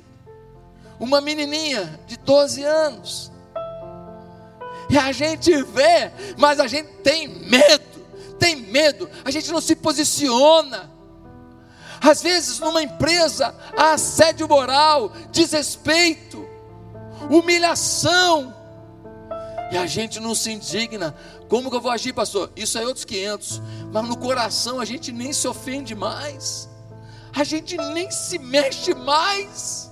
uma 0.99 1.21
menininha 1.21 1.99
de 2.07 2.17
12 2.17 2.63
anos, 2.63 3.31
e 4.89 4.97
a 4.97 5.11
gente 5.11 5.51
vê, 5.63 6.11
mas 6.37 6.59
a 6.59 6.67
gente 6.67 6.89
tem 7.03 7.27
medo, 7.27 8.05
tem 8.39 8.55
medo, 8.55 9.09
a 9.25 9.31
gente 9.31 9.51
não 9.51 9.59
se 9.59 9.75
posiciona. 9.75 10.89
Às 11.99 12.21
vezes, 12.21 12.59
numa 12.59 12.81
empresa, 12.81 13.53
há 13.75 13.93
assédio 13.93 14.47
moral, 14.47 15.11
desrespeito, 15.31 16.47
humilhação, 17.29 18.55
e 19.71 19.77
a 19.77 19.85
gente 19.85 20.19
não 20.19 20.33
se 20.33 20.51
indigna. 20.51 21.13
Como 21.47 21.69
que 21.69 21.75
eu 21.75 21.81
vou 21.81 21.91
agir, 21.91 22.13
pastor? 22.13 22.51
Isso 22.55 22.77
é 22.77 22.85
outros 22.85 23.05
500. 23.05 23.61
Mas 23.91 24.07
no 24.07 24.17
coração 24.17 24.79
a 24.79 24.85
gente 24.85 25.11
nem 25.11 25.31
se 25.31 25.47
ofende 25.47 25.95
mais. 25.95 26.69
A 27.33 27.43
gente 27.43 27.77
nem 27.77 28.09
se 28.11 28.37
mexe 28.37 28.93
mais. 28.93 29.89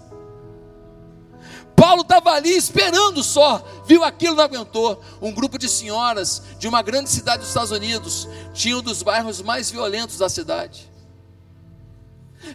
Paulo 1.75 2.01
estava 2.01 2.31
ali 2.31 2.55
esperando 2.55 3.21
só, 3.21 3.63
viu 3.85 4.03
aquilo, 4.03 4.35
não 4.35 4.43
aguentou. 4.45 5.01
Um 5.21 5.31
grupo 5.31 5.57
de 5.57 5.67
senhoras 5.67 6.41
de 6.57 6.67
uma 6.67 6.81
grande 6.81 7.09
cidade 7.09 7.39
dos 7.39 7.49
Estados 7.49 7.71
Unidos 7.71 8.27
tinha 8.53 8.77
um 8.77 8.81
dos 8.81 9.03
bairros 9.03 9.41
mais 9.41 9.69
violentos 9.69 10.17
da 10.17 10.29
cidade. 10.29 10.89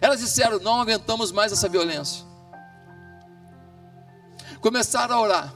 Elas 0.01 0.19
disseram: 0.19 0.59
Não 0.59 0.81
aguentamos 0.81 1.31
mais 1.31 1.51
essa 1.51 1.69
violência. 1.69 2.25
Começaram 4.59 5.15
a 5.15 5.21
orar 5.21 5.55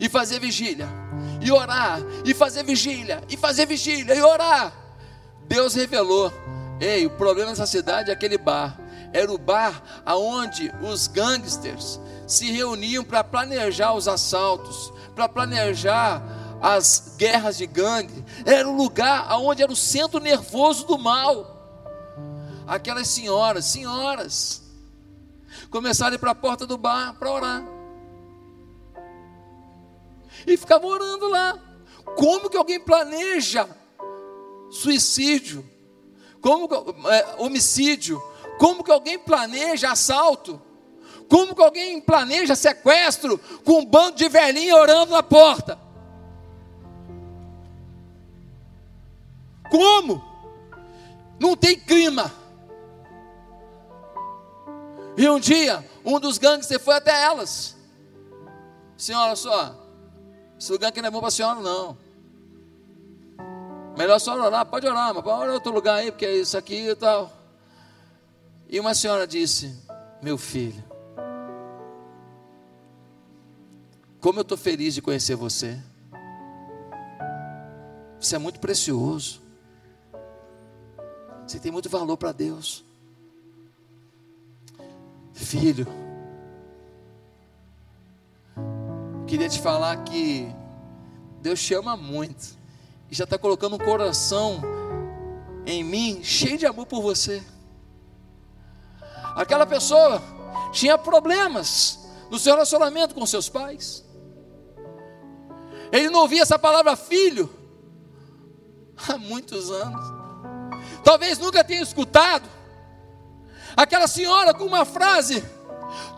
e 0.00 0.08
fazer 0.08 0.40
vigília, 0.40 0.88
e 1.40 1.52
orar, 1.52 2.00
e 2.24 2.34
fazer 2.34 2.64
vigília, 2.64 3.22
e 3.28 3.36
fazer 3.36 3.66
vigília, 3.66 4.14
e 4.14 4.22
orar. 4.22 4.72
Deus 5.46 5.74
revelou: 5.74 6.32
Ei, 6.80 7.06
o 7.06 7.10
problema 7.10 7.50
dessa 7.50 7.66
cidade 7.66 8.10
é 8.10 8.12
aquele 8.12 8.38
bar. 8.38 8.78
Era 9.12 9.32
o 9.32 9.38
bar 9.38 9.82
aonde 10.04 10.72
os 10.82 11.06
gangsters 11.06 11.98
se 12.26 12.50
reuniam 12.50 13.02
para 13.02 13.24
planejar 13.24 13.94
os 13.94 14.06
assaltos, 14.06 14.92
para 15.14 15.28
planejar 15.28 16.22
as 16.60 17.14
guerras 17.16 17.56
de 17.56 17.66
gangue. 17.66 18.24
Era 18.44 18.68
o 18.68 18.76
lugar 18.76 19.26
aonde 19.28 19.62
era 19.62 19.72
o 19.72 19.76
centro 19.76 20.20
nervoso 20.20 20.86
do 20.86 20.98
mal. 20.98 21.56
Aquelas 22.66 23.08
senhoras, 23.08 23.64
senhoras, 23.64 24.62
começaram 25.70 26.12
a 26.12 26.14
ir 26.16 26.18
para 26.18 26.32
a 26.32 26.34
porta 26.34 26.66
do 26.66 26.76
bar 26.76 27.14
para 27.18 27.32
orar. 27.32 27.77
E 30.46 30.56
ficavam 30.56 30.88
orando 30.90 31.28
lá. 31.28 31.58
Como 32.16 32.48
que 32.48 32.56
alguém 32.56 32.80
planeja 32.80 33.68
suicídio? 34.70 35.68
Como 36.40 36.68
é, 37.08 37.34
homicídio? 37.38 38.22
Como 38.58 38.82
que 38.82 38.90
alguém 38.90 39.18
planeja 39.18 39.92
assalto? 39.92 40.60
Como 41.28 41.54
que 41.54 41.62
alguém 41.62 42.00
planeja 42.00 42.56
sequestro 42.56 43.38
com 43.64 43.80
um 43.80 43.84
bando 43.84 44.16
de 44.16 44.28
velhinha 44.28 44.74
orando 44.76 45.12
na 45.12 45.22
porta? 45.22 45.78
Como? 49.70 50.24
Não 51.38 51.54
tem 51.54 51.78
clima. 51.78 52.32
E 55.16 55.28
um 55.28 55.38
dia, 55.38 55.84
um 56.04 56.18
dos 56.18 56.38
gangsters 56.38 56.82
foi 56.82 56.94
até 56.94 57.22
elas. 57.22 57.76
Senhora, 58.96 59.36
só, 59.36 59.77
esse 60.58 60.72
lugar 60.72 60.88
aqui 60.88 61.00
não 61.00 61.08
é 61.08 61.10
bom 61.10 61.20
para 61.20 61.28
a 61.28 61.30
senhora, 61.30 61.60
não. 61.60 61.96
Melhor 63.96 64.18
só 64.18 64.34
orar, 64.34 64.66
pode 64.66 64.86
orar, 64.86 65.14
mas 65.14 65.24
em 65.24 65.52
outro 65.52 65.72
lugar 65.72 65.96
aí, 65.96 66.10
porque 66.10 66.26
é 66.26 66.36
isso 66.36 66.56
aqui 66.56 66.88
e 66.88 66.94
tal. 66.94 67.32
E 68.68 68.78
uma 68.78 68.94
senhora 68.94 69.26
disse: 69.26 69.74
Meu 70.22 70.36
filho, 70.38 70.82
como 74.20 74.38
eu 74.38 74.42
estou 74.42 74.58
feliz 74.58 74.94
de 74.94 75.02
conhecer 75.02 75.36
você. 75.36 75.78
Você 78.20 78.34
é 78.34 78.38
muito 78.38 78.58
precioso. 78.58 79.40
Você 81.46 81.58
tem 81.58 81.70
muito 81.70 81.88
valor 81.88 82.16
para 82.16 82.32
Deus. 82.32 82.84
Filho, 85.32 85.86
queria 89.28 89.48
te 89.48 89.60
falar 89.60 89.94
que 90.04 90.50
Deus 91.42 91.60
te 91.60 91.74
ama 91.74 91.94
muito 91.98 92.56
e 93.10 93.14
já 93.14 93.24
está 93.24 93.36
colocando 93.36 93.76
um 93.76 93.78
coração 93.78 94.62
em 95.66 95.84
mim 95.84 96.24
cheio 96.24 96.56
de 96.56 96.64
amor 96.64 96.86
por 96.86 97.02
você. 97.02 97.42
Aquela 99.36 99.66
pessoa 99.66 100.22
tinha 100.72 100.96
problemas 100.96 102.08
no 102.30 102.38
seu 102.38 102.54
relacionamento 102.54 103.14
com 103.14 103.26
seus 103.26 103.50
pais. 103.50 104.02
Ele 105.92 106.08
não 106.08 106.20
ouvia 106.20 106.40
essa 106.40 106.58
palavra 106.58 106.96
filho 106.96 107.50
há 108.96 109.18
muitos 109.18 109.70
anos. 109.70 110.06
Talvez 111.04 111.38
nunca 111.38 111.62
tenha 111.62 111.82
escutado. 111.82 112.48
Aquela 113.76 114.08
senhora 114.08 114.54
com 114.54 114.64
uma 114.64 114.86
frase 114.86 115.44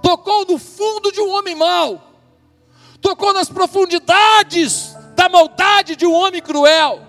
tocou 0.00 0.46
no 0.46 0.58
fundo 0.58 1.10
de 1.10 1.20
um 1.20 1.30
homem 1.30 1.56
mau, 1.56 2.09
tocou 3.00 3.32
nas 3.32 3.48
profundidades 3.48 4.94
da 5.14 5.28
maldade 5.28 5.96
de 5.96 6.06
um 6.06 6.12
homem 6.12 6.40
cruel. 6.40 7.00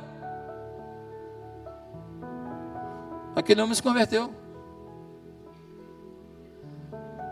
Aquele 3.35 3.61
homem 3.61 3.73
se 3.73 3.83
converteu. 3.83 4.33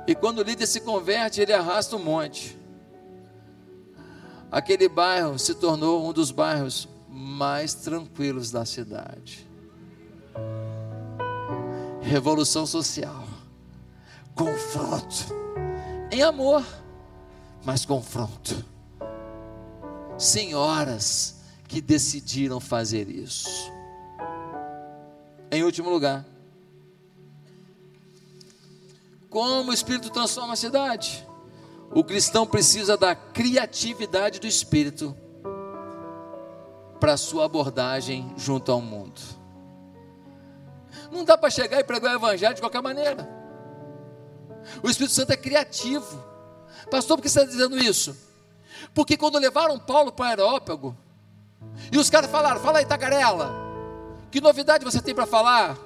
E 0.07 0.16
quando 0.16 0.39
o 0.39 0.43
líder 0.43 0.66
se 0.66 0.80
converte, 0.82 1.41
ele 1.41 1.53
arrasta 1.53 1.95
um 1.95 2.03
monte. 2.03 2.57
Aquele 4.51 4.89
bairro 4.89 5.38
se 5.38 5.53
tornou 5.53 6.07
um 6.07 6.12
dos 6.12 6.32
bairros 6.32 6.89
mais 7.07 7.76
tranquilos 7.76 8.49
da 8.49 8.66
cidade. 8.66 9.47
Revolução 12.01 12.66
social, 12.66 13.24
confronto, 14.34 15.26
em 16.10 16.24
amor, 16.24 16.64
mas 17.64 17.86
confronto. 17.86 18.66
Senhoras 20.18 21.41
que 21.68 21.82
decidiram 21.82 22.60
fazer 22.60 23.10
isso. 23.10 23.72
Em 25.51 25.64
último 25.64 25.89
lugar, 25.89 26.26
como 29.30 29.72
o 29.72 29.74
Espírito 29.74 30.10
transforma 30.10 30.53
a 30.53 30.55
cidade? 30.55 31.26
O 31.91 32.03
cristão 32.03 32.45
precisa 32.45 32.97
da 32.97 33.16
criatividade 33.16 34.39
do 34.39 34.47
Espírito 34.47 35.16
para 36.99 37.14
a 37.14 37.18
sua 37.18 37.45
abordagem 37.45 38.32
junto 38.38 38.72
ao 38.72 38.82
mundo. 38.82 39.22
Não 41.12 41.24
dá 41.24 41.38
para 41.38 41.49
chegar 41.49 41.80
e 41.80 41.84
pregar 41.84 42.14
o 42.14 42.18
Evangelho 42.18 42.53
de 42.53 42.62
qualquer 42.62 42.82
maneira. 42.82 43.28
O 44.84 44.89
Espírito 44.89 45.14
Santo 45.14 45.32
é 45.32 45.38
criativo. 45.38 46.24
Pastor, 46.90 47.18
por 47.18 47.24
que 47.24 47.30
você 47.30 47.40
está 47.42 47.52
dizendo 47.52 47.78
isso? 47.78 48.16
Porque 48.94 49.16
quando 49.16 49.38
levaram 49.38 49.78
Paulo 49.78 50.12
para 50.12 50.26
o 50.26 50.28
Aerópago, 50.28 50.98
e 51.92 51.98
os 51.98 52.10
caras 52.10 52.30
falaram: 52.30 52.60
Fala 52.60 52.80
aí, 52.80 52.86
tagarela, 52.86 53.54
que 54.32 54.42
novidade 54.42 54.84
você 54.84 55.02
tem 55.02 55.14
para 55.14 55.26
falar? 55.26 55.78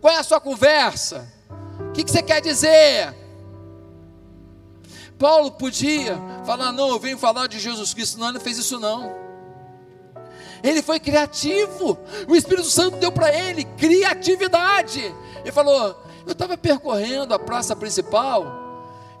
Qual 0.00 0.12
é 0.12 0.18
a 0.18 0.22
sua 0.22 0.40
conversa? 0.40 1.26
O 1.88 1.92
que, 1.92 2.04
que 2.04 2.10
você 2.10 2.22
quer 2.22 2.40
dizer? 2.40 3.14
Paulo 5.18 5.52
podia 5.52 6.18
falar, 6.44 6.72
não, 6.72 6.88
eu 6.88 6.98
venho 6.98 7.16
falar 7.16 7.46
de 7.46 7.58
Jesus 7.58 7.94
Cristo. 7.94 8.18
Não, 8.18 8.26
ele 8.26 8.34
não 8.34 8.40
fez 8.40 8.58
isso 8.58 8.78
não. 8.78 9.14
Ele 10.62 10.82
foi 10.82 10.98
criativo. 10.98 11.98
O 12.28 12.34
Espírito 12.34 12.68
Santo 12.68 12.96
deu 12.98 13.12
para 13.12 13.34
ele 13.34 13.64
criatividade. 13.64 15.14
Ele 15.40 15.52
falou: 15.52 16.02
Eu 16.26 16.32
estava 16.32 16.56
percorrendo 16.56 17.32
a 17.32 17.38
praça 17.38 17.76
principal 17.76 18.63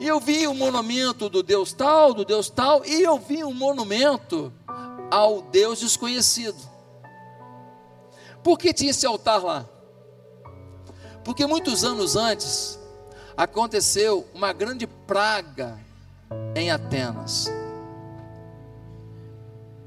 e 0.00 0.06
eu 0.06 0.18
vi 0.18 0.46
um 0.48 0.54
monumento 0.54 1.28
do 1.28 1.42
Deus 1.42 1.72
tal, 1.72 2.12
do 2.12 2.24
Deus 2.24 2.50
tal, 2.50 2.84
e 2.84 3.02
eu 3.02 3.18
vi 3.18 3.44
um 3.44 3.54
monumento 3.54 4.52
ao 5.10 5.42
Deus 5.42 5.80
desconhecido. 5.80 6.58
Por 8.42 8.58
que 8.58 8.72
tinha 8.72 8.90
esse 8.90 9.06
altar 9.06 9.42
lá? 9.42 9.68
Porque 11.24 11.46
muitos 11.46 11.84
anos 11.84 12.16
antes 12.16 12.78
aconteceu 13.36 14.26
uma 14.34 14.52
grande 14.52 14.86
praga 14.86 15.78
em 16.54 16.70
Atenas. 16.70 17.50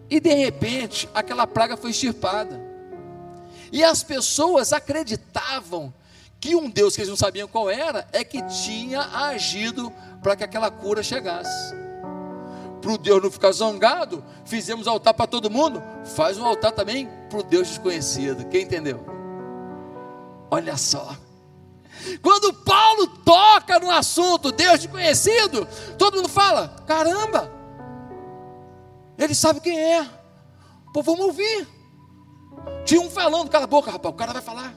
E 0.09 0.19
de 0.19 0.33
repente, 0.33 1.09
aquela 1.13 1.45
praga 1.45 1.75
foi 1.75 1.91
extirpada. 1.91 2.59
E 3.71 3.83
as 3.83 4.01
pessoas 4.01 4.71
acreditavam 4.71 5.93
que 6.39 6.55
um 6.55 6.69
Deus 6.69 6.95
que 6.95 7.01
eles 7.01 7.09
não 7.09 7.17
sabiam 7.17 7.47
qual 7.47 7.69
era, 7.69 8.07
é 8.11 8.23
que 8.23 8.41
tinha 8.43 9.01
agido 9.01 9.91
para 10.21 10.35
que 10.35 10.43
aquela 10.43 10.69
cura 10.69 11.01
chegasse. 11.01 11.75
Para 12.81 12.91
o 12.91 12.97
Deus 12.97 13.23
não 13.23 13.31
ficar 13.31 13.51
zangado, 13.51 14.23
fizemos 14.45 14.87
altar 14.87 15.13
para 15.13 15.27
todo 15.27 15.49
mundo, 15.49 15.81
faz 16.15 16.37
um 16.37 16.45
altar 16.45 16.71
também 16.71 17.09
para 17.29 17.39
o 17.39 17.43
Deus 17.43 17.67
desconhecido. 17.67 18.45
Quem 18.45 18.63
entendeu? 18.63 19.03
Olha 20.49 20.77
só. 20.77 21.15
Quando 22.21 22.53
Paulo 22.53 23.07
toca 23.25 23.79
no 23.79 23.89
assunto 23.89 24.51
Deus 24.51 24.79
de 24.79 24.87
conhecido, 24.87 25.67
todo 25.97 26.17
mundo 26.17 26.29
fala: 26.29 26.75
caramba, 26.85 27.51
ele 29.17 29.33
sabe 29.33 29.59
quem 29.59 29.77
é. 29.77 30.07
Pô, 30.93 31.01
vamos 31.01 31.25
ouvir. 31.25 31.67
Tinha 32.85 33.01
um 33.01 33.09
falando, 33.09 33.49
cala 33.49 33.65
a 33.65 33.67
boca, 33.67 33.91
rapaz, 33.91 34.13
o 34.13 34.17
cara 34.17 34.33
vai 34.33 34.41
falar. 34.41 34.73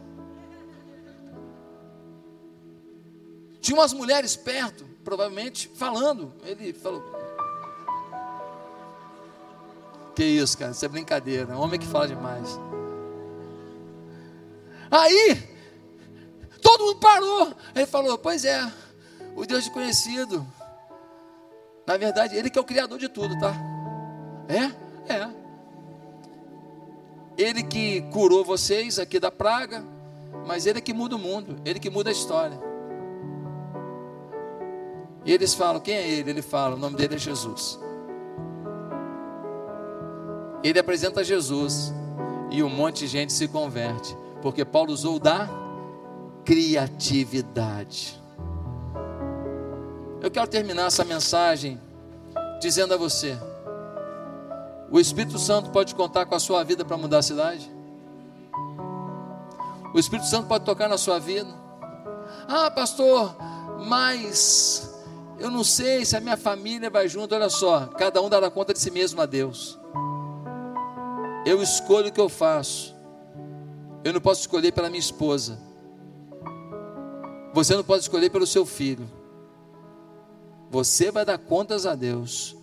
Tinha 3.61 3.79
umas 3.79 3.93
mulheres 3.93 4.37
perto, 4.37 4.85
provavelmente, 5.05 5.71
falando. 5.75 6.33
Ele 6.45 6.73
falou: 6.73 7.03
Que 10.15 10.25
isso, 10.25 10.57
cara, 10.57 10.73
isso 10.73 10.85
é 10.85 10.89
brincadeira. 10.89 11.57
Homem 11.57 11.79
que 11.79 11.87
fala 11.87 12.09
demais. 12.09 12.49
Aí, 14.91 15.51
Todo 16.61 16.85
mundo 16.85 16.99
parou. 16.99 17.55
Ele 17.75 17.87
falou: 17.87 18.19
Pois 18.19 18.45
é, 18.45 18.71
o 19.35 19.45
Deus 19.45 19.65
desconhecido. 19.65 20.47
Na 21.87 21.97
verdade, 21.97 22.37
Ele 22.37 22.51
que 22.51 22.59
é 22.59 22.61
o 22.63 22.65
Criador 22.65 22.99
de 22.99 23.09
tudo, 23.09 23.39
tá? 23.39 23.55
É? 24.49 25.13
É. 25.13 25.29
Ele 27.37 27.63
que 27.63 28.03
curou 28.13 28.45
vocês 28.45 28.99
aqui 28.99 29.19
da 29.19 29.31
praga. 29.31 29.83
mas 30.47 30.67
Ele 30.67 30.79
é 30.79 30.83
que 30.83 30.93
muda 30.93 31.17
o 31.17 31.19
mundo, 31.19 31.61
Ele 31.65 31.81
que 31.81 31.91
muda 31.91 32.11
a 32.11 32.13
história. 32.13 32.70
E 35.25 35.33
eles 35.33 35.55
falam: 35.55 35.81
quem 35.81 35.95
é 35.95 36.09
Ele? 36.09 36.31
Ele 36.31 36.43
fala: 36.43 36.77
o 36.77 36.79
nome 36.79 36.97
dele 36.97 37.15
é 37.15 37.19
Jesus. 37.19 37.79
Ele 40.63 40.79
apresenta 40.79 41.25
Jesus 41.25 41.93
e 42.51 42.63
um 42.63 42.69
monte 42.69 43.01
de 43.01 43.07
gente 43.07 43.33
se 43.33 43.49
converte, 43.49 44.17
porque 44.43 44.65
Paulo 44.65 44.93
usou 44.93 45.19
da 45.19 45.49
criatividade. 46.45 48.21
Eu 50.21 50.31
quero 50.31 50.47
terminar 50.47 50.87
essa 50.87 51.05
mensagem 51.05 51.81
dizendo 52.61 52.95
a 52.95 52.97
você: 52.97 53.39
o 54.91 54.99
Espírito 54.99 55.39
Santo 55.39 55.71
pode 55.71 55.95
contar 55.95 56.27
com 56.27 56.35
a 56.35 56.41
sua 56.41 56.65
vida 56.65 56.85
para 56.85 56.97
mudar 56.97 57.19
a 57.19 57.23
cidade? 57.23 57.71
O 59.95 59.99
Espírito 59.99 60.29
Santo 60.29 60.47
pode 60.47 60.65
tocar 60.65 60.89
na 60.89 60.99
sua 60.99 61.19
vida? 61.19 61.51
Ah, 62.47 62.71
pastor, 62.71 63.35
mas 63.87 64.90
eu 65.41 65.51
não 65.51 65.65
sei 65.65 66.05
se 66.05 66.15
a 66.15 66.21
minha 66.21 66.37
família 66.37 66.91
vai 66.91 67.09
junto. 67.09 67.35
Olha 67.35 67.49
só, 67.49 67.87
cada 67.87 68.21
um 68.21 68.29
dará 68.29 68.51
conta 68.51 68.75
de 68.75 68.79
si 68.79 68.91
mesmo 68.91 69.21
a 69.23 69.27
Deus. 69.27 69.79
Eu 71.47 71.63
escolho 71.63 72.09
o 72.09 72.13
que 72.13 72.21
eu 72.21 72.29
faço. 72.29 72.95
Eu 74.05 74.13
não 74.13 74.21
posso 74.21 74.43
escolher 74.43 74.73
pela 74.73 74.91
minha 74.91 75.01
esposa. 75.01 75.59
Você 77.55 77.75
não 77.75 77.83
pode 77.83 78.03
escolher 78.03 78.29
pelo 78.31 78.47
seu 78.47 78.67
filho. 78.67 79.09
Você 80.71 81.11
vai 81.11 81.25
dar 81.25 81.39
contas 81.39 81.87
a 81.87 81.95
Deus. 81.95 82.55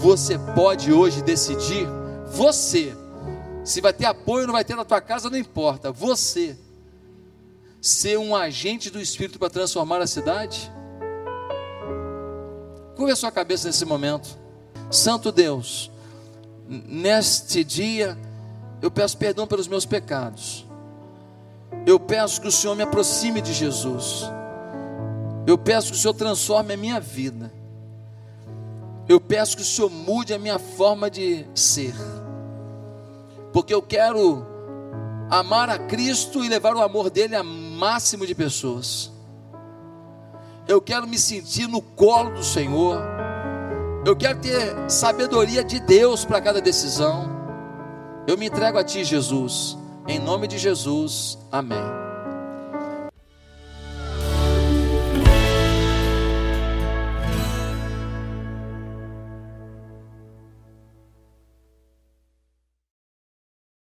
Você 0.00 0.36
pode 0.54 0.92
hoje 0.92 1.22
decidir, 1.22 1.86
você, 2.26 2.94
se 3.64 3.80
vai 3.80 3.92
ter 3.92 4.04
apoio 4.04 4.42
ou 4.42 4.46
não 4.48 4.54
vai 4.54 4.64
ter 4.64 4.74
na 4.76 4.84
tua 4.84 5.00
casa, 5.00 5.30
não 5.30 5.38
importa. 5.38 5.90
Você 5.92 6.58
ser 7.80 8.18
um 8.18 8.34
agente 8.34 8.90
do 8.90 9.00
Espírito 9.00 9.38
para 9.38 9.48
transformar 9.48 10.02
a 10.02 10.06
cidade? 10.06 10.70
Curva 12.96 13.12
a 13.12 13.16
sua 13.16 13.32
cabeça 13.32 13.66
nesse 13.66 13.84
momento. 13.84 14.38
Santo 14.90 15.32
Deus, 15.32 15.90
neste 16.68 17.64
dia, 17.64 18.16
eu 18.80 18.90
peço 18.90 19.16
perdão 19.16 19.46
pelos 19.46 19.66
meus 19.66 19.84
pecados. 19.84 20.64
Eu 21.86 21.98
peço 21.98 22.40
que 22.40 22.48
o 22.48 22.52
Senhor 22.52 22.74
me 22.74 22.82
aproxime 22.82 23.40
de 23.40 23.52
Jesus. 23.52 24.24
Eu 25.46 25.58
peço 25.58 25.92
que 25.92 25.96
o 25.96 26.00
Senhor 26.00 26.14
transforme 26.14 26.74
a 26.74 26.76
minha 26.76 27.00
vida. 27.00 27.52
Eu 29.08 29.20
peço 29.20 29.56
que 29.56 29.62
o 29.62 29.66
Senhor 29.66 29.90
mude 29.90 30.32
a 30.32 30.38
minha 30.38 30.58
forma 30.58 31.10
de 31.10 31.44
ser. 31.54 31.94
Porque 33.52 33.74
eu 33.74 33.82
quero 33.82 34.46
amar 35.28 35.68
a 35.68 35.78
Cristo 35.78 36.44
e 36.44 36.48
levar 36.48 36.74
o 36.74 36.82
amor 36.82 37.10
dele 37.10 37.36
a 37.36 37.42
máximo 37.42 38.26
de 38.26 38.34
pessoas. 38.34 39.13
Eu 40.66 40.80
quero 40.80 41.06
me 41.06 41.18
sentir 41.18 41.66
no 41.66 41.82
colo 41.82 42.30
do 42.30 42.42
Senhor. 42.42 42.98
Eu 44.04 44.16
quero 44.16 44.38
ter 44.38 44.74
sabedoria 44.88 45.62
de 45.62 45.78
Deus 45.80 46.24
para 46.24 46.40
cada 46.40 46.60
decisão. 46.60 47.28
Eu 48.26 48.38
me 48.38 48.46
entrego 48.46 48.78
a 48.78 48.84
Ti, 48.84 49.04
Jesus. 49.04 49.76
Em 50.08 50.18
nome 50.18 50.46
de 50.46 50.58
Jesus. 50.58 51.38
Amém. 51.52 52.03